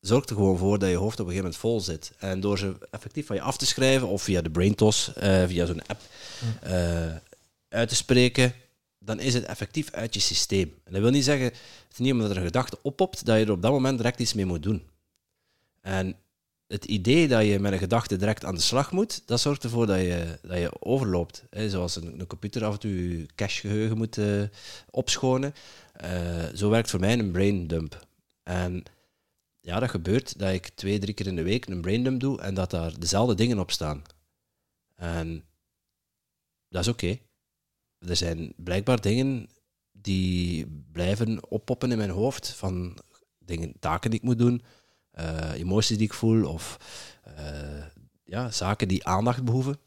zorgt 0.00 0.30
er 0.30 0.36
gewoon 0.36 0.58
voor 0.58 0.78
dat 0.78 0.90
je 0.90 0.96
hoofd 0.96 1.20
op 1.20 1.26
een 1.26 1.32
gegeven 1.32 1.44
moment 1.44 1.60
vol 1.60 1.80
zit. 1.80 2.12
En 2.18 2.40
door 2.40 2.58
ze 2.58 2.76
effectief 2.90 3.26
van 3.26 3.36
je 3.36 3.42
af 3.42 3.56
te 3.56 3.66
schrijven 3.66 4.08
of 4.08 4.22
via 4.22 4.42
de 4.42 4.50
BrainTos, 4.50 5.10
via 5.46 5.66
zo'n 5.66 5.86
app, 5.86 6.00
uh, 6.64 7.16
uit 7.68 7.88
te 7.88 7.94
spreken, 7.94 8.54
dan 8.98 9.20
is 9.20 9.34
het 9.34 9.44
effectief 9.44 9.90
uit 9.90 10.14
je 10.14 10.20
systeem. 10.20 10.74
En 10.84 10.92
dat 10.92 11.02
wil 11.02 11.10
niet 11.10 11.24
zeggen, 11.24 11.46
het 11.46 11.92
is 11.92 11.98
niet 11.98 12.12
omdat 12.12 12.30
er 12.30 12.36
een 12.36 12.42
gedachte 12.44 12.78
oppopt, 12.82 13.24
dat 13.24 13.38
je 13.38 13.44
er 13.44 13.50
op 13.50 13.62
dat 13.62 13.72
moment 13.72 13.96
direct 13.96 14.20
iets 14.20 14.34
mee 14.34 14.46
moet 14.46 14.62
doen. 14.62 14.82
En 15.80 16.16
het 16.68 16.84
idee 16.84 17.28
dat 17.28 17.44
je 17.44 17.58
met 17.58 17.72
een 17.72 17.78
gedachte 17.78 18.16
direct 18.16 18.44
aan 18.44 18.54
de 18.54 18.60
slag 18.60 18.92
moet, 18.92 19.22
dat 19.26 19.40
zorgt 19.40 19.64
ervoor 19.64 19.86
dat 19.86 19.98
je, 19.98 20.38
dat 20.42 20.58
je 20.58 20.82
overloopt. 20.82 21.44
zoals 21.50 21.96
een, 21.96 22.26
computer 22.26 22.64
af 22.64 22.72
en 22.72 22.80
toe 22.80 23.26
cachegeheugen 23.34 23.96
moet 23.96 24.16
uh, 24.16 24.42
opschonen. 24.90 25.54
Uh, 26.04 26.44
zo 26.54 26.70
werkt 26.70 26.90
voor 26.90 27.00
mij 27.00 27.18
een 27.18 27.32
brain 27.32 27.66
dump. 27.66 28.06
En 28.42 28.82
ja, 29.60 29.80
dat 29.80 29.90
gebeurt 29.90 30.38
dat 30.38 30.52
ik 30.52 30.68
twee, 30.68 30.98
drie 30.98 31.14
keer 31.14 31.26
in 31.26 31.36
de 31.36 31.42
week 31.42 31.66
een 31.66 31.80
brain 31.80 32.04
dump 32.04 32.20
doe 32.20 32.40
en 32.40 32.54
dat 32.54 32.70
daar 32.70 32.98
dezelfde 32.98 33.34
dingen 33.34 33.58
op 33.58 33.70
staan. 33.70 34.02
En 34.94 35.44
dat 36.68 36.82
is 36.82 36.88
oké. 36.88 37.18
Er 37.98 38.16
zijn 38.16 38.52
blijkbaar 38.56 39.00
dingen 39.00 39.48
die 39.92 40.66
blijven 40.92 41.50
oppoppen 41.50 41.90
in 41.90 41.98
mijn 41.98 42.10
hoofd 42.10 42.48
van 42.48 42.98
dingen, 43.38 43.74
taken 43.78 44.10
die 44.10 44.18
ik 44.18 44.24
moet 44.24 44.38
doen, 44.38 44.62
emoties 45.54 45.96
die 45.96 46.06
ik 46.06 46.14
voel 46.14 46.48
of 46.48 46.78
uh, 47.38 47.84
ja, 48.24 48.50
zaken 48.50 48.88
die 48.88 49.06
aandacht 49.06 49.44
behoeven. 49.44 49.78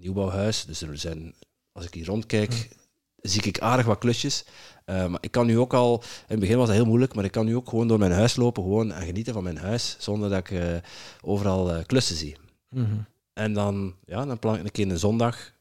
Nieuwbouwhuis, 0.00 0.64
dus 0.64 0.82
er 0.82 0.98
zijn, 0.98 1.34
als 1.72 1.84
ik 1.84 1.94
hier 1.94 2.06
rondkijk, 2.06 2.52
hm. 2.52 3.28
zie 3.28 3.42
ik 3.42 3.60
aardig 3.60 3.86
wat 3.86 3.98
klusjes. 3.98 4.44
Uh, 4.86 5.06
maar 5.06 5.22
ik 5.22 5.30
kan 5.30 5.46
nu 5.46 5.58
ook 5.58 5.74
al, 5.74 6.02
in 6.02 6.24
het 6.26 6.40
begin 6.40 6.56
was 6.56 6.66
dat 6.66 6.76
heel 6.76 6.84
moeilijk, 6.86 7.14
maar 7.14 7.24
ik 7.24 7.30
kan 7.32 7.46
nu 7.46 7.56
ook 7.56 7.68
gewoon 7.68 7.88
door 7.88 7.98
mijn 7.98 8.12
huis 8.12 8.36
lopen 8.36 8.62
gewoon 8.62 8.92
en 8.92 9.06
genieten 9.06 9.32
van 9.32 9.42
mijn 9.42 9.58
huis, 9.58 9.96
zonder 9.98 10.30
dat 10.30 10.50
ik 10.50 10.82
overal 11.20 11.84
klussen 11.84 12.16
zie. 12.16 12.36
Mhm. 12.68 12.98
En 13.32 13.52
dan, 13.52 13.94
ja, 14.04 14.24
dan 14.24 14.38
plan 14.38 14.54
ik 14.54 14.64
een 14.64 14.70
keer 14.70 14.90
een 14.90 14.98
zondag 14.98 15.52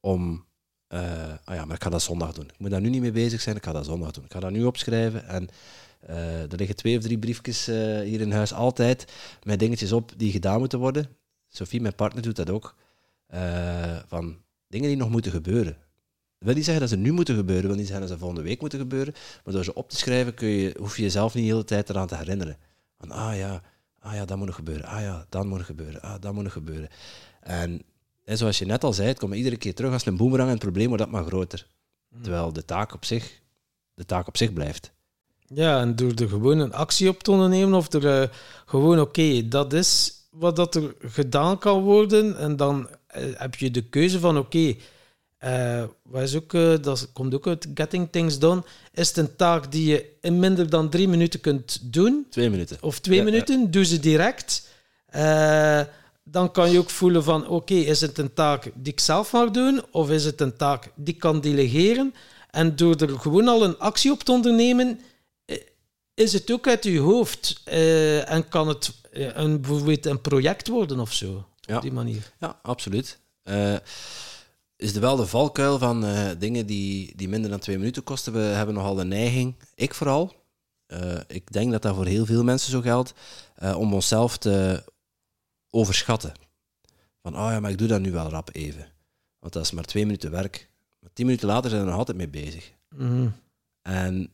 om 0.00 0.44
ah 1.44 1.54
ja, 1.54 1.64
maar 1.64 1.76
ik 1.76 1.82
ga 1.82 1.90
dat 1.90 2.02
zondag 2.02 2.32
doen. 2.32 2.44
Ik 2.44 2.58
moet 2.58 2.70
daar 2.70 2.80
nu 2.80 2.88
niet 2.88 3.00
mee 3.00 3.12
bezig 3.12 3.40
zijn, 3.40 3.56
ik 3.56 3.64
ga 3.64 3.72
dat 3.72 3.84
zondag 3.84 4.10
doen. 4.10 4.24
Ik 4.24 4.32
ga 4.32 4.40
dat 4.40 4.50
nu 4.50 4.64
opschrijven 4.64 5.26
en 5.26 5.48
er 6.06 6.56
liggen 6.56 6.76
twee 6.76 6.96
of 6.96 7.02
drie 7.02 7.18
briefjes 7.18 7.68
uh, 7.68 8.00
hier 8.00 8.20
in 8.20 8.32
huis 8.32 8.52
altijd 8.52 9.12
met 9.42 9.58
dingetjes 9.58 9.92
op 9.92 10.12
die 10.16 10.32
gedaan 10.32 10.58
moeten 10.58 10.78
worden. 10.78 11.08
Sophie, 11.48 11.80
mijn 11.80 11.94
partner, 11.94 12.22
doet 12.22 12.36
dat 12.36 12.50
ook. 12.50 12.74
Uh, 13.34 13.98
van 14.06 14.36
dingen 14.68 14.88
die 14.88 14.96
nog 14.96 15.10
moeten 15.10 15.32
gebeuren. 15.32 15.76
Dat 16.38 16.50
wil 16.50 16.54
niet 16.54 16.64
zeggen 16.64 16.82
dat 16.82 16.90
ze 16.90 16.96
nu 16.96 17.12
moeten 17.12 17.34
gebeuren, 17.34 17.66
wil 17.66 17.76
niet 17.76 17.86
zeggen 17.86 18.06
dat 18.06 18.14
ze 18.14 18.18
volgende 18.18 18.42
week 18.42 18.60
moeten 18.60 18.78
gebeuren, 18.78 19.14
maar 19.44 19.54
door 19.54 19.64
ze 19.64 19.74
op 19.74 19.90
te 19.90 19.96
schrijven 19.96 20.34
kun 20.34 20.48
je, 20.48 20.76
hoef 20.78 20.96
je 20.96 21.02
jezelf 21.02 21.34
niet 21.34 21.44
de 21.44 21.50
hele 21.50 21.64
tijd 21.64 21.90
eraan 21.90 22.06
te 22.06 22.16
herinneren. 22.16 22.56
Van, 22.98 23.10
ah 23.10 23.36
ja, 23.36 23.62
ah 23.98 24.14
ja, 24.14 24.24
dat 24.24 24.36
moet 24.36 24.46
nog 24.46 24.54
gebeuren. 24.54 24.84
Ah 24.84 25.00
ja, 25.00 25.26
dat 25.28 25.44
moet 25.44 25.56
nog 25.56 25.66
gebeuren. 25.66 26.00
Ah, 26.00 26.20
dat 26.20 26.32
moet 26.32 26.42
nog 26.42 26.52
gebeuren. 26.52 26.88
En, 27.40 27.82
en 28.24 28.36
zoals 28.36 28.58
je 28.58 28.66
net 28.66 28.84
al 28.84 28.92
zei, 28.92 29.08
het 29.08 29.18
komt 29.18 29.34
iedere 29.34 29.56
keer 29.56 29.74
terug 29.74 29.92
als 29.92 30.06
een 30.06 30.16
boemerang 30.16 30.48
en 30.48 30.54
het 30.54 30.64
probleem 30.64 30.88
wordt 30.88 31.02
dat 31.02 31.12
maar 31.12 31.24
groter. 31.24 31.66
Hmm. 32.08 32.22
Terwijl 32.22 32.52
de 32.52 32.64
taak 32.64 32.94
op 32.94 33.04
zich, 33.04 33.40
de 33.94 34.04
taak 34.04 34.26
op 34.26 34.36
zich 34.36 34.52
blijft. 34.52 34.92
Ja, 35.54 35.80
en 35.80 35.96
door 35.96 36.12
er 36.14 36.28
gewoon 36.28 36.58
een 36.58 36.72
actie 36.72 37.08
op 37.08 37.22
te 37.22 37.30
ondernemen 37.30 37.74
of 37.74 37.92
er 37.92 38.22
uh, 38.22 38.28
gewoon, 38.66 39.00
oké, 39.00 39.48
dat 39.48 39.72
is 39.72 40.12
wat 40.30 40.56
dat 40.56 40.74
er 40.74 40.94
gedaan 41.00 41.58
kan 41.58 41.82
worden. 41.82 42.38
En 42.38 42.56
dan 42.56 42.88
uh, 43.16 43.24
heb 43.34 43.54
je 43.54 43.70
de 43.70 43.82
keuze 43.82 44.20
van, 44.20 44.38
oké, 44.38 44.74
okay, 45.38 45.80
uh, 45.80 45.88
wat 46.02 46.22
is 46.22 46.36
ook, 46.36 46.52
dat 46.82 47.10
komt 47.12 47.34
ook 47.34 47.46
uit 47.46 47.66
Getting 47.74 48.08
Things 48.10 48.38
Done, 48.38 48.62
is 48.92 49.08
het 49.08 49.16
een 49.16 49.36
taak 49.36 49.72
die 49.72 49.86
je 49.86 50.06
in 50.20 50.38
minder 50.38 50.70
dan 50.70 50.88
drie 50.88 51.08
minuten 51.08 51.40
kunt 51.40 51.92
doen. 51.92 52.26
Twee 52.30 52.50
minuten. 52.50 52.76
Of 52.80 52.98
twee 52.98 53.18
ja, 53.18 53.24
minuten, 53.24 53.60
ja. 53.60 53.66
doe 53.66 53.84
ze 53.84 54.00
direct. 54.00 54.68
dan 56.24 56.50
kan 56.52 56.70
je 56.70 56.78
ook 56.78 56.90
voelen 56.90 57.24
van, 57.24 57.48
oké, 57.48 57.74
is 57.74 58.00
het 58.00 58.18
een 58.18 58.34
taak 58.34 58.70
die 58.74 58.92
ik 58.92 59.00
zelf 59.00 59.32
mag 59.32 59.50
doen? 59.50 59.82
Of 59.90 60.10
is 60.10 60.24
het 60.24 60.40
een 60.40 60.56
taak 60.56 60.90
die 60.94 61.14
ik 61.14 61.20
kan 61.20 61.40
delegeren? 61.40 62.14
En 62.50 62.76
door 62.76 62.96
er 62.96 63.18
gewoon 63.18 63.48
al 63.48 63.64
een 63.64 63.78
actie 63.78 64.12
op 64.12 64.22
te 64.22 64.32
ondernemen 64.32 65.00
is 66.14 66.32
het 66.32 66.50
ook 66.50 66.68
uit 66.68 66.84
je 66.84 66.98
hoofd 66.98 67.62
uh, 67.68 68.30
en 68.30 68.48
kan 68.48 68.68
het 68.68 68.92
uh, 69.12 69.36
een, 69.36 69.60
bijvoorbeeld 69.60 70.06
een 70.06 70.20
project 70.20 70.68
worden 70.68 71.00
of 71.00 71.12
zo? 71.12 71.48
Ja. 71.60 71.76
Op 71.76 71.82
die 71.82 71.92
manier. 71.92 72.32
Ja, 72.38 72.58
absoluut. 72.62 73.18
Uh, 73.44 73.76
is 74.76 74.94
er 74.94 75.00
wel 75.00 75.16
de 75.16 75.26
valkuil 75.26 75.78
van 75.78 76.04
dingen 76.38 76.66
die, 76.66 77.16
die 77.16 77.28
minder 77.28 77.50
dan 77.50 77.58
twee 77.58 77.78
minuten 77.78 78.02
kosten. 78.02 78.32
We 78.32 78.38
hebben 78.38 78.74
nogal 78.74 78.94
de 78.94 79.04
neiging, 79.04 79.56
ik 79.74 79.94
vooral, 79.94 80.34
ik 81.26 81.52
denk 81.52 81.72
dat 81.72 81.82
dat 81.82 81.94
voor 81.94 82.06
heel 82.06 82.26
veel 82.26 82.44
mensen 82.44 82.70
zo 82.70 82.80
geldt, 82.80 83.14
om 83.76 83.94
onszelf 83.94 84.38
te 84.38 84.84
overschatten. 85.70 86.32
Van, 87.22 87.34
oh 87.34 87.50
ja, 87.50 87.60
maar 87.60 87.70
ik 87.70 87.78
doe 87.78 87.88
dat 87.88 88.00
nu 88.00 88.12
wel 88.12 88.28
rap 88.28 88.48
even. 88.52 88.92
Want 89.38 89.52
dat 89.52 89.64
is 89.64 89.70
maar 89.70 89.84
twee 89.84 90.06
minuten 90.06 90.30
werk. 90.30 90.70
Maar 91.00 91.10
tien 91.12 91.26
minuten 91.26 91.48
later 91.48 91.70
zijn 91.70 91.82
we 91.82 91.86
er 91.86 91.92
nog 91.92 92.06
altijd 92.06 92.16
mee 92.16 92.42
bezig. 92.42 92.72
Mm. 92.88 93.34
En 93.82 94.32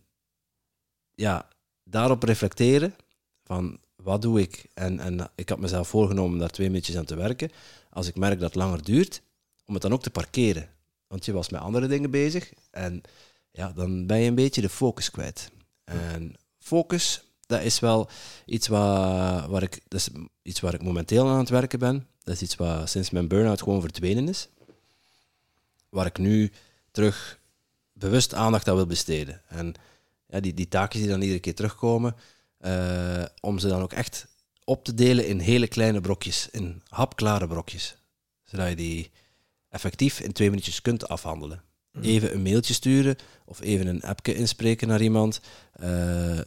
ja, 1.15 1.49
daarop 1.91 2.23
reflecteren 2.23 2.95
van 3.45 3.79
wat 3.97 4.23
doe 4.23 4.41
ik? 4.41 4.67
En, 4.75 5.01
en 5.01 5.31
ik 5.35 5.49
had 5.49 5.59
mezelf 5.59 5.89
voorgenomen 5.89 6.39
daar 6.39 6.51
twee 6.51 6.67
minuutjes 6.67 6.97
aan 6.97 7.05
te 7.05 7.17
werken. 7.17 7.51
Als 7.91 8.07
ik 8.07 8.17
merk 8.17 8.41
dat 8.41 8.55
het 8.55 8.63
langer 8.63 8.85
duurt, 8.85 9.23
om 9.67 9.75
het 9.75 9.83
dan 9.83 9.93
ook 9.93 10.03
te 10.03 10.11
parkeren. 10.11 10.69
Want 11.07 11.25
je 11.25 11.33
was 11.33 11.49
met 11.49 11.61
andere 11.61 11.87
dingen 11.87 12.11
bezig 12.11 12.53
en 12.71 13.03
ja, 13.51 13.73
dan 13.73 14.07
ben 14.07 14.19
je 14.19 14.29
een 14.29 14.35
beetje 14.35 14.61
de 14.61 14.69
focus 14.69 15.11
kwijt. 15.11 15.51
En 15.85 16.35
focus, 16.59 17.23
dat 17.47 17.63
is 17.63 17.81
wel 17.81 18.09
iets 18.45 18.69
waar, 18.69 19.49
waar, 19.49 19.63
ik, 19.63 19.81
dat 19.89 20.01
is 20.01 20.09
iets 20.43 20.61
waar 20.61 20.75
ik 20.75 20.83
momenteel 20.83 21.29
aan 21.29 21.39
het 21.39 21.49
werken 21.49 21.79
ben. 21.79 22.07
Dat 22.23 22.35
is 22.35 22.43
iets 22.43 22.57
wat 22.57 22.91
sinds 22.91 23.11
mijn 23.11 23.29
burn-out 23.29 23.63
gewoon 23.63 23.81
verdwenen 23.81 24.29
is. 24.29 24.49
Waar 25.89 26.07
ik 26.07 26.19
nu 26.19 26.53
terug 26.91 27.39
bewust 27.93 28.35
aandacht 28.35 28.69
aan 28.69 28.75
wil 28.75 28.87
besteden. 28.87 29.43
En 29.49 29.75
ja, 30.29 30.41
die, 30.41 30.55
die 30.55 30.69
taakjes 30.69 31.01
die 31.01 31.11
dan 31.11 31.21
iedere 31.23 31.41
keer 31.41 31.55
terugkomen, 31.55 32.17
uh, 32.61 33.25
om 33.41 33.59
ze 33.59 33.69
dan 33.69 33.83
ook 33.83 33.93
echt 33.93 34.27
op 34.65 34.85
te 34.85 34.95
delen 34.95 35.27
in 35.27 35.39
hele 35.39 35.69
kleine 35.69 36.01
brokjes, 36.01 36.49
in 36.51 36.83
hapklare 36.89 37.47
brokjes. 37.47 37.97
Zodat 38.43 38.69
je 38.69 38.77
die 38.77 39.11
effectief 39.69 40.21
in 40.21 40.33
twee 40.33 40.51
minuutjes 40.51 40.83
kunt 40.83 41.09
afhandelen. 41.09 41.63
Mhm. 41.93 42.05
Even 42.05 42.35
een 42.35 42.43
mailtje 42.43 42.75
sturen 42.75 43.17
of 43.45 43.61
even 43.61 43.87
een 43.87 44.03
appje 44.03 44.35
inspreken 44.35 44.89
naar 44.89 45.03
iemand. 45.03 45.41
Uh, 45.81 46.41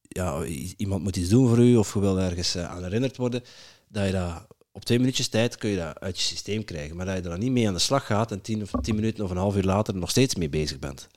ja, 0.00 0.44
iemand 0.76 1.02
moet 1.02 1.16
iets 1.16 1.28
doen 1.28 1.48
voor 1.48 1.58
u 1.58 1.76
of 1.76 1.94
je 1.94 2.00
wil 2.00 2.20
ergens 2.20 2.56
uh, 2.56 2.70
aan 2.70 2.82
herinnerd 2.82 3.16
worden. 3.16 3.42
Dat 3.88 4.06
je 4.06 4.12
dat 4.12 4.46
op 4.72 4.84
twee 4.84 4.98
minuutjes 4.98 5.28
tijd 5.28 5.56
kun 5.56 5.70
je 5.70 5.76
dat 5.76 6.00
uit 6.00 6.16
je 6.16 6.22
systeem 6.22 6.64
krijgen. 6.64 6.96
Maar 6.96 7.06
dat 7.06 7.16
je 7.16 7.22
er 7.22 7.28
dan 7.30 7.38
niet 7.38 7.50
mee 7.50 7.66
aan 7.68 7.74
de 7.74 7.80
slag 7.80 8.06
gaat 8.06 8.32
en 8.32 8.40
tien 8.40 8.62
of 8.62 8.70
tien 8.80 8.94
minuten 8.94 9.24
of 9.24 9.30
een 9.30 9.36
half 9.36 9.56
uur 9.56 9.62
later 9.62 9.94
nog 9.94 10.10
steeds 10.10 10.34
mee 10.34 10.48
bezig 10.48 10.78
bent. 10.78 11.08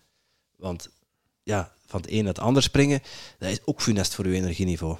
Want 0.56 0.89
ja, 1.50 1.72
van 1.86 2.02
het 2.02 2.12
een 2.12 2.24
naar 2.24 2.34
het 2.34 2.44
ander 2.44 2.64
springen, 2.64 3.02
dat 3.40 3.50
is 3.50 3.60
ook 3.66 3.82
funest 3.82 4.16
voor 4.16 4.26
uw 4.26 4.34
energieniveau. 4.34 4.98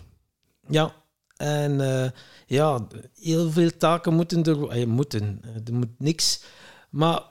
Ja, 0.68 0.94
en 1.38 1.80
uh, 1.80 2.10
ja, 2.46 2.88
heel 3.20 3.52
veel 3.52 3.78
taken 3.78 4.14
moeten 4.14 4.44
er... 4.44 4.78
Uh, 4.78 4.86
moeten, 4.86 5.42
er 5.66 5.74
moet 5.74 6.00
niks. 6.00 6.44
Maar 6.90 7.22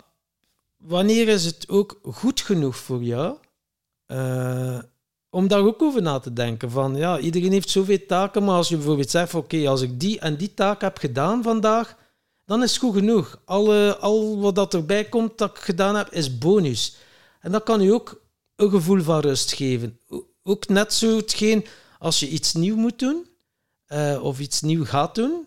wanneer 0.77 1.29
is 1.29 1.45
het 1.45 1.69
ook 1.69 1.99
goed 2.03 2.41
genoeg 2.41 2.77
voor 2.77 3.03
jou? 3.03 3.37
Om 5.31 5.49
daar 5.49 5.65
ook 5.65 5.83
over 5.83 6.03
na 6.03 6.19
te 6.19 6.33
denken. 6.33 6.71
Van, 6.71 6.97
ja, 6.97 7.19
iedereen 7.19 7.53
heeft 7.53 7.71
zoveel 7.71 8.07
taken, 8.07 8.45
maar 8.45 8.57
als 8.57 8.69
je 8.69 8.77
bijvoorbeeld 8.77 9.11
zegt, 9.11 9.35
oké, 9.35 9.69
als 9.69 9.83
ik 9.83 10.01
die 10.01 10.21
en 10.21 10.37
die 10.37 10.55
taak 10.55 10.81
heb 10.81 10.99
gedaan 10.99 11.43
vandaag, 11.43 11.97
dan 12.45 12.63
is 12.63 12.71
het 12.71 12.81
goed 12.81 12.95
genoeg. 12.95 13.41
Alle, 13.45 13.97
al 13.97 14.39
wat 14.41 14.55
dat 14.55 14.75
erbij 14.75 15.05
komt 15.05 15.39
dat 15.39 15.51
ik 15.51 15.63
gedaan 15.63 15.97
heb, 15.97 16.09
is 16.11 16.39
bonus. 16.39 16.97
En 17.41 17.53
dat 17.53 17.63
kan 17.63 17.81
je 17.81 17.93
ook 17.93 18.21
een 18.59 18.71
gevoel 18.71 19.03
van 19.03 19.21
rust 19.21 19.53
geven. 19.53 19.99
Ook 20.43 20.69
net 20.69 20.95
zo 20.95 21.17
hetgeen 21.17 21.67
als 21.99 22.21
je 22.21 22.29
iets 22.29 22.53
nieuw 22.55 22.77
moet 22.77 22.99
doen, 22.99 23.27
eh, 23.87 24.19
of 24.23 24.41
iets 24.41 24.61
nieuw 24.61 24.85
gaat 24.85 25.15
doen, 25.15 25.47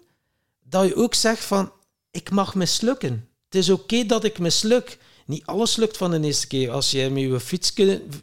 dat 0.63 0.87
je 0.87 0.95
ook 0.95 1.13
zegt 1.13 1.43
van, 1.43 1.71
ik 2.11 2.31
mag 2.31 2.55
mislukken. 2.55 3.27
Het 3.45 3.55
is 3.55 3.69
oké 3.69 4.05
dat 4.05 4.23
ik 4.23 4.39
misluk. 4.39 4.97
Niet 5.25 5.45
alles 5.45 5.75
lukt 5.75 5.97
van 5.97 6.11
de 6.11 6.19
eerste 6.19 6.47
keer. 6.47 6.71
Als 6.71 6.91
je 6.91 7.09
met 7.09 7.23
je 7.23 7.39
fiets 7.39 7.73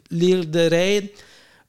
leerde 0.07 0.65
rijden 0.65 1.11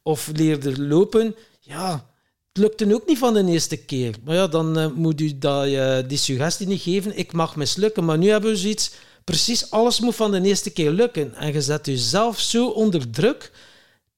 of 0.03 0.31
leerde 0.35 0.83
lopen, 0.83 1.35
ja, 1.61 2.11
het 2.49 2.63
lukte 2.63 2.95
ook 2.95 3.07
niet 3.07 3.19
van 3.19 3.35
de 3.35 3.45
eerste 3.45 3.77
keer. 3.77 4.15
Maar 4.25 4.35
ja, 4.35 4.47
dan 4.47 4.79
eh, 4.79 4.91
moet 4.95 5.21
u 5.21 5.39
dat, 5.39 5.67
eh, 5.67 5.99
die 6.07 6.19
suggestie 6.19 6.67
niet 6.67 6.83
geven, 6.83 7.19
ik 7.19 7.33
mag 7.33 7.57
mislukken. 7.57 8.05
Maar 8.05 8.19
nu 8.19 8.29
hebben 8.29 8.51
we 8.51 8.57
zoiets, 8.57 8.93
precies 9.31 9.71
alles 9.71 10.01
moet 10.01 10.17
van 10.17 10.31
de 10.31 10.41
eerste 10.41 10.71
keer 10.71 10.91
lukken. 10.91 11.35
En 11.35 11.53
je 11.53 11.63
zet 11.63 11.87
jezelf 11.87 12.41
zo 12.41 12.69
onder 12.69 13.11
druk, 13.11 13.53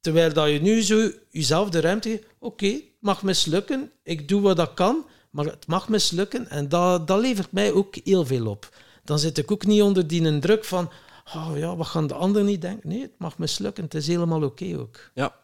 terwijl 0.00 0.32
dat 0.32 0.50
je 0.50 0.60
nu 0.60 0.82
zo 0.82 1.10
jezelf 1.30 1.70
de 1.70 1.80
ruimte 1.80 2.08
geeft, 2.08 2.24
oké, 2.38 2.66
het 2.66 2.84
mag 3.00 3.22
mislukken, 3.22 3.90
ik 4.02 4.28
doe 4.28 4.40
wat 4.40 4.58
ik 4.58 4.70
kan, 4.74 5.06
maar 5.30 5.44
het 5.44 5.66
mag 5.66 5.88
mislukken. 5.88 6.48
En 6.50 6.68
dat, 6.68 7.06
dat 7.06 7.20
levert 7.20 7.52
mij 7.52 7.72
ook 7.72 7.94
heel 8.04 8.26
veel 8.26 8.46
op. 8.46 8.76
Dan 9.04 9.18
zit 9.18 9.38
ik 9.38 9.50
ook 9.50 9.66
niet 9.66 9.82
onder 9.82 10.06
die 10.06 10.38
druk 10.38 10.64
van, 10.64 10.90
oh 11.34 11.50
ja, 11.54 11.76
wat 11.76 11.86
gaan 11.86 12.06
de 12.06 12.14
anderen 12.14 12.46
niet 12.46 12.60
denken? 12.60 12.88
Nee, 12.88 13.02
het 13.02 13.18
mag 13.18 13.38
mislukken, 13.38 13.84
het 13.84 13.94
is 13.94 14.06
helemaal 14.06 14.42
oké 14.42 14.78
ook. 14.78 15.10
Ja, 15.14 15.34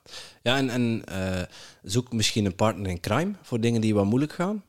ja 0.42 0.56
en, 0.56 0.70
en 0.70 1.02
eh, 1.04 1.42
zoek 1.82 2.12
misschien 2.12 2.44
een 2.44 2.54
partner 2.54 2.90
in 2.90 3.00
crime 3.00 3.32
voor 3.42 3.60
dingen 3.60 3.80
die 3.80 3.94
wat 3.94 4.04
moeilijk 4.04 4.32
gaan. 4.32 4.64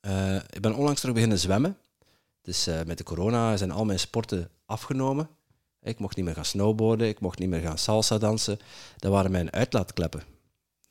Eh, 0.00 0.36
ik 0.36 0.60
ben 0.60 0.74
onlangs 0.74 1.00
terug 1.00 1.14
beginnen 1.14 1.38
zwemmen. 1.38 1.76
Dus 2.42 2.66
eh, 2.66 2.82
met 2.86 2.98
de 2.98 3.04
corona 3.04 3.56
zijn 3.56 3.70
al 3.70 3.84
mijn 3.84 3.98
sporten 3.98 4.50
afgenomen. 4.66 5.28
Ik 5.82 5.98
mocht 5.98 6.16
niet 6.16 6.24
meer 6.24 6.34
gaan 6.34 6.44
snowboarden, 6.44 7.08
ik 7.08 7.20
mocht 7.20 7.38
niet 7.38 7.48
meer 7.48 7.60
gaan 7.60 7.78
salsa 7.78 8.18
dansen. 8.18 8.58
Dat 8.96 9.12
waren 9.12 9.30
mijn 9.30 9.52
uitlaatkleppen. 9.52 10.22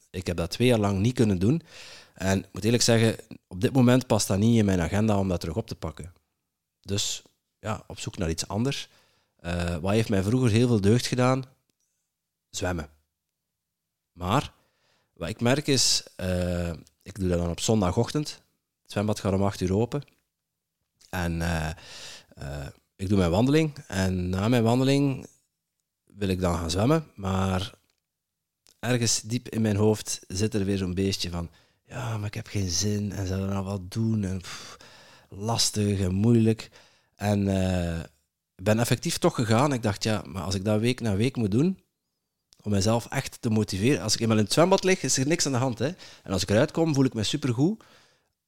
Ik 0.10 0.28
heb 0.28 0.38
dat 0.38 0.50
twee 0.50 0.68
jaar 0.68 0.80
lang 0.80 1.00
niet 1.00 1.14
kunnen 1.14 1.40
doen. 1.40 1.62
En 2.14 2.40
ik 2.40 2.50
moet 2.52 2.64
eerlijk 2.64 2.84
zeggen, 2.84 3.16
op 3.48 3.62
dit 3.62 3.74
moment 3.74 4.08
past 4.08 4.28
dat 4.28 4.38
niet 4.38 4.58
in 4.58 4.66
mijn 4.66 4.82
agenda 4.82 5.18
om 5.20 5.28
dat 5.28 5.40
terug 5.40 5.56
op 5.56 5.68
te 5.68 5.76
pakken. 5.76 6.14
Dus 6.82 7.24
ja, 7.60 7.84
op 7.88 8.00
zoek 8.00 8.18
naar 8.18 8.30
iets 8.30 8.48
anders. 8.48 8.90
Eh, 9.36 9.76
wat 9.78 9.92
heeft 9.92 10.10
mij 10.10 10.24
vroeger 10.24 10.50
heel 10.50 10.68
veel 10.68 10.82
deugd 10.82 11.08
gedaan? 11.08 11.44
Zwemmen. 12.50 12.90
Maar 14.12 14.54
wat 15.14 15.30
ik 15.30 15.42
merk 15.42 15.68
is, 15.68 16.04
eh, 16.16 16.70
ik 17.02 17.20
doe 17.20 17.28
dat 17.30 17.40
dan 17.40 17.50
op 17.50 17.60
zondagochtend. 17.60 18.42
Het 18.82 18.92
zwembad 18.92 19.20
gaat 19.20 19.34
om 19.34 19.44
8 19.44 19.62
uur 19.62 19.74
open. 19.74 20.04
En 21.12 21.42
eh, 21.42 21.70
eh, 22.36 22.68
ik 22.96 23.10
doe 23.10 23.18
mijn 23.18 23.32
wandeling. 23.32 23.74
En 23.88 24.30
na 24.30 24.48
mijn 24.48 24.64
wandeling 24.64 25.28
wil 26.06 26.28
ik 26.28 26.40
dan 26.40 26.56
gaan 26.56 26.70
zwemmen. 26.70 27.08
Maar 27.16 27.74
ergens 28.80 29.22
diep 29.22 29.50
in 29.50 29.62
mijn 29.62 29.76
hoofd 29.76 30.20
zit 30.28 30.54
er 30.54 30.66
weer 30.66 30.78
zo'n 30.78 30.94
beestje 30.94 31.30
van... 31.30 31.50
Ja, 31.86 32.18
maar 32.18 32.28
ik 32.28 32.34
heb 32.34 32.48
geen 32.48 32.70
zin. 32.70 33.12
En 33.12 33.28
dat 33.28 33.40
nou 33.40 33.64
wat 33.64 33.92
doen? 33.92 34.24
En 34.24 34.42
lastig 35.30 36.00
en 36.00 36.14
moeilijk. 36.14 36.70
En 37.16 37.48
eh, 37.48 38.00
ben 38.56 38.80
effectief 38.80 39.18
toch 39.18 39.36
gegaan. 39.36 39.74
Ik 39.74 39.84
dacht, 39.84 40.04
ja, 40.04 40.24
maar 40.28 40.44
als 40.44 40.56
ik 40.56 40.66
dat 40.66 40.80
week 40.80 41.00
na 41.00 41.16
week 41.16 41.36
moet 41.36 41.52
doen 41.52 41.80
om 42.64 42.72
mezelf 42.72 43.06
echt 43.06 43.42
te 43.42 43.50
motiveren. 43.50 44.02
Als 44.02 44.14
ik 44.14 44.20
eenmaal 44.20 44.38
in 44.38 44.44
het 44.44 44.54
zwembad 44.54 44.84
lig, 44.84 45.04
is 45.04 45.18
er 45.18 45.28
niks 45.28 45.46
aan 45.46 45.52
de 45.52 45.58
hand. 45.58 45.80
Hè? 45.80 45.88
En 46.24 46.32
als 46.32 46.42
ik 46.42 46.50
eruit 46.50 46.72
kom, 46.72 46.94
voel 46.94 47.06
ik 47.06 47.14
me 47.14 47.24
supergoed. 47.24 47.84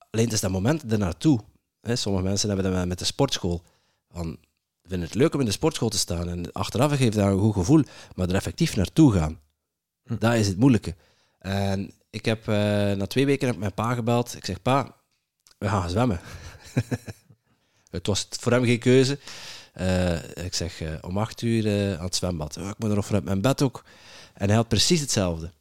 Alleen 0.09 0.25
het 0.25 0.33
is 0.33 0.41
dat 0.41 0.51
moment 0.51 0.91
ernaartoe. 0.91 1.39
Hè? 1.83 1.95
Sommige 1.95 2.23
mensen 2.23 2.49
hebben 2.49 2.73
dat 2.73 2.87
met 2.87 2.99
de 2.99 3.05
sportschool. 3.05 3.63
Van, 4.09 4.37
vinden 4.83 5.07
het 5.07 5.17
leuk 5.17 5.33
om 5.33 5.39
in 5.39 5.45
de 5.45 5.51
sportschool 5.51 5.89
te 5.89 5.97
staan. 5.97 6.29
En 6.29 6.51
achteraf 6.51 6.95
geeft 6.95 7.15
dat 7.15 7.27
een 7.27 7.39
goed 7.39 7.53
gevoel. 7.53 7.83
Maar 8.15 8.29
er 8.29 8.35
effectief 8.35 8.75
naartoe 8.75 9.13
gaan, 9.13 9.39
Hm. 10.03 10.15
dat 10.19 10.33
is 10.33 10.47
het 10.47 10.57
moeilijke. 10.57 10.95
En 11.39 11.91
ik 12.09 12.25
heb 12.25 12.47
eh, 12.47 12.55
na 12.91 13.05
twee 13.07 13.25
weken 13.25 13.47
heb 13.47 13.57
mijn 13.57 13.73
pa 13.73 13.93
gebeld. 13.93 14.35
Ik 14.35 14.45
zeg, 14.45 14.61
pa, 14.61 14.95
we 15.57 15.67
gaan 15.67 15.89
zwemmen. 15.89 16.19
het 17.89 18.07
was 18.07 18.27
voor 18.29 18.51
hem 18.51 18.63
geen 18.63 18.79
keuze. 18.79 19.19
Eh, 19.73 20.45
ik 20.45 20.53
zeg, 20.53 20.81
eh, 20.81 20.93
om 21.01 21.17
acht 21.17 21.41
uur 21.41 21.97
aan 21.97 22.05
het 22.05 22.15
zwembad. 22.15 22.57
Oh, 22.57 22.67
ik 22.67 22.77
moet 22.77 22.95
nog 22.95 23.13
uit 23.13 23.23
mijn 23.23 23.41
bed 23.41 23.61
ook. 23.61 23.83
En 24.33 24.47
hij 24.47 24.55
had 24.55 24.67
precies 24.67 24.99
hetzelfde. 24.99 25.51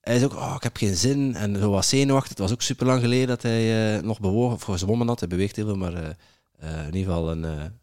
Hij 0.00 0.16
is 0.16 0.24
ook, 0.24 0.32
oh, 0.34 0.52
ik 0.56 0.62
heb 0.62 0.76
geen 0.76 0.96
zin. 0.96 1.34
En 1.34 1.56
zo 1.56 1.70
was 1.70 1.88
zenuwachtig. 1.88 2.28
Het 2.28 2.38
was 2.38 2.52
ook 2.52 2.62
super 2.62 2.86
lang 2.86 3.00
geleden 3.00 3.28
dat 3.28 3.42
hij 3.42 3.96
eh, 3.96 4.02
nog 4.02 4.20
bewogen 4.20 4.54
of 4.54 4.62
gezwommen 4.62 5.08
had. 5.08 5.20
Hij 5.20 5.28
beweegt 5.28 5.56
heel 5.56 5.66
veel, 5.66 5.76
maar 5.76 5.94
eh, 5.94 6.10
eh, 6.58 6.86
in 6.86 6.94
ieder 6.94 7.12
geval 7.12 7.30
een, 7.30 7.78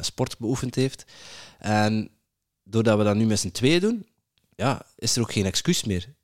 sport 0.00 0.38
beoefend 0.38 0.74
heeft. 0.74 1.04
En 1.58 2.10
doordat 2.62 2.98
we 2.98 3.04
dat 3.04 3.16
nu 3.16 3.26
met 3.26 3.38
z'n 3.38 3.50
tweeën 3.50 3.80
doen, 3.80 4.06
ja, 4.56 4.86
is 4.96 5.16
er 5.16 5.22
ook 5.22 5.32
geen 5.32 5.46
excuus 5.46 5.84
meer. 5.84 6.14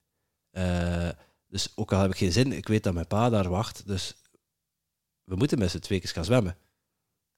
Dus 1.49 1.73
ook 1.75 1.93
al 1.93 2.01
heb 2.01 2.11
ik 2.11 2.17
geen 2.17 2.33
zin, 2.33 2.53
ik 2.53 2.69
weet 2.69 2.83
dat 2.83 2.95
mijn 2.95 3.07
pa 3.07 3.29
daar 3.29 3.49
wacht. 3.49 3.87
Dus 3.87 4.15
we 5.25 5.37
moeten 5.37 5.59
met 5.59 5.71
z'n 5.71 5.79
tweeën 5.79 6.03
gaan 6.03 6.25
zwemmen. 6.25 6.57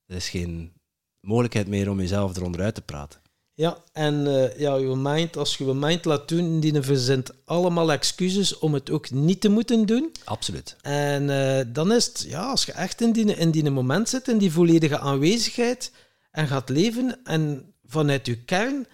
Er 0.06 0.16
is 0.16 0.28
geen 0.28 0.72
mogelijkheid 1.20 1.68
meer 1.68 1.90
om 1.90 2.00
jezelf 2.00 2.36
eronder 2.36 2.60
uit 2.60 2.74
te 2.74 2.82
praten. 2.82 3.20
Ja, 3.54 3.82
en 3.92 4.26
eh, 4.26 4.58
ja, 4.58 4.74
je 4.76 4.96
mind, 4.96 5.36
als 5.36 5.56
je 5.56 5.64
je 5.64 5.74
mind 5.74 6.04
laat 6.04 6.28
doen, 6.28 6.60
die 6.60 6.82
verzint 6.82 7.30
allemaal 7.44 7.92
excuses 7.92 8.58
om 8.58 8.74
het 8.74 8.90
ook 8.90 9.10
niet 9.10 9.40
te 9.40 9.48
moeten 9.48 9.86
doen. 9.86 10.12
Absoluut. 10.24 10.76
En 10.82 11.30
eh, 11.30 11.64
dan 11.68 11.92
is 11.92 12.06
het, 12.06 12.24
ja, 12.28 12.50
als 12.50 12.64
je 12.64 12.72
echt 12.72 13.00
in 13.00 13.12
die, 13.12 13.24
in 13.24 13.50
die 13.50 13.70
moment 13.70 14.08
zit, 14.08 14.28
in 14.28 14.38
die 14.38 14.52
volledige 14.52 14.98
aanwezigheid 14.98 15.92
en 16.30 16.46
gaat 16.46 16.68
leven 16.68 17.24
en 17.24 17.72
vanuit 17.86 18.26
je 18.26 18.44
kern, 18.44 18.86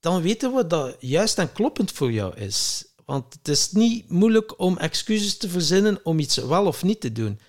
dan 0.00 0.22
weten 0.22 0.54
we 0.54 0.66
dat 0.66 0.96
juist 0.98 1.38
en 1.38 1.52
kloppend 1.52 1.92
voor 1.92 2.12
jou 2.12 2.36
is. 2.36 2.84
Want 3.04 3.34
het 3.34 3.48
is 3.48 3.72
niet 3.72 4.10
moeilijk 4.10 4.60
om 4.60 4.78
excuses 4.78 5.36
te 5.36 5.48
verzinnen 5.48 6.00
om 6.02 6.18
iets 6.18 6.36
wel 6.36 6.66
of 6.66 6.82
niet 6.82 7.00
te 7.00 7.12
doen. 7.12 7.40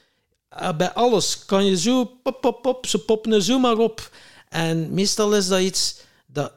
Eh, 0.49 0.77
bij 0.77 0.93
alles 0.93 1.45
kan 1.45 1.65
je 1.65 1.77
zo, 1.77 2.05
pop, 2.05 2.41
pop, 2.41 2.61
pop, 2.61 2.85
ze 2.85 2.99
poppen 2.99 3.31
er 3.31 3.43
zo 3.43 3.59
maar 3.59 3.77
op. 3.77 4.11
En 4.49 4.93
meestal 4.93 5.35
is 5.35 5.47
dat 5.47 5.59
iets 5.59 6.01
dat 6.33 6.53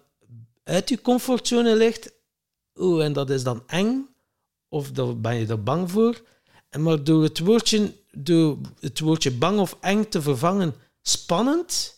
uit 0.63 0.89
je 0.89 1.01
comfortzone 1.01 1.77
ligt. 1.77 2.13
Oeh, 2.79 3.05
en 3.05 3.13
dat 3.13 3.31
is 3.31 3.43
dan 3.43 3.63
eng. 3.67 4.09
Of 4.69 4.91
daar 4.91 5.21
ben 5.21 5.35
je 5.35 5.47
er 5.47 5.63
bang 5.63 5.91
voor. 5.91 6.23
En 6.69 6.83
maar 6.83 7.05
door 7.05 7.23
het 7.23 7.39
woordje, 7.39 7.95
door 8.11 8.59
het 8.81 9.01
woordje 9.01 9.33
bang 9.33 9.59
of 9.59 9.77
eng 9.81 10.05
te 10.09 10.23
vervangen, 10.23 10.75
spannend, 11.03 11.95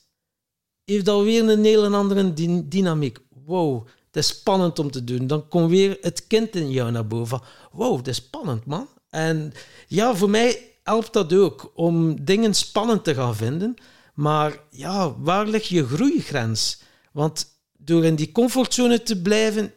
heeft 0.85 1.05
dat 1.05 1.23
weer 1.23 1.49
een 1.49 1.65
hele 1.65 1.97
andere 1.97 2.33
dy- 2.33 2.63
dynamiek. 2.65 3.19
Wow, 3.45 3.87
het 4.07 4.17
is 4.17 4.27
spannend 4.27 4.79
om 4.79 4.91
te 4.91 5.05
doen. 5.05 5.27
Dan 5.27 5.49
komt 5.49 5.71
weer 5.71 5.99
het 6.01 6.27
kind 6.27 6.55
in 6.55 6.71
jou 6.71 6.91
naar 6.91 7.07
boven. 7.07 7.41
Wow, 7.73 7.97
het 7.97 8.09
is 8.09 8.17
spannend, 8.17 8.67
man. 8.67 8.89
En 9.11 9.53
ja, 9.87 10.15
voor 10.15 10.31
mij 10.31 10.75
helpt 10.83 11.13
dat 11.13 11.33
ook 11.33 11.73
om 11.75 12.25
dingen 12.25 12.55
spannend 12.55 13.05
te 13.05 13.15
gaan 13.15 13.37
vinden. 13.37 13.75
Maar 14.15 14.61
ja, 14.71 15.19
waar 15.19 15.47
ligt 15.47 15.67
je 15.67 15.87
groeigrens? 15.87 16.81
Want 17.13 17.47
door 17.89 18.05
in 18.05 18.15
die 18.15 18.33
comfortzone 18.33 19.03
te 19.03 19.23
blijven, 19.23 19.75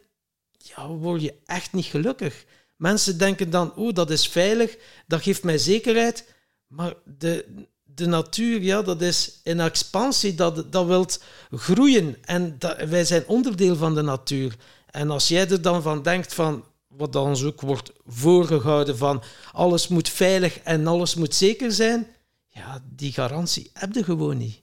ja, 0.57 0.87
word 0.87 1.21
je 1.21 1.33
echt 1.45 1.73
niet 1.73 1.85
gelukkig. 1.85 2.45
Mensen 2.75 3.17
denken 3.17 3.49
dan, 3.49 3.75
oh, 3.75 3.93
dat 3.93 4.09
is 4.09 4.27
veilig, 4.27 4.77
dat 5.07 5.21
geeft 5.21 5.43
mij 5.43 5.57
zekerheid. 5.57 6.33
Maar 6.67 6.93
de, 7.17 7.45
de 7.83 8.05
natuur, 8.05 8.61
ja, 8.61 8.81
dat 8.81 9.01
is 9.01 9.39
in 9.43 9.59
expansie, 9.59 10.35
dat, 10.35 10.71
dat 10.71 10.85
wil 10.85 11.07
groeien. 11.51 12.17
En 12.21 12.55
dat, 12.59 12.83
wij 12.83 13.05
zijn 13.05 13.27
onderdeel 13.27 13.75
van 13.75 13.95
de 13.95 14.01
natuur. 14.01 14.55
En 14.89 15.09
als 15.09 15.27
jij 15.27 15.49
er 15.49 15.61
dan 15.61 15.81
van 15.81 16.03
denkt 16.03 16.33
van, 16.33 16.65
wat 16.87 17.13
dan 17.13 17.43
ook 17.45 17.61
wordt 17.61 17.91
voorgehouden 18.05 18.97
van, 18.97 19.23
alles 19.51 19.87
moet 19.87 20.09
veilig 20.09 20.59
en 20.59 20.87
alles 20.87 21.15
moet 21.15 21.35
zeker 21.35 21.71
zijn, 21.71 22.07
ja, 22.47 22.83
die 22.95 23.11
garantie 23.11 23.69
heb 23.73 23.93
je 23.93 24.03
gewoon 24.03 24.37
niet. 24.37 24.60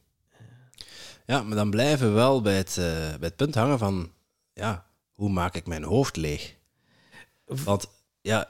Ja, 1.28 1.42
maar 1.42 1.56
dan 1.56 1.70
blijven 1.70 2.06
we 2.08 2.12
wel 2.12 2.40
bij 2.42 2.56
het, 2.56 2.68
eh, 2.68 2.84
bij 2.94 3.16
het 3.20 3.36
punt 3.36 3.54
hangen 3.54 3.78
van, 3.78 4.12
ja, 4.52 4.86
hoe 5.12 5.30
maak 5.30 5.54
ik 5.54 5.66
mijn 5.66 5.84
hoofd 5.84 6.16
leeg? 6.16 6.56
Want 7.44 7.86
ja, 8.20 8.48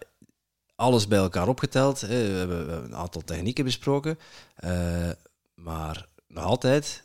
alles 0.75 1.09
bij 1.09 1.19
elkaar 1.19 1.49
opgeteld, 1.49 2.01
hè, 2.01 2.09
we, 2.09 2.39
hebben, 2.39 2.85
een 2.85 2.97
aantal 2.97 3.25
technieken 3.25 3.65
besproken, 3.65 4.19
eh, 4.55 5.11
maar 5.55 6.09
nog 6.27 6.45
altijd 6.45 7.03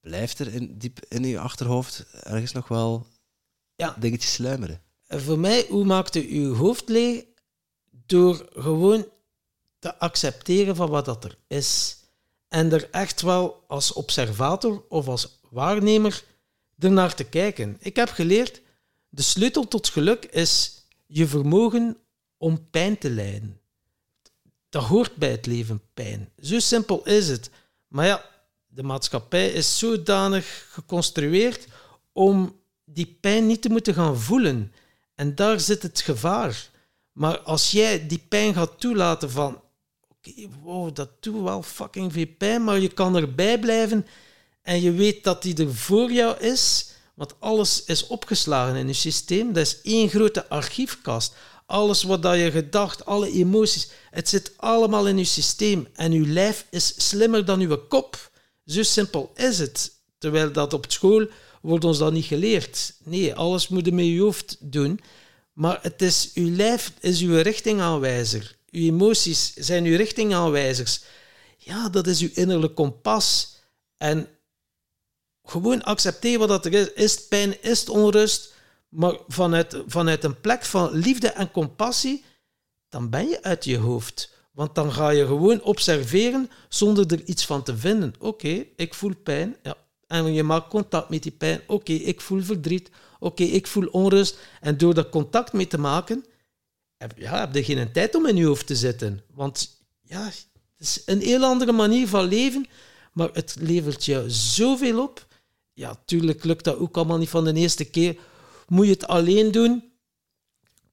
blijft 0.00 0.38
er 0.38 0.54
in, 0.54 0.78
diep 0.78 1.00
in 1.08 1.24
je 1.24 1.38
achterhoofd 1.38 2.06
ergens 2.22 2.52
nog 2.52 2.68
wel 2.68 3.06
Ja. 3.76 3.96
dingetjes 3.98 4.32
sluimeren. 4.32 4.80
En 5.06 5.22
voor 5.22 5.38
mij, 5.38 5.66
hoe 5.68 5.84
maakte 5.84 6.34
je 6.40 6.46
hoofd 6.46 6.88
leeg? 6.88 7.24
Door 7.90 8.48
gewoon 8.52 9.06
te 9.78 9.98
accepteren 9.98 10.76
van 10.76 10.90
wat 10.90 11.04
dat 11.04 11.24
er 11.24 11.38
is. 11.46 11.98
En 12.54 12.72
er 12.72 12.88
echt 12.90 13.22
wel 13.22 13.64
als 13.66 13.92
observator 13.92 14.84
of 14.88 15.08
als 15.08 15.38
waarnemer 15.50 16.24
ernaar 16.78 17.14
te 17.14 17.24
kijken. 17.24 17.76
Ik 17.80 17.96
heb 17.96 18.08
geleerd, 18.08 18.60
de 19.08 19.22
sleutel 19.22 19.68
tot 19.68 19.88
geluk 19.88 20.24
is 20.24 20.82
je 21.06 21.26
vermogen 21.26 21.96
om 22.36 22.70
pijn 22.70 22.98
te 22.98 23.10
lijden. 23.10 23.60
Dat 24.68 24.84
hoort 24.84 25.16
bij 25.16 25.30
het 25.30 25.46
leven, 25.46 25.82
pijn. 25.94 26.32
Zo 26.42 26.58
simpel 26.58 27.06
is 27.06 27.28
het. 27.28 27.50
Maar 27.88 28.06
ja, 28.06 28.30
de 28.66 28.82
maatschappij 28.82 29.48
is 29.48 29.78
zodanig 29.78 30.68
geconstrueerd 30.70 31.66
om 32.12 32.60
die 32.84 33.18
pijn 33.20 33.46
niet 33.46 33.62
te 33.62 33.68
moeten 33.68 33.94
gaan 33.94 34.18
voelen. 34.18 34.72
En 35.14 35.34
daar 35.34 35.60
zit 35.60 35.82
het 35.82 36.00
gevaar. 36.00 36.70
Maar 37.12 37.38
als 37.38 37.70
jij 37.70 38.06
die 38.06 38.24
pijn 38.28 38.54
gaat 38.54 38.80
toelaten 38.80 39.30
van... 39.30 39.62
Oké, 40.28 40.48
wow, 40.62 40.94
dat 40.94 41.10
doet 41.20 41.42
wel 41.42 41.62
fucking 41.62 42.12
veel 42.12 42.26
pijn, 42.38 42.64
maar 42.64 42.80
je 42.80 42.88
kan 42.88 43.16
erbij 43.16 43.58
blijven 43.58 44.06
en 44.62 44.80
je 44.80 44.92
weet 44.92 45.24
dat 45.24 45.42
die 45.42 45.56
er 45.56 45.74
voor 45.74 46.12
jou 46.12 46.38
is, 46.38 46.88
want 47.14 47.34
alles 47.38 47.84
is 47.84 48.06
opgeslagen 48.06 48.76
in 48.76 48.86
je 48.86 48.92
systeem. 48.92 49.52
Dat 49.52 49.66
is 49.66 49.80
één 49.82 50.08
grote 50.08 50.48
archiefkast. 50.48 51.34
Alles 51.66 52.02
wat 52.02 52.22
dat 52.22 52.36
je 52.36 52.50
gedacht, 52.50 53.04
alle 53.04 53.30
emoties, 53.30 53.90
het 54.10 54.28
zit 54.28 54.52
allemaal 54.56 55.08
in 55.08 55.18
je 55.18 55.24
systeem. 55.24 55.88
En 55.94 56.12
je 56.12 56.26
lijf 56.26 56.66
is 56.70 57.08
slimmer 57.08 57.44
dan 57.44 57.60
je 57.60 57.86
kop. 57.88 58.30
Zo 58.66 58.82
simpel 58.82 59.32
is 59.34 59.58
het. 59.58 59.92
Terwijl 60.18 60.52
dat 60.52 60.72
op 60.72 60.84
school 60.88 61.26
wordt 61.62 61.84
ons 61.84 61.98
dat 61.98 62.12
niet 62.12 62.24
geleerd. 62.24 62.94
Nee, 63.04 63.34
alles 63.34 63.68
moet 63.68 63.84
je 63.84 63.92
met 63.92 64.06
je 64.06 64.20
hoofd 64.20 64.56
doen. 64.60 65.00
Maar 65.52 65.78
het 65.82 66.02
is, 66.02 66.30
uw 66.34 66.56
lijf 66.56 66.92
is 67.00 67.20
uw 67.20 67.42
richtingaanwijzer. 67.42 68.53
Uw 68.74 68.82
emoties 68.82 69.54
zijn 69.54 69.84
uw 69.84 69.96
richtingaanwijzers. 69.96 71.02
Ja, 71.56 71.88
dat 71.88 72.06
is 72.06 72.20
uw 72.20 72.28
innerlijk 72.32 72.74
kompas. 72.74 73.56
En 73.96 74.28
gewoon 75.42 75.82
accepteer 75.82 76.38
wat 76.38 76.48
dat 76.48 76.64
er 76.64 76.72
is. 76.72 76.92
Is 76.92 77.12
het 77.12 77.28
pijn, 77.28 77.62
is 77.62 77.80
het 77.80 77.88
onrust? 77.88 78.54
Maar 78.88 79.16
vanuit, 79.28 79.82
vanuit 79.86 80.24
een 80.24 80.40
plek 80.40 80.64
van 80.64 80.90
liefde 80.92 81.28
en 81.28 81.50
compassie, 81.50 82.24
dan 82.88 83.10
ben 83.10 83.28
je 83.28 83.42
uit 83.42 83.64
je 83.64 83.78
hoofd. 83.78 84.32
Want 84.52 84.74
dan 84.74 84.92
ga 84.92 85.10
je 85.10 85.26
gewoon 85.26 85.62
observeren 85.62 86.50
zonder 86.68 87.12
er 87.12 87.24
iets 87.24 87.46
van 87.46 87.62
te 87.62 87.76
vinden. 87.76 88.14
Oké, 88.18 88.66
ik 88.76 88.94
voel 88.94 89.14
pijn. 89.22 89.56
Ja. 89.62 89.76
En 90.06 90.32
je 90.32 90.42
maakt 90.42 90.68
contact 90.68 91.08
met 91.08 91.22
die 91.22 91.32
pijn. 91.32 91.60
Oké, 91.66 91.92
ik 91.92 92.20
voel 92.20 92.42
verdriet. 92.42 92.90
Oké, 93.18 93.42
ik 93.42 93.66
voel 93.66 93.86
onrust. 93.86 94.38
En 94.60 94.76
door 94.76 94.94
dat 94.94 95.08
contact 95.08 95.52
mee 95.52 95.66
te 95.66 95.78
maken, 95.78 96.24
heb, 97.04 97.18
ja, 97.18 97.40
heb 97.40 97.54
je 97.54 97.64
geen 97.64 97.92
tijd 97.92 98.14
om 98.14 98.26
in 98.26 98.36
je 98.36 98.44
hoofd 98.44 98.66
te 98.66 98.76
zitten. 98.76 99.22
Want 99.34 99.82
ja, 100.02 100.24
het 100.24 100.46
is 100.78 101.02
een 101.06 101.20
heel 101.20 101.44
andere 101.44 101.72
manier 101.72 102.08
van 102.08 102.24
leven, 102.24 102.66
maar 103.12 103.28
het 103.32 103.56
levert 103.58 104.04
je 104.04 104.24
zoveel 104.26 105.02
op. 105.02 105.26
Ja, 105.72 106.02
tuurlijk 106.04 106.44
lukt 106.44 106.64
dat 106.64 106.76
ook 106.76 106.96
allemaal 106.96 107.18
niet 107.18 107.28
van 107.28 107.44
de 107.44 107.52
eerste 107.52 107.84
keer. 107.84 108.16
Moet 108.68 108.86
je 108.86 108.92
het 108.92 109.06
alleen 109.06 109.50
doen? 109.50 109.92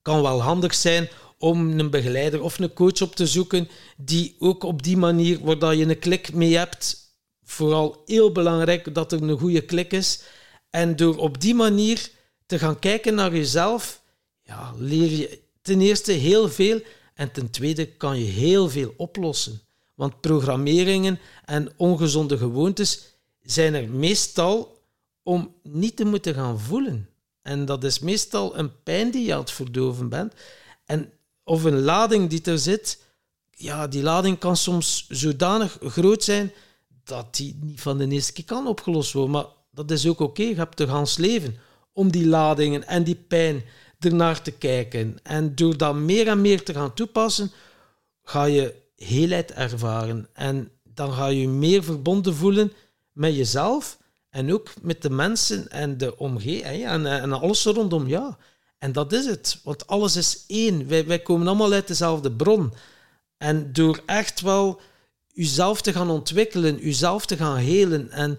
Kan 0.02 0.22
wel 0.22 0.42
handig 0.42 0.74
zijn 0.74 1.08
om 1.38 1.78
een 1.78 1.90
begeleider 1.90 2.42
of 2.42 2.58
een 2.58 2.72
coach 2.72 3.02
op 3.02 3.16
te 3.16 3.26
zoeken 3.26 3.68
die 3.96 4.36
ook 4.38 4.62
op 4.62 4.82
die 4.82 4.96
manier, 4.96 5.58
waar 5.58 5.74
je 5.74 5.88
een 5.88 5.98
klik 5.98 6.34
mee 6.34 6.56
hebt, 6.56 6.96
vooral 7.44 8.02
heel 8.06 8.32
belangrijk 8.32 8.94
dat 8.94 9.12
er 9.12 9.22
een 9.22 9.38
goede 9.38 9.60
klik 9.60 9.92
is. 9.92 10.22
En 10.70 10.96
door 10.96 11.16
op 11.16 11.40
die 11.40 11.54
manier 11.54 12.10
te 12.46 12.58
gaan 12.58 12.78
kijken 12.78 13.14
naar 13.14 13.34
jezelf, 13.34 14.02
ja, 14.42 14.74
leer 14.78 15.10
je 15.10 15.41
ten 15.62 15.80
eerste 15.80 16.12
heel 16.12 16.48
veel 16.48 16.80
en 17.14 17.32
ten 17.32 17.50
tweede 17.50 17.86
kan 17.86 18.18
je 18.18 18.24
heel 18.24 18.68
veel 18.68 18.94
oplossen. 18.96 19.60
Want 19.94 20.20
programmeringen 20.20 21.20
en 21.44 21.72
ongezonde 21.76 22.38
gewoontes 22.38 23.02
zijn 23.42 23.74
er 23.74 23.88
meestal 23.88 24.80
om 25.22 25.54
niet 25.62 25.96
te 25.96 26.04
moeten 26.04 26.34
gaan 26.34 26.60
voelen. 26.60 27.08
En 27.42 27.64
dat 27.64 27.84
is 27.84 27.98
meestal 27.98 28.58
een 28.58 28.82
pijn 28.82 29.10
die 29.10 29.24
je 29.24 29.32
aan 29.32 29.40
het 29.40 29.50
verdoven 29.50 30.08
bent. 30.08 30.32
En, 30.84 31.12
of 31.44 31.64
een 31.64 31.80
lading 31.80 32.30
die 32.30 32.42
er 32.42 32.58
zit. 32.58 33.02
Ja, 33.50 33.88
die 33.88 34.02
lading 34.02 34.38
kan 34.38 34.56
soms 34.56 35.06
zodanig 35.08 35.78
groot 35.80 36.24
zijn 36.24 36.52
dat 37.04 37.34
die 37.34 37.58
niet 37.60 37.80
van 37.80 37.98
de 37.98 38.08
eerste 38.08 38.32
keer 38.32 38.44
kan 38.44 38.66
opgelost 38.66 39.12
worden. 39.12 39.32
Maar 39.32 39.46
dat 39.70 39.90
is 39.90 40.06
ook 40.06 40.20
oké. 40.20 40.42
Je 40.42 40.54
hebt 40.54 40.80
er 40.80 40.88
gans 40.88 41.16
leven 41.16 41.58
om 41.92 42.10
die 42.10 42.26
ladingen 42.26 42.86
en 42.86 43.04
die 43.04 43.14
pijn 43.14 43.64
ernaar 44.04 44.42
te 44.42 44.50
kijken. 44.50 45.18
En 45.22 45.54
door 45.54 45.76
dat 45.76 45.94
meer 45.94 46.28
en 46.28 46.40
meer 46.40 46.62
te 46.62 46.74
gaan 46.74 46.94
toepassen, 46.94 47.52
ga 48.22 48.44
je 48.44 48.74
heelheid 48.96 49.52
ervaren. 49.52 50.28
En 50.32 50.70
dan 50.84 51.12
ga 51.12 51.26
je 51.26 51.48
meer 51.48 51.84
verbonden 51.84 52.34
voelen 52.34 52.72
met 53.12 53.36
jezelf 53.36 53.98
en 54.30 54.52
ook 54.52 54.68
met 54.82 55.02
de 55.02 55.10
mensen 55.10 55.70
en 55.70 55.98
de 55.98 56.18
omgeving 56.18 56.86
en, 56.86 57.06
en 57.06 57.32
alles 57.32 57.64
rondom. 57.64 58.08
Ja. 58.08 58.38
En 58.78 58.92
dat 58.92 59.12
is 59.12 59.26
het, 59.26 59.60
want 59.64 59.86
alles 59.86 60.16
is 60.16 60.44
één. 60.46 60.88
Wij, 60.88 61.06
wij 61.06 61.18
komen 61.18 61.46
allemaal 61.46 61.72
uit 61.72 61.88
dezelfde 61.88 62.32
bron. 62.32 62.72
En 63.38 63.72
door 63.72 64.02
echt 64.06 64.40
wel 64.40 64.80
jezelf 65.32 65.82
te 65.82 65.92
gaan 65.92 66.10
ontwikkelen, 66.10 66.78
jezelf 66.78 67.26
te 67.26 67.36
gaan 67.36 67.56
helen 67.56 68.10
en 68.10 68.38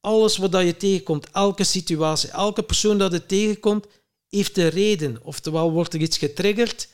alles 0.00 0.36
wat 0.36 0.52
je 0.52 0.76
tegenkomt, 0.76 1.30
elke 1.30 1.64
situatie, 1.64 2.30
elke 2.30 2.62
persoon 2.62 2.98
dat 2.98 3.12
je 3.12 3.26
tegenkomt, 3.26 3.86
heeft 4.30 4.58
een 4.58 4.68
reden. 4.68 5.18
Oftewel 5.22 5.72
wordt 5.72 5.94
er 5.94 6.00
iets 6.00 6.18
getriggerd 6.18 6.88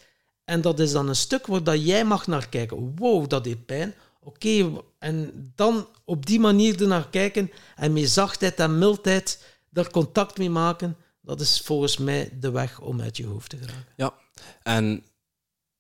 en 0.45 0.61
dat 0.61 0.80
is 0.80 0.93
dan 0.93 1.09
een 1.09 1.16
stuk 1.16 1.47
waar 1.47 1.62
dat 1.62 1.87
jij 1.87 2.05
mag 2.05 2.26
naar 2.26 2.49
kijken. 2.49 2.97
Wow, 2.97 3.28
dat 3.28 3.45
heeft 3.45 3.66
pijn. 3.66 3.95
Oké, 4.20 4.82
en 4.99 5.53
dan 5.55 5.89
op 6.05 6.26
die 6.26 6.41
manier 6.41 6.80
ernaar 6.80 7.09
kijken 7.09 7.51
en 7.76 7.93
met 7.93 8.11
zachtheid 8.11 8.59
en 8.59 8.78
mildheid 8.78 9.45
daar 9.70 9.91
contact 9.91 10.39
mee 10.39 10.51
maken, 10.51 10.97
dat 11.20 11.41
is 11.41 11.61
volgens 11.61 11.97
mij 11.97 12.30
de 12.41 12.51
weg 12.51 12.80
om 12.80 13.01
uit 13.01 13.16
je 13.16 13.26
hoofd 13.26 13.51
te 13.51 13.57
geraken. 13.57 13.93
Ja, 13.97 14.14
en 14.62 15.03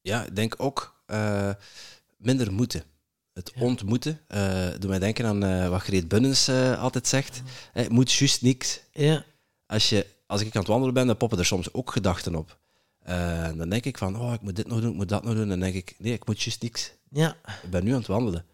ja, 0.00 0.24
ik 0.24 0.36
denk 0.36 0.54
ook 0.58 1.02
uh, 1.06 1.50
minder 2.16 2.52
moeten. 2.52 2.82
Het 3.32 3.52
ontmoeten. 3.58 4.20
Uh, 4.28 4.68
doe 4.78 4.90
mij 4.90 4.98
denken 4.98 5.26
aan 5.26 5.44
uh, 5.44 5.68
wat 5.68 5.82
Greet 5.82 6.08
Bunnens 6.08 6.48
altijd 6.78 7.06
zegt. 7.06 7.42
Het 7.72 7.88
moet 7.88 8.12
juist 8.12 8.42
niks. 8.42 8.80
Ja. 8.92 9.24
Als, 9.66 9.88
je, 9.88 10.06
als 10.26 10.40
ik 10.40 10.54
aan 10.54 10.60
het 10.60 10.70
wandelen 10.70 10.94
ben, 10.94 11.06
dan 11.06 11.16
poppen 11.16 11.38
er 11.38 11.46
soms 11.46 11.72
ook 11.72 11.90
gedachten 11.90 12.34
op. 12.34 12.58
dan 13.56 13.68
denk 13.68 13.84
ik 13.84 13.98
van, 13.98 14.20
oh, 14.20 14.32
ik 14.32 14.40
moet 14.40 14.56
dit 14.56 14.66
nog 14.66 14.80
doen, 14.80 14.90
ik 14.90 14.96
moet 14.96 15.08
dat 15.08 15.24
nog 15.24 15.32
doen. 15.32 15.42
En 15.42 15.48
dan 15.48 15.60
denk 15.60 15.74
ik, 15.74 15.94
nee, 15.98 16.12
ik 16.12 16.26
moet 16.26 16.42
juist 16.42 16.62
niks. 16.62 16.92
Ja. 17.10 17.36
Ik 17.62 17.70
ben 17.70 17.84
nu 17.84 17.90
aan 17.92 17.98
het 17.98 18.06
wandelen. 18.06 18.44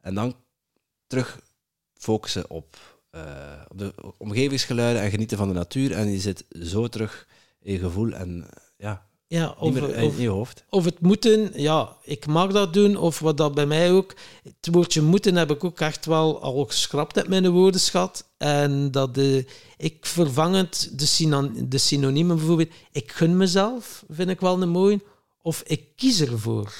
En 0.00 0.14
dan 0.14 0.36
terug 1.06 1.40
focussen 1.94 2.50
op, 2.50 2.98
uh, 3.10 3.62
op 3.68 3.78
de 3.78 3.94
omgevingsgeluiden 4.18 5.02
en 5.02 5.10
genieten 5.10 5.38
van 5.38 5.48
de 5.48 5.54
natuur. 5.54 5.92
En 5.92 6.10
je 6.10 6.20
zit 6.20 6.44
zo 6.48 6.88
terug 6.88 7.28
in 7.60 7.72
je 7.72 7.78
gevoel 7.78 8.12
en 8.12 8.46
ja, 8.76 9.06
ja, 9.34 9.54
of, 9.58 9.72
meer 9.72 9.96
in 9.96 10.16
je 10.16 10.28
hoofd. 10.28 10.64
Of 10.70 10.84
het 10.84 11.00
moeten, 11.00 11.50
ja, 11.54 11.96
ik 12.02 12.26
mag 12.26 12.52
dat 12.52 12.72
doen, 12.72 12.96
of 12.96 13.18
wat 13.18 13.36
dat 13.36 13.54
bij 13.54 13.66
mij 13.66 13.92
ook. 13.92 14.14
Het 14.42 14.68
woordje 14.70 15.02
moeten 15.02 15.36
heb 15.36 15.50
ik 15.50 15.64
ook 15.64 15.80
echt 15.80 16.06
wel 16.06 16.42
al 16.42 16.64
geschrapt 16.64 17.16
uit 17.16 17.28
mijn 17.28 17.50
woordenschat. 17.50 18.28
En 18.36 18.90
dat 18.90 19.14
de, 19.14 19.46
ik 19.76 20.06
vervang 20.06 20.54
het, 20.56 20.90
de, 20.92 21.06
synon, 21.06 21.66
de 21.68 21.78
synoniemen 21.78 22.36
bijvoorbeeld, 22.36 22.72
ik 22.92 23.12
gun 23.12 23.36
mezelf, 23.36 24.04
vind 24.08 24.30
ik 24.30 24.40
wel 24.40 24.62
een 24.62 24.68
mooie, 24.68 25.00
of 25.42 25.62
ik 25.66 25.96
kies 25.96 26.20
ervoor. 26.20 26.72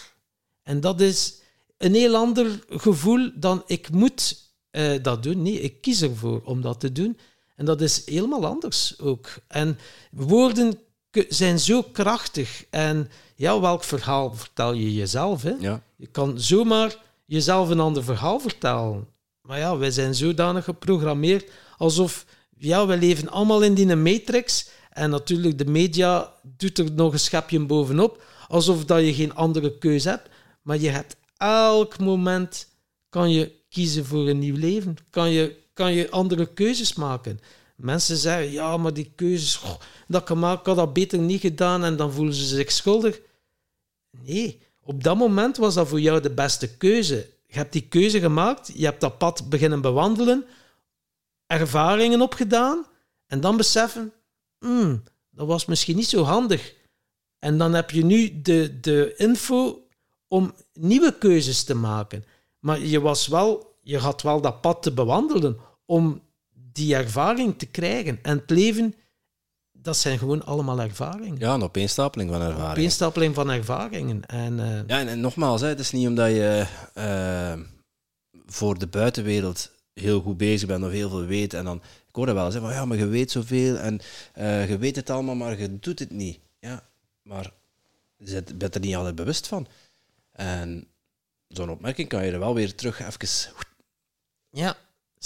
En 0.62 0.80
dat 0.80 1.00
is 1.00 1.34
een 1.78 1.94
heel 1.94 2.16
ander 2.16 2.64
gevoel 2.68 3.30
dan 3.34 3.62
ik 3.66 3.90
moet 3.90 4.36
uh, 4.72 5.02
dat 5.02 5.22
doen. 5.22 5.42
Nee, 5.42 5.60
ik 5.60 5.80
kies 5.80 6.02
ervoor 6.02 6.42
om 6.44 6.60
dat 6.60 6.80
te 6.80 6.92
doen. 6.92 7.18
En 7.56 7.64
dat 7.64 7.80
is 7.80 8.06
helemaal 8.06 8.46
anders 8.46 8.98
ook. 8.98 9.28
En 9.48 9.78
woorden 10.10 10.78
zijn 11.28 11.58
zo 11.58 11.82
krachtig. 11.82 12.64
En 12.70 13.10
ja, 13.36 13.60
welk 13.60 13.84
verhaal 13.84 14.34
vertel 14.34 14.72
je 14.72 14.94
jezelf? 14.94 15.42
Hè? 15.42 15.54
Ja. 15.60 15.82
Je 15.96 16.06
kan 16.06 16.40
zomaar 16.40 16.96
jezelf 17.24 17.68
een 17.68 17.80
ander 17.80 18.04
verhaal 18.04 18.40
vertellen. 18.40 19.06
Maar 19.40 19.58
ja, 19.58 19.76
wij 19.76 19.90
zijn 19.90 20.14
zodanig 20.14 20.64
geprogrammeerd 20.64 21.50
alsof 21.76 22.24
ja, 22.58 22.86
we 22.86 22.96
leven 22.96 23.28
allemaal 23.28 23.62
in 23.62 23.74
die 23.74 23.96
matrix. 23.96 24.68
En 24.90 25.10
natuurlijk, 25.10 25.58
de 25.58 25.66
media 25.66 26.32
doet 26.42 26.78
er 26.78 26.92
nog 26.92 27.12
een 27.12 27.18
schepje 27.18 27.60
bovenop, 27.60 28.22
alsof 28.48 28.84
dat 28.84 29.00
je 29.00 29.14
geen 29.14 29.34
andere 29.34 29.78
keuze 29.78 30.08
hebt. 30.08 30.28
Maar 30.62 30.78
je 30.78 30.88
hebt 30.88 31.16
elk 31.36 31.98
moment 31.98 32.68
kan 33.08 33.30
je 33.30 33.52
kiezen 33.68 34.04
voor 34.04 34.28
een 34.28 34.38
nieuw 34.38 34.56
leven. 34.56 34.96
Kan 35.10 35.30
je, 35.30 35.56
kan 35.72 35.92
je 35.92 36.10
andere 36.10 36.46
keuzes 36.46 36.94
maken. 36.94 37.40
Mensen 37.74 38.16
zeggen, 38.16 38.50
ja, 38.50 38.76
maar 38.76 38.94
die 38.94 39.12
keuzes 39.14 39.60
dat 40.08 40.30
ik 40.30 40.36
had, 40.42 40.64
dat 40.64 40.92
beter 40.92 41.18
niet 41.18 41.40
gedaan 41.40 41.84
en 41.84 41.96
dan 41.96 42.12
voelen 42.12 42.34
ze 42.34 42.44
zich 42.44 42.72
schuldig. 42.72 43.20
Nee, 44.10 44.62
op 44.80 45.04
dat 45.04 45.16
moment 45.16 45.56
was 45.56 45.74
dat 45.74 45.88
voor 45.88 46.00
jou 46.00 46.20
de 46.20 46.30
beste 46.30 46.76
keuze. 46.76 47.30
Je 47.46 47.54
hebt 47.54 47.72
die 47.72 47.88
keuze 47.88 48.20
gemaakt, 48.20 48.70
je 48.74 48.84
hebt 48.84 49.00
dat 49.00 49.18
pad 49.18 49.48
beginnen 49.48 49.80
bewandelen, 49.80 50.44
ervaringen 51.46 52.20
opgedaan 52.20 52.86
en 53.26 53.40
dan 53.40 53.56
beseffen, 53.56 54.12
hmm, 54.58 55.02
dat 55.30 55.46
was 55.46 55.64
misschien 55.64 55.96
niet 55.96 56.08
zo 56.08 56.22
handig. 56.22 56.74
En 57.38 57.58
dan 57.58 57.74
heb 57.74 57.90
je 57.90 58.04
nu 58.04 58.42
de, 58.42 58.80
de 58.80 59.14
info 59.16 59.86
om 60.28 60.54
nieuwe 60.72 61.18
keuzes 61.18 61.64
te 61.64 61.74
maken. 61.74 62.24
Maar 62.58 62.80
je, 62.80 63.00
was 63.00 63.26
wel, 63.26 63.76
je 63.82 63.98
had 63.98 64.22
wel 64.22 64.40
dat 64.40 64.60
pad 64.60 64.82
te 64.82 64.92
bewandelen 64.92 65.58
om 65.84 66.22
die 66.74 66.94
ervaring 66.94 67.58
te 67.58 67.66
krijgen. 67.66 68.18
En 68.22 68.38
het 68.38 68.50
leven, 68.50 68.94
dat 69.72 69.96
zijn 69.96 70.18
gewoon 70.18 70.44
allemaal 70.44 70.80
ervaringen. 70.80 71.38
Ja, 71.38 71.54
een 71.54 71.62
opeenstapeling 71.62 72.30
van 72.30 72.40
ervaringen. 72.40 72.70
Opeenstapeling 72.70 73.34
van 73.34 73.50
ervaringen. 73.50 74.26
En, 74.26 74.58
uh, 74.58 74.76
ja, 74.86 74.98
en, 75.00 75.08
en, 75.08 75.20
nogmaals, 75.20 75.60
hè, 75.60 75.66
het 75.66 75.78
is 75.78 75.90
niet 75.90 76.08
omdat 76.08 76.30
je 76.30 76.66
uh, 76.94 77.64
voor 78.46 78.78
de 78.78 78.86
buitenwereld 78.86 79.70
heel 79.92 80.20
goed 80.20 80.36
bezig 80.36 80.68
bent 80.68 80.84
of 80.84 80.90
heel 80.90 81.08
veel 81.08 81.24
weet. 81.24 81.54
En 81.54 81.64
dan, 81.64 81.76
ik 82.08 82.14
hoor 82.14 82.26
dat 82.26 82.34
wel 82.34 82.50
zeggen 82.50 82.70
van 82.70 82.78
ja, 82.78 82.84
maar 82.84 82.96
je 82.96 83.06
weet 83.06 83.30
zoveel 83.30 83.76
en 83.76 84.00
uh, 84.38 84.68
je 84.68 84.78
weet 84.78 84.96
het 84.96 85.10
allemaal, 85.10 85.34
maar 85.34 85.58
je 85.58 85.78
doet 85.78 85.98
het 85.98 86.10
niet. 86.10 86.38
Ja, 86.58 86.88
maar 87.22 87.52
je 88.16 88.42
bent 88.54 88.74
er 88.74 88.80
niet 88.80 88.96
altijd 88.96 89.14
bewust 89.14 89.46
van. 89.46 89.66
En 90.32 90.86
zo'n 91.48 91.70
opmerking 91.70 92.08
kan 92.08 92.24
je 92.26 92.32
er 92.32 92.38
wel 92.38 92.54
weer 92.54 92.74
terug 92.74 93.00
even... 93.00 93.52
Ja, 94.50 94.76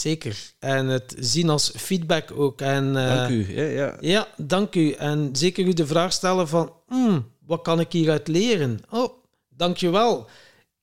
zeker. 0.00 0.52
En 0.58 0.86
het 0.86 1.14
zien 1.18 1.48
als 1.48 1.72
feedback 1.76 2.30
ook. 2.36 2.60
En, 2.60 2.86
uh, 2.86 3.14
dank 3.14 3.30
u. 3.30 3.56
Ja, 3.56 3.64
ja. 3.64 3.96
ja, 4.00 4.28
dank 4.36 4.74
u. 4.74 4.92
En 4.92 5.28
zeker 5.32 5.66
u 5.66 5.72
de 5.72 5.86
vraag 5.86 6.12
stellen 6.12 6.48
van, 6.48 6.72
hmm, 6.86 7.32
wat 7.46 7.62
kan 7.62 7.80
ik 7.80 7.92
hieruit 7.92 8.28
leren? 8.28 8.80
Oh, 8.90 9.12
dankjewel. 9.48 10.26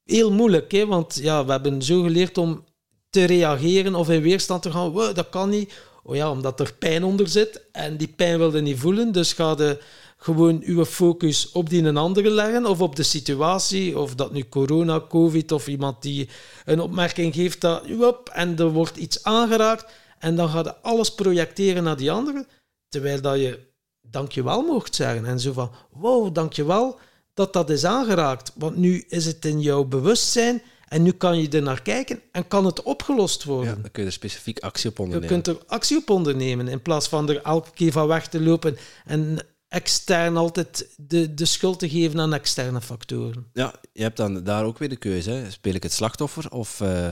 Heel 0.04 0.32
moeilijk, 0.32 0.72
hè? 0.72 0.86
want 0.86 1.20
ja, 1.22 1.46
we 1.46 1.52
hebben 1.52 1.82
zo 1.82 2.02
geleerd 2.02 2.38
om 2.38 2.64
te 3.10 3.24
reageren 3.24 3.96
of 3.96 4.10
in 4.10 4.22
weerstand 4.22 4.62
te 4.62 4.72
gaan. 4.72 4.90
Wow, 4.90 5.16
dat 5.16 5.30
kan 5.30 5.50
niet. 5.50 5.74
Oh 6.04 6.16
ja, 6.16 6.32
omdat 6.32 6.60
er 6.60 6.74
pijn 6.74 7.04
onder 7.04 7.28
zit 7.28 7.62
en 7.72 7.98
die 7.98 8.08
pijn 8.08 8.38
wilde 8.38 8.62
niet 8.62 8.80
voelen. 8.80 9.12
Dus 9.12 9.34
ga 9.34 9.56
de 9.56 9.82
gewoon 10.26 10.62
uw 10.64 10.86
focus 10.86 11.52
op 11.52 11.70
die 11.70 11.84
een 11.84 11.98
andere 11.98 12.30
leggen 12.30 12.66
of 12.66 12.82
op 12.82 12.96
de 12.96 13.04
situatie, 13.04 14.00
of 14.00 14.16
dat 14.16 14.34
nu 14.34 14.50
corona, 14.50 15.02
covid 15.10 15.52
of 15.52 15.68
iemand 15.68 16.02
die 16.02 16.30
een 16.66 16.80
opmerking 16.80 17.34
geeft 17.34 17.62
dat, 17.62 17.90
wop, 17.90 18.30
en 18.30 18.58
er 18.58 18.72
wordt 18.72 18.98
iets 18.98 19.24
aangeraakt 19.24 19.86
en 20.20 20.36
dan 20.36 20.50
ga 20.50 20.60
je 20.60 20.76
alles 20.76 21.14
projecteren 21.16 21.84
naar 21.84 21.98
die 21.98 22.12
andere, 22.12 22.48
terwijl 22.90 23.22
dat 23.22 23.40
je 23.40 23.60
dankjewel 24.02 24.62
mocht 24.62 24.96
zeggen 24.96 25.26
en 25.26 25.40
zo 25.40 25.54
van, 25.54 25.72
wow, 25.92 26.34
dankjewel 26.34 27.00
dat 27.34 27.54
dat 27.54 27.70
is 27.70 27.86
aangeraakt, 27.86 28.52
want 28.56 28.76
nu 28.76 29.04
is 29.08 29.26
het 29.26 29.46
in 29.46 29.62
jouw 29.62 29.84
bewustzijn 29.84 30.62
en 30.88 31.04
nu 31.04 31.12
kan 31.12 31.42
je 31.42 31.50
er 31.50 31.62
naar 31.62 31.82
kijken 31.82 32.22
en 32.32 32.48
kan 32.48 32.66
het 32.66 32.84
opgelost 32.84 33.44
worden. 33.44 33.76
Ja, 33.76 33.82
dan 33.82 33.92
kun 33.92 34.02
je 34.02 34.08
er 34.08 34.14
specifiek 34.14 34.60
actie 34.60 34.90
op 34.90 35.00
ondernemen. 35.00 35.36
Je 35.36 35.42
kunt 35.42 35.58
er 35.58 35.64
actie 35.68 35.98
op 35.98 36.10
ondernemen 36.10 36.68
in 36.68 36.82
plaats 36.82 37.08
van 37.08 37.30
er 37.30 37.42
elke 37.42 37.70
keer 37.74 37.92
van 37.92 38.08
weg 38.08 38.28
te 38.28 38.42
lopen 38.42 38.78
en 39.06 39.40
extern 39.68 40.38
altijd 40.38 40.88
de, 40.98 41.34
de 41.34 41.46
schuld 41.46 41.80
te 41.80 41.90
geven 41.90 42.20
aan 42.20 42.34
externe 42.34 42.82
factoren. 42.82 43.48
Ja, 43.54 43.74
je 43.94 44.02
hebt 44.02 44.18
dan 44.18 44.44
daar 44.44 44.64
ook 44.66 44.78
weer 44.78 44.90
de 44.90 44.96
keuze. 44.96 45.30
Hè. 45.30 45.52
Speel 45.52 45.74
ik 45.74 45.84
het 45.84 45.94
slachtoffer 45.94 46.52
of 46.52 46.80
uh, 46.80 47.08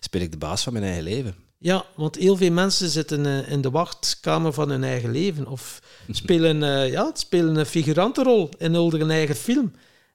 speel 0.00 0.20
ik 0.20 0.30
de 0.30 0.38
baas 0.38 0.62
van 0.62 0.72
mijn 0.72 0.84
eigen 0.84 1.02
leven? 1.02 1.34
Ja, 1.58 1.84
want 1.96 2.16
heel 2.16 2.36
veel 2.36 2.50
mensen 2.50 2.88
zitten 2.88 3.26
uh, 3.26 3.50
in 3.50 3.60
de 3.60 3.70
wachtkamer 3.70 4.52
van 4.52 4.70
hun 4.70 4.84
eigen 4.84 5.10
leven. 5.10 5.46
Of 5.46 5.82
spelen, 6.10 6.62
uh, 6.62 6.90
ja, 6.90 7.10
spelen 7.14 7.56
een 7.56 7.66
figurantenrol 7.66 8.48
in 8.58 8.74
hun 8.74 9.10
eigen 9.10 9.36
film. 9.36 9.72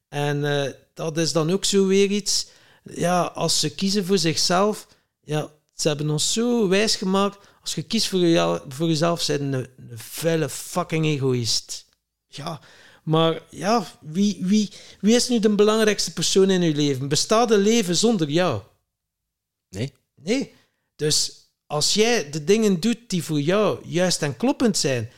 En 0.10 0.42
dat 0.94 1.18
is 1.18 1.32
dan 1.32 1.52
ook 1.52 1.66
zo 1.66 1.88
weer 1.88 2.10
iets... 2.10 2.48
Ja, 2.84 3.22
als 3.22 3.60
ze 3.60 3.76
kiezen 3.76 4.06
voor 4.06 4.18
zichzelf... 4.18 4.88
Ja, 5.22 5.52
ze 5.74 5.88
hebben 5.88 6.10
ons 6.10 6.34
zo 6.34 6.68
wijs 6.68 6.96
gemaakt... 6.96 7.38
Als 7.64 7.76
je 7.76 7.84
kiest 7.84 8.08
voor, 8.08 8.64
voor 8.68 8.88
jezelf, 8.88 9.22
zijn 9.22 9.42
een, 9.42 9.54
een 9.90 9.98
vuile 9.98 10.50
fucking 10.50 11.06
egoïst. 11.06 11.86
Ja, 12.28 12.60
maar 13.04 13.42
ja, 13.50 13.86
wie, 14.02 14.38
wie, 14.42 14.70
wie 15.00 15.16
is 15.16 15.30
nu 15.30 15.40
de 15.40 15.50
belangrijkste 15.50 16.14
persoon 16.14 16.50
in 16.50 16.62
je 16.62 16.76
leven? 16.76 17.08
Bestaat 17.08 17.52
een 17.52 17.60
leven 17.60 17.96
zonder 17.96 18.30
jou? 18.30 18.62
Nee. 19.70 19.94
Nee. 20.16 20.54
Dus 20.96 21.48
als 21.68 21.94
jij 21.94 22.30
de 22.30 22.44
dingen 22.44 22.80
doet 22.80 23.00
die 23.08 23.24
voor 23.24 23.42
jou 23.42 23.80
juist 23.86 24.22
en 24.22 24.38
kloppend 24.38 24.78
zijn, 24.78 25.12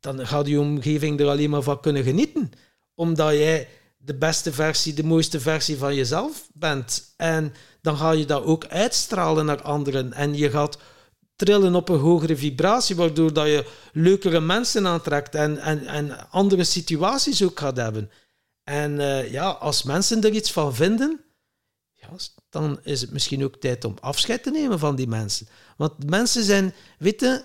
dan 0.00 0.26
gaat 0.26 0.46
je 0.46 0.60
omgeving 0.60 1.20
er 1.20 1.28
alleen 1.28 1.50
maar 1.50 1.62
van 1.62 1.80
kunnen 1.80 2.02
genieten. 2.04 2.50
Omdat 2.94 3.32
jij 3.32 3.68
de 3.96 4.14
beste 4.14 4.52
versie, 4.52 4.94
de 4.94 5.04
mooiste 5.04 5.40
versie 5.40 5.76
van 5.76 5.94
jezelf 5.94 6.48
bent. 6.52 7.14
En 7.16 7.54
dan 7.82 7.96
ga 7.96 8.10
je 8.10 8.24
dat 8.24 8.44
ook 8.44 8.66
uitstralen 8.66 9.46
naar 9.46 9.62
anderen. 9.62 10.12
En 10.12 10.36
je 10.36 10.50
gaat 10.50 10.78
trillen 11.38 11.74
op 11.74 11.88
een 11.88 11.98
hogere 11.98 12.36
vibratie, 12.36 12.96
waardoor 12.96 13.32
dat 13.32 13.46
je 13.46 13.66
leukere 13.92 14.40
mensen 14.40 14.86
aantrekt 14.86 15.34
en, 15.34 15.58
en, 15.58 15.86
en 15.86 16.30
andere 16.30 16.64
situaties 16.64 17.42
ook 17.42 17.58
gaat 17.58 17.76
hebben. 17.76 18.10
En 18.64 18.92
uh, 18.92 19.30
ja, 19.32 19.48
als 19.48 19.82
mensen 19.82 20.22
er 20.22 20.32
iets 20.32 20.52
van 20.52 20.74
vinden, 20.74 21.20
ja, 21.92 22.08
dan 22.50 22.80
is 22.82 23.00
het 23.00 23.10
misschien 23.10 23.44
ook 23.44 23.56
tijd 23.56 23.84
om 23.84 23.96
afscheid 24.00 24.42
te 24.42 24.50
nemen 24.50 24.78
van 24.78 24.96
die 24.96 25.06
mensen. 25.06 25.48
Want 25.76 26.10
mensen 26.10 26.42
zijn, 26.42 26.74
weet 26.98 27.20
je, 27.20 27.44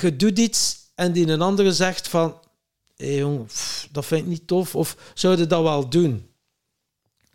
je, 0.00 0.16
doet 0.16 0.38
iets 0.38 0.90
en 0.94 1.12
die 1.12 1.26
een 1.26 1.40
andere 1.40 1.72
zegt 1.72 2.08
van, 2.08 2.40
hé 2.96 3.06
hey 3.06 3.16
jong, 3.16 3.48
dat 3.90 4.06
vind 4.06 4.22
ik 4.22 4.28
niet 4.28 4.46
tof, 4.46 4.74
of 4.74 4.96
zouden 5.14 5.48
dat 5.48 5.62
wel 5.62 5.88
doen? 5.88 6.30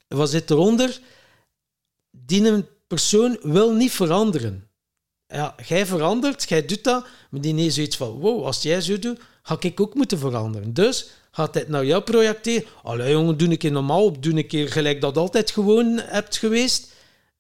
Wat 0.08 0.30
zit 0.30 0.50
eronder? 0.50 1.00
Die 2.12 2.64
persoon 2.88 3.40
wil 3.42 3.74
niet 3.74 3.92
veranderen 3.92 4.69
ja, 5.30 5.56
jij 5.66 5.86
verandert, 5.86 6.50
jij 6.50 6.66
doet 6.66 6.84
dat, 6.84 7.06
maar 7.30 7.42
die 7.42 7.54
nee 7.54 7.72
zoiets 7.72 7.98
van, 7.98 8.12
wow, 8.12 8.46
als 8.46 8.62
jij 8.62 8.82
zo 8.82 9.00
doet, 9.00 9.20
ga 9.42 9.58
ik 9.60 9.80
ook 9.80 9.94
moeten 9.94 10.20
veranderen. 10.20 10.74
Dus 10.74 11.10
gaat 11.32 11.54
het 11.54 11.68
naar 11.68 11.86
jou 11.86 12.02
projecteren. 12.04 12.68
Allee 12.84 13.12
jongen, 13.12 13.38
doe 13.38 13.50
een 13.50 13.58
keer 13.58 13.72
normaal 13.72 14.04
op, 14.04 14.24
doe 14.24 14.38
een 14.38 14.48
keer 14.48 14.72
gelijk 14.72 15.02
dat 15.02 15.18
altijd 15.18 15.52
gewoon 15.52 16.00
hebt 16.00 16.38
geweest. 16.38 16.92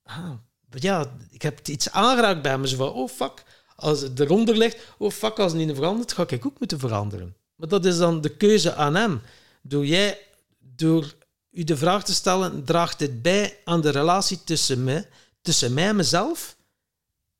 Ah, 0.03 0.31
ja, 0.69 1.11
ik 1.29 1.41
heb 1.41 1.67
iets 1.67 1.91
aangeraakt 1.91 2.41
bij 2.41 2.57
me, 2.57 2.67
zo 2.67 2.75
van, 2.75 2.91
oh 2.91 3.09
fuck, 3.09 3.43
als 3.75 4.01
het 4.01 4.19
eronder 4.19 4.57
ligt, 4.57 4.77
oh 4.97 5.11
fuck, 5.11 5.39
als 5.39 5.51
het 5.51 5.65
niet 5.65 5.75
verandert, 5.75 6.13
ga 6.13 6.25
ik 6.27 6.45
ook 6.45 6.59
moeten 6.59 6.79
veranderen. 6.79 7.35
Maar 7.55 7.67
dat 7.67 7.85
is 7.85 7.97
dan 7.97 8.21
de 8.21 8.29
keuze 8.29 8.73
aan 8.73 8.95
hem. 8.95 9.21
Door 9.61 9.85
jij, 9.85 10.19
door 10.59 11.13
u 11.51 11.63
de 11.63 11.77
vraag 11.77 12.03
te 12.03 12.13
stellen, 12.13 12.63
draagt 12.63 12.99
dit 12.99 13.21
bij 13.21 13.57
aan 13.63 13.81
de 13.81 13.89
relatie 13.89 14.43
tussen 14.43 14.83
mij, 14.83 15.07
tussen 15.41 15.73
mij 15.73 15.87
en 15.87 15.95
mezelf 15.95 16.57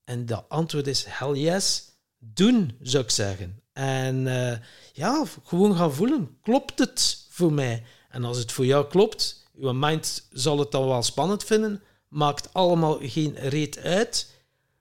en 0.10 0.26
dat 0.26 0.45
antwoord 0.47 0.88
is 0.88 1.05
hell 1.07 1.34
yes. 1.34 1.84
Doen, 2.18 2.78
zou 2.82 3.03
ik 3.03 3.10
zeggen. 3.10 3.62
En 3.74 4.26
uh, 4.26 4.51
ja, 4.93 5.26
gewoon 5.43 5.76
gaan 5.76 5.93
voelen. 5.93 6.38
Klopt 6.41 6.80
het 6.80 7.26
voor 7.30 7.53
mij? 7.53 7.84
En 8.10 8.24
als 8.24 8.38
het 8.38 8.51
voor 8.51 8.66
jou 8.66 8.88
klopt, 8.88 9.47
je 9.53 9.74
mind 9.74 10.28
zal 10.32 10.60
het 10.60 10.72
dan 10.72 10.88
wel 10.88 11.03
spannend 11.03 11.43
vinden. 11.43 11.82
Maakt 12.07 12.53
allemaal 12.53 12.97
geen 13.01 13.36
reet 13.36 13.80
uit. 13.80 14.28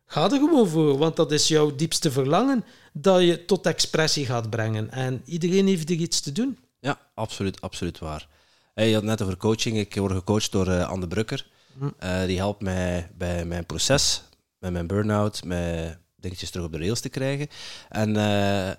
Ga 0.05 0.25
er 0.25 0.31
gewoon 0.31 0.69
voor, 0.69 0.99
want 0.99 1.17
dat 1.17 1.33
is 1.33 1.49
jouw 1.49 1.75
diepste 1.75 2.11
verlangen 2.11 2.65
dat 2.93 3.23
je 3.23 3.45
tot 3.45 3.67
expressie 3.67 4.27
gaat 4.27 4.51
brengen. 4.51 4.91
En 4.91 5.23
iedereen 5.25 5.67
heeft 5.67 5.91
er 5.91 5.97
iets 5.97 6.21
te 6.21 6.33
doen. 6.33 6.59
Ja, 6.81 7.01
absoluut, 7.15 7.61
absoluut 7.61 7.99
waar. 7.99 8.29
Hey, 8.75 8.89
je 8.89 8.95
had 8.95 9.03
net 9.03 9.23
over 9.23 9.37
coaching. 9.37 9.79
Ik 9.79 9.95
word 9.95 10.13
gecoacht 10.13 10.53
door 10.53 10.69
uh, 10.69 10.89
Anne 10.89 11.07
Brukker. 11.07 11.47
Hm. 11.79 11.85
Uh, 12.05 12.25
die 12.25 12.37
helpt 12.37 12.63
mij 12.63 13.11
bij 13.17 13.45
mijn 13.45 13.67
proces 13.67 14.23
met 14.59 14.73
mijn 14.73 14.87
burn-out, 14.87 15.45
met 15.45 15.99
dingetjes 16.17 16.51
terug 16.51 16.67
op 16.67 16.73
de 16.73 16.79
rails 16.79 17.01
te 17.01 17.09
krijgen. 17.09 17.49
En 17.89 18.09
uh, 18.09 18.73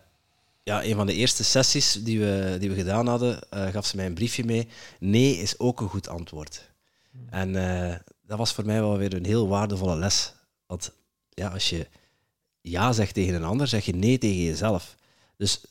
ja, 0.63 0.83
een 0.83 0.95
van 0.95 1.05
de 1.05 1.13
eerste 1.13 1.43
sessies 1.43 1.93
die 1.93 2.19
we, 2.19 2.57
die 2.59 2.69
we 2.69 2.75
gedaan 2.75 3.07
hadden, 3.07 3.39
uh, 3.53 3.67
gaf 3.67 3.85
ze 3.85 3.95
mij 3.95 4.05
een 4.05 4.13
briefje 4.13 4.43
mee. 4.43 4.67
Nee 4.99 5.37
is 5.37 5.59
ook 5.59 5.81
een 5.81 5.89
goed 5.89 6.09
antwoord. 6.09 6.71
En 7.29 7.49
uh, 7.49 7.95
dat 8.21 8.37
was 8.37 8.53
voor 8.53 8.65
mij 8.65 8.79
wel 8.79 8.97
weer 8.97 9.13
een 9.13 9.25
heel 9.25 9.47
waardevolle 9.47 9.95
les. 9.95 10.33
Want 10.65 10.91
ja, 11.29 11.47
als 11.47 11.69
je 11.69 11.87
ja 12.61 12.91
zegt 12.91 13.13
tegen 13.13 13.33
een 13.33 13.43
ander, 13.43 13.67
zeg 13.67 13.85
je 13.85 13.95
nee 13.95 14.17
tegen 14.17 14.43
jezelf. 14.43 14.95
Dus 15.37 15.65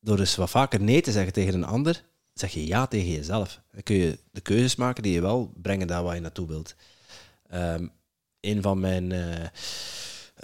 door 0.00 0.16
dus 0.16 0.36
wat 0.36 0.50
vaker 0.50 0.80
nee 0.80 1.00
te 1.00 1.12
zeggen 1.12 1.32
tegen 1.32 1.54
een 1.54 1.64
ander, 1.64 2.04
zeg 2.34 2.52
je 2.52 2.66
ja 2.66 2.86
tegen 2.86 3.10
jezelf. 3.10 3.60
Dan 3.72 3.82
kun 3.82 3.96
je 3.96 4.18
de 4.30 4.40
keuzes 4.40 4.76
maken 4.76 5.02
die 5.02 5.12
je 5.12 5.20
wel 5.20 5.52
brengen 5.62 5.86
daar 5.86 6.02
waar 6.02 6.14
je 6.14 6.20
naartoe 6.20 6.46
wilt. 6.46 6.74
Um, 7.54 7.92
een 8.40 8.62
van 8.62 8.80
mijn, 8.80 9.10
uh, 9.10 9.44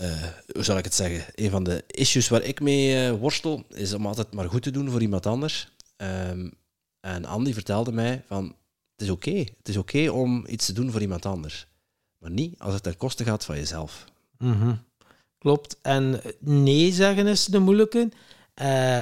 uh, 0.01 0.23
hoe 0.53 0.63
zal 0.63 0.79
ik 0.79 0.85
het 0.85 0.95
zeggen, 0.95 1.25
een 1.35 1.51
van 1.51 1.65
de 1.65 1.85
issues 1.87 2.29
waar 2.29 2.43
ik 2.43 2.61
mee 2.61 3.09
uh, 3.09 3.19
worstel, 3.19 3.65
is 3.69 3.93
om 3.93 4.07
altijd 4.07 4.33
maar 4.33 4.49
goed 4.49 4.63
te 4.63 4.71
doen 4.71 4.91
voor 4.91 5.03
iemand 5.03 5.27
anders. 5.27 5.69
Um, 5.97 6.53
en 7.01 7.25
Andy 7.25 7.53
vertelde 7.53 7.93
mij 7.93 8.23
van, 8.27 8.45
het 8.93 9.03
is 9.03 9.11
oké, 9.11 9.37
het 9.37 9.69
is 9.69 9.77
oké 9.77 10.11
om 10.11 10.45
iets 10.49 10.67
te 10.67 10.73
doen 10.73 10.91
voor 10.91 11.01
iemand 11.01 11.27
anders. 11.27 11.67
Maar 12.19 12.31
niet 12.31 12.59
als 12.59 12.75
het 12.75 12.83
ten 12.83 12.97
koste 12.97 13.25
gaat 13.25 13.45
van 13.45 13.57
jezelf. 13.57 14.05
-hmm. 14.39 14.85
Klopt. 15.39 15.77
En 15.83 16.21
nee 16.39 16.93
zeggen 16.93 17.27
is 17.27 17.45
de 17.45 17.59
moeilijke. 17.59 18.09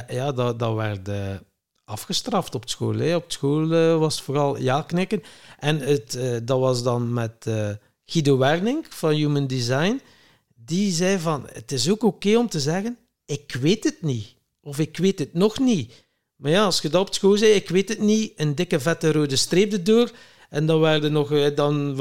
ja, 0.08 0.32
dat, 0.32 0.58
dat 0.58 0.74
werd 0.74 1.10
afgestraft 1.84 2.54
op 2.54 2.68
school. 2.68 2.94
Hè. 2.94 3.16
Op 3.16 3.32
school 3.32 3.68
was 3.98 4.14
het 4.14 4.24
vooral 4.24 4.58
ja 4.58 4.82
knikken. 4.82 5.22
En 5.58 5.78
het, 5.78 6.12
dat 6.46 6.58
was 6.58 6.82
dan 6.82 7.12
met 7.12 7.46
Guido 8.12 8.38
Werning 8.38 8.86
van 8.88 9.12
Human 9.12 9.46
Design, 9.46 10.00
die 10.54 10.92
zei 10.92 11.18
van, 11.18 11.46
het 11.52 11.72
is 11.72 11.90
ook 11.90 12.02
oké 12.02 12.36
om 12.36 12.48
te 12.48 12.60
zeggen, 12.60 12.98
ik 13.24 13.56
weet 13.60 13.84
het 13.84 14.02
niet. 14.02 14.34
Of 14.62 14.78
ik 14.78 14.96
weet 14.96 15.18
het 15.18 15.34
nog 15.34 15.58
niet. 15.58 16.04
Maar 16.36 16.50
ja, 16.50 16.64
als 16.64 16.80
je 16.80 16.88
dat 16.88 17.08
op 17.08 17.14
school 17.14 17.36
zei, 17.36 17.52
ik 17.52 17.68
weet 17.68 17.88
het 17.88 17.98
niet, 17.98 18.32
een 18.36 18.54
dikke 18.54 18.80
vette 18.80 19.12
rode 19.12 19.36
streep 19.36 19.72
erdoor, 19.72 20.10
en 20.48 20.66
dan 20.66 20.80
werden, 20.80 21.12
nog, 21.12 21.32
eh, 21.32 21.56
dan 21.56 21.96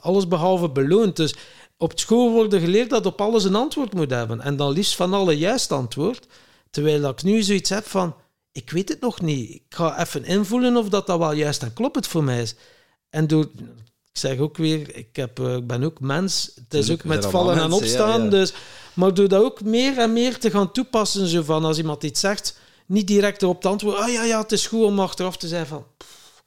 alles 0.00 0.28
behalve 0.28 0.68
beloond. 0.70 1.16
Dus 1.16 1.34
op 1.76 1.98
school 1.98 2.30
wordt 2.30 2.54
geleerd 2.54 2.90
dat 2.90 3.06
op 3.06 3.20
alles 3.20 3.44
een 3.44 3.54
antwoord 3.54 3.94
moet 3.94 4.10
hebben. 4.10 4.40
En 4.40 4.56
dan 4.56 4.72
liefst 4.72 4.94
van 4.94 5.14
alle 5.14 5.38
juist 5.38 5.72
antwoord. 5.72 6.26
Terwijl 6.70 7.08
ik 7.08 7.22
nu 7.22 7.42
zoiets 7.42 7.70
heb 7.70 7.86
van, 7.86 8.14
ik 8.52 8.70
weet 8.70 8.88
het 8.88 9.00
nog 9.00 9.20
niet. 9.20 9.50
Ik 9.50 9.62
ga 9.68 10.00
even 10.00 10.24
invoelen 10.24 10.76
of 10.76 10.88
dat, 10.88 11.06
dat 11.06 11.18
wel 11.18 11.32
juist 11.32 11.62
en 11.62 11.72
kloppend 11.72 12.06
voor 12.06 12.24
mij 12.24 12.42
is. 12.42 12.54
En 13.10 13.26
door, 13.26 13.50
ik 14.16 14.22
zeg 14.22 14.38
ook 14.38 14.56
weer, 14.56 14.96
ik, 14.96 15.16
heb, 15.16 15.38
eh, 15.40 15.56
ik 15.56 15.66
ben 15.66 15.82
ook 15.82 16.00
mens. 16.00 16.50
Het 16.54 16.74
is 16.74 16.90
ook 16.90 17.04
met 17.04 17.26
vallen 17.26 17.54
en 17.54 17.60
mensen, 17.60 17.78
opstaan. 17.78 18.22
ja. 18.22 18.28
Dus, 18.28 18.52
maar 18.94 19.14
door 19.14 19.28
dat 19.28 19.42
ook 19.42 19.62
meer 19.62 19.98
en 19.98 20.12
meer 20.12 20.38
te 20.38 20.50
gaan 20.50 20.72
toepassen, 20.72 21.26
zo 21.26 21.42
van 21.42 21.64
als 21.64 21.78
iemand 21.78 22.02
iets 22.02 22.20
zegt, 22.20 22.58
niet 22.86 23.06
direct 23.06 23.42
erop 23.42 23.60
te 23.60 23.68
antwoorden. 23.68 24.00
Ah 24.02 24.12
ja, 24.12 24.22
ja, 24.22 24.40
het 24.40 24.52
is 24.52 24.66
goed 24.66 24.84
om 24.84 25.00
achteraf 25.00 25.36
te 25.36 25.48
zijn 25.48 25.66
van. 25.66 25.86
pff, 25.96 26.42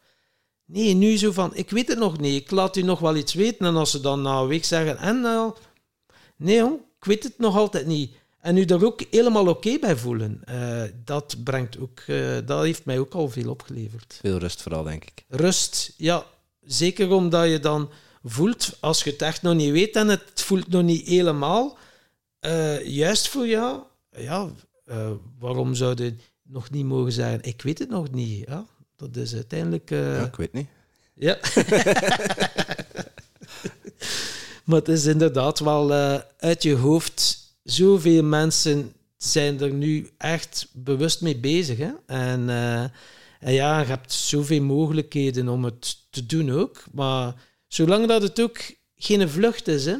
nee, 0.65 0.93
nu 0.93 1.17
zo 1.17 1.32
van, 1.32 1.55
ik 1.55 1.70
weet 1.70 1.88
het 1.88 1.97
nog 1.97 2.20
niet. 2.20 2.41
Ik 2.41 2.51
laat 2.51 2.76
u 2.76 2.82
nog 2.82 2.99
wel 2.99 3.15
iets 3.15 3.34
weten. 3.34 3.65
En 3.65 3.76
als 3.76 3.91
ze 3.91 4.01
dan 4.01 4.22
na 4.22 4.39
een 4.39 4.47
week 4.47 4.65
zeggen, 4.65 4.97
en 4.97 5.22
nou, 5.22 5.53
nee 6.36 6.57
jong, 6.57 6.74
ik 6.99 7.05
weet 7.05 7.24
het 7.24 7.38
nog 7.38 7.57
altijd 7.57 7.86
niet. 7.86 8.11
En 8.39 8.57
u 8.57 8.65
daar 8.65 8.84
ook 8.84 9.01
helemaal 9.09 9.47
oké 9.47 9.78
bij 9.80 9.95
voelen, 9.97 10.41
eh, 10.45 10.82
dat 11.05 11.36
brengt 11.43 11.80
ook, 11.80 11.99
eh, 12.07 12.38
dat 12.45 12.63
heeft 12.63 12.86
mij 12.86 12.99
ook 12.99 13.13
al 13.13 13.30
veel 13.30 13.49
opgeleverd. 13.49 14.20
Veel 14.22 14.38
rust 14.38 14.61
vooral, 14.61 14.84
denk 14.84 15.03
ik. 15.03 15.26
Rust, 15.28 15.93
ja, 15.97 16.26
zeker 16.62 17.12
omdat 17.12 17.49
je 17.49 17.60
dan 17.60 17.89
voelt, 18.24 18.78
als 18.80 19.03
je 19.03 19.10
het 19.10 19.22
echt 19.22 19.41
nog 19.41 19.55
niet 19.55 19.72
weet 19.72 19.95
en 19.95 20.07
het 20.07 20.32
voelt 20.36 20.68
nog 20.68 20.84
niet 20.84 21.07
helemaal 21.07 21.78
eh, 22.39 22.86
juist 22.88 23.28
voor 23.28 23.47
jou, 23.47 23.82
ja, 24.18 24.49
eh, 24.86 25.12
waarom 25.39 25.76
zou 25.76 26.03
je 26.03 26.16
nog 26.43 26.70
niet 26.70 26.86
mogen 26.86 27.12
zeggen, 27.12 27.41
ik 27.43 27.62
weet 27.62 27.80
het 27.80 27.89
nog 27.89 28.12
niet. 28.12 28.47
Ja, 28.47 28.66
dat 28.95 29.16
is 29.16 29.34
uiteindelijk... 29.34 29.91
eh, 29.91 30.16
Ja, 30.16 30.26
ik 30.26 30.36
weet 30.36 30.53
niet. 30.53 30.68
ja. 31.14 31.38
maar 34.66 34.80
het 34.80 34.88
is 34.88 35.05
inderdaad 35.05 35.60
wel 35.60 35.91
uit 36.38 36.64
je 36.64 36.76
hoofd. 36.76 37.47
Zoveel 37.64 38.24
mensen 38.24 38.93
zijn 39.18 39.62
er 39.62 39.74
nu 39.74 40.10
echt 40.18 40.68
bewust 40.74 41.22
mee 41.22 41.38
bezig. 41.38 41.78
Hè? 41.78 41.91
En, 42.05 42.49
en 43.39 43.53
ja, 43.53 43.80
je 43.80 43.86
hebt 43.88 44.14
zoveel 44.14 44.62
mogelijkheden 44.62 45.47
om 45.49 45.64
het 45.64 45.97
te 46.10 46.26
doen 46.26 46.51
ook. 46.51 46.84
Maar 46.91 47.34
zolang 47.68 48.07
dat 48.07 48.22
het 48.22 48.41
ook 48.41 48.57
geen 48.95 49.30
vlucht 49.30 49.68
is, 49.68 49.86
hè? 49.86 49.95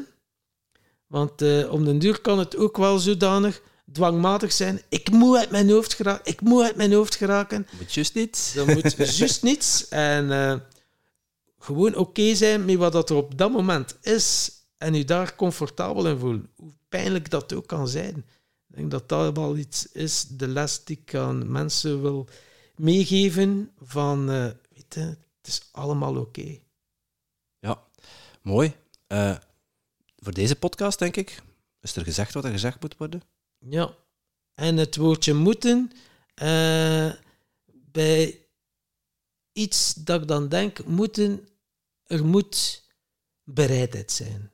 want 1.10 1.42
eh, 1.42 1.72
om 1.72 1.84
den 1.84 1.98
duur 1.98 2.20
kan 2.20 2.38
het 2.38 2.56
ook 2.56 2.76
wel 2.76 2.98
zodanig 2.98 3.62
dwangmatig 3.92 4.52
zijn. 4.52 4.82
Ik 4.88 5.10
moet 5.10 5.36
uit 5.36 5.50
mijn 5.50 5.70
hoofd 5.70 5.94
geraken. 5.94 6.32
Ik 6.32 6.40
moet 6.40 6.62
uit 6.62 6.76
mijn 6.76 6.92
hoofd 6.92 7.14
geraken. 7.16 7.66
Moet 7.78 7.94
juist 7.94 8.14
niet. 8.14 8.52
Dat 8.54 8.66
moet 8.66 9.16
juist 9.16 9.42
niets. 9.42 9.88
En 9.88 10.32
eh, 10.32 10.56
gewoon 11.58 11.94
oké 11.94 12.34
zijn 12.34 12.64
met 12.64 12.76
wat 12.76 12.92
dat 12.92 13.10
er 13.10 13.16
op 13.16 13.38
dat 13.38 13.50
moment 13.50 13.96
is. 14.02 14.52
En 14.78 14.94
je 14.94 15.04
daar 15.04 15.36
comfortabel 15.36 16.08
in 16.08 16.18
voelen. 16.18 16.48
Hoe 16.56 16.72
pijnlijk 16.88 17.30
dat 17.30 17.52
ook 17.52 17.66
kan 17.66 17.88
zijn. 17.88 18.16
Ik 18.68 18.76
denk 18.76 18.90
dat 18.90 19.08
dat 19.08 19.36
wel 19.36 19.56
iets 19.56 19.92
is, 19.92 20.26
de 20.28 20.48
les 20.48 20.84
die 20.84 21.00
ik 21.02 21.14
aan 21.14 21.52
mensen 21.52 22.02
wil 22.02 22.28
meegeven. 22.76 23.70
Van, 23.80 24.30
eh, 24.30 24.44
weet 24.74 24.94
je, 24.94 25.16
het 25.40 25.46
is 25.46 25.68
allemaal 25.72 26.16
oké. 26.16 26.58
Ja, 27.58 27.82
mooi. 28.42 28.74
Eh, 29.06 29.36
voor 30.16 30.32
deze 30.32 30.56
podcast, 30.56 30.98
denk 30.98 31.16
ik, 31.16 31.42
is 31.80 31.96
er 31.96 32.04
gezegd 32.04 32.34
wat 32.34 32.44
er 32.44 32.50
gezegd 32.50 32.80
moet 32.80 32.96
worden. 32.96 33.22
Ja. 33.58 33.94
En 34.54 34.76
het 34.76 34.96
woordje 34.96 35.34
moeten, 35.34 35.92
eh, 36.34 37.12
bij 37.92 38.46
iets 39.52 39.94
dat 39.94 40.22
ik 40.22 40.28
dan 40.28 40.48
denk, 40.48 40.84
moeten, 40.84 41.48
er 42.06 42.24
moet 42.24 42.82
bereidheid 43.44 44.12
zijn. 44.12 44.52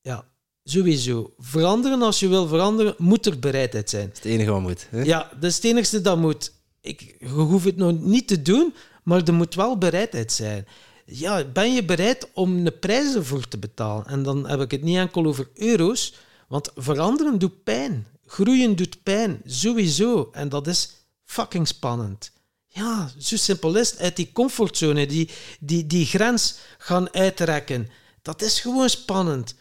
Ja, 0.00 0.28
sowieso. 0.64 1.34
Veranderen 1.38 2.02
als 2.02 2.20
je 2.20 2.28
wil 2.28 2.46
veranderen, 2.46 2.94
moet 2.98 3.26
er 3.26 3.38
bereidheid 3.38 3.90
zijn. 3.90 4.06
Dat 4.06 4.16
is 4.16 4.22
het 4.22 4.32
enige 4.32 4.50
wat 4.50 4.60
moet. 4.60 4.86
Hè? 4.90 5.02
Ja, 5.02 5.30
dat 5.34 5.50
is 5.50 5.54
het 5.56 5.64
enigste 5.64 6.00
dat 6.00 6.18
moet. 6.18 6.52
Ik, 6.80 7.16
je 7.20 7.28
hoeft 7.28 7.64
het 7.64 7.76
nog 7.76 8.00
niet 8.00 8.28
te 8.28 8.42
doen, 8.42 8.74
maar 9.06 9.22
er 9.22 9.34
moet 9.34 9.54
wel 9.54 9.78
bereidheid 9.78 10.32
zijn. 10.32 10.66
Ja, 11.04 11.44
ben 11.44 11.74
je 11.74 11.84
bereid 11.84 12.28
om 12.32 12.64
de 12.64 12.70
prijs 12.70 13.14
ervoor 13.14 13.48
te 13.48 13.58
betalen? 13.58 14.06
En 14.06 14.22
dan 14.22 14.48
heb 14.48 14.60
ik 14.60 14.70
het 14.70 14.82
niet 14.82 14.96
enkel 14.96 15.24
over 15.26 15.48
euro's, 15.54 16.14
want 16.48 16.70
veranderen 16.74 17.38
doet 17.38 17.64
pijn. 17.64 18.06
Groeien 18.26 18.76
doet 18.76 19.02
pijn, 19.02 19.40
sowieso. 19.44 20.28
En 20.32 20.48
dat 20.48 20.66
is 20.66 20.90
fucking 21.24 21.68
spannend. 21.68 22.30
Ja, 22.66 23.10
zo 23.18 23.36
simpel 23.36 23.76
is 23.76 23.90
het. 23.90 24.00
Uit 24.00 24.16
die 24.16 24.32
comfortzone, 24.32 25.06
die, 25.06 25.30
die, 25.60 25.86
die 25.86 26.06
grens 26.06 26.58
gaan 26.78 27.14
uitrekken. 27.14 27.90
Dat 28.22 28.42
is 28.42 28.60
gewoon 28.60 28.88
spannend. 28.88 29.54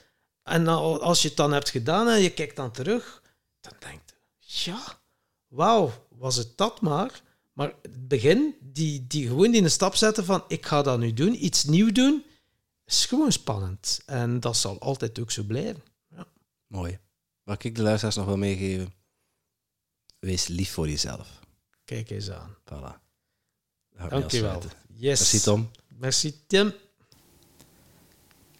En 0.44 0.68
al- 0.68 1.02
als 1.02 1.22
je 1.22 1.28
het 1.28 1.38
dan 1.38 1.54
hebt 1.54 1.70
gedaan 1.70 2.08
en 2.08 2.22
je 2.22 2.30
kijkt 2.30 2.56
dan 2.56 2.72
terug, 2.72 3.22
dan 3.62 3.74
denkt 3.80 4.14
je, 4.38 4.72
ja, 4.72 5.00
wauw, 5.48 5.92
was 6.10 6.36
het 6.36 6.58
dat 6.58 6.82
maar? 6.82 7.22
Maar 7.56 7.74
het 7.82 8.08
begin, 8.08 8.56
die, 8.62 9.08
die 9.08 9.28
gewoon 9.28 9.52
die 9.52 9.64
een 9.64 9.72
stap 9.72 9.96
zetten 9.96 10.26
van 10.26 10.44
ik 10.48 10.66
ga 10.66 10.82
dat 10.82 11.00
nu 11.00 11.14
doen, 11.14 11.46
iets 11.46 11.64
nieuw 11.64 11.92
doen, 11.92 12.24
is 12.86 13.06
gewoon 13.06 13.32
spannend. 13.32 14.02
En 14.06 14.40
dat 14.40 14.58
zal 14.58 14.80
altijd 14.80 15.20
ook 15.20 15.32
zo 15.32 15.44
blijven. 15.44 15.84
Mooi. 16.68 17.00
Wat 17.44 17.64
ik 17.64 17.76
de 17.76 17.82
luisteraars 17.82 18.16
nog 18.16 18.26
wil 18.26 18.38
meegeven, 18.38 18.94
wees 20.20 20.48
lief 20.48 20.72
voor 20.72 20.90
jezelf. 20.90 21.40
Kijk 21.84 22.10
eens 22.10 22.32
aan. 22.32 22.56
Voilà. 22.64 23.04
Dankjewel. 24.10 24.62
Yes. 24.94 25.20
Merci 25.20 25.40
Tom. 25.40 25.70
Merci 25.88 26.34
Tim. 26.48 26.74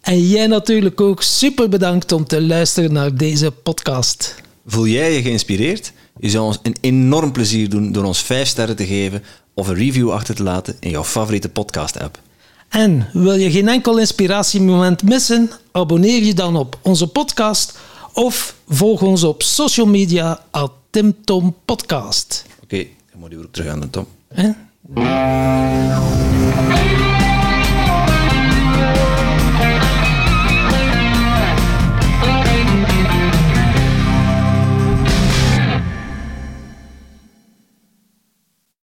En 0.00 0.26
jij 0.26 0.46
natuurlijk 0.46 1.00
ook 1.00 1.22
super 1.22 1.68
bedankt 1.68 2.12
om 2.12 2.24
te 2.24 2.42
luisteren 2.42 2.92
naar 2.92 3.14
deze 3.14 3.50
podcast. 3.50 4.34
Voel 4.64 4.86
jij 4.86 5.12
je 5.12 5.22
geïnspireerd? 5.22 5.92
Je 6.18 6.30
zou 6.30 6.44
ons 6.44 6.58
een 6.62 6.76
enorm 6.80 7.32
plezier 7.32 7.68
doen 7.68 7.92
door 7.92 8.04
ons 8.04 8.22
5 8.22 8.48
sterren 8.48 8.76
te 8.76 8.86
geven 8.86 9.22
of 9.54 9.68
een 9.68 9.74
review 9.74 10.10
achter 10.10 10.34
te 10.34 10.42
laten 10.42 10.76
in 10.80 10.90
jouw 10.90 11.04
favoriete 11.04 11.48
podcast-app. 11.48 12.20
En 12.68 13.08
wil 13.12 13.34
je 13.34 13.50
geen 13.50 13.68
enkel 13.68 13.98
inspiratiemoment 13.98 15.02
missen? 15.02 15.50
Abonneer 15.72 16.22
je 16.22 16.34
dan 16.34 16.56
op 16.56 16.78
onze 16.82 17.06
podcast 17.06 17.78
of 18.12 18.54
volg 18.68 19.02
ons 19.02 19.24
op 19.24 19.42
social 19.42 19.86
media 19.86 20.44
at 20.50 20.72
Tim 20.90 21.14
Tom 21.24 21.54
Podcast. 21.64 22.44
Oké, 22.62 22.76
dan 23.10 23.20
moet 23.20 23.30
je 23.30 23.38
ook 23.38 23.52
terug 23.52 23.72
aan 23.72 23.80
de 23.80 23.90
Tom. 23.90 24.06
Hè? 24.28 24.50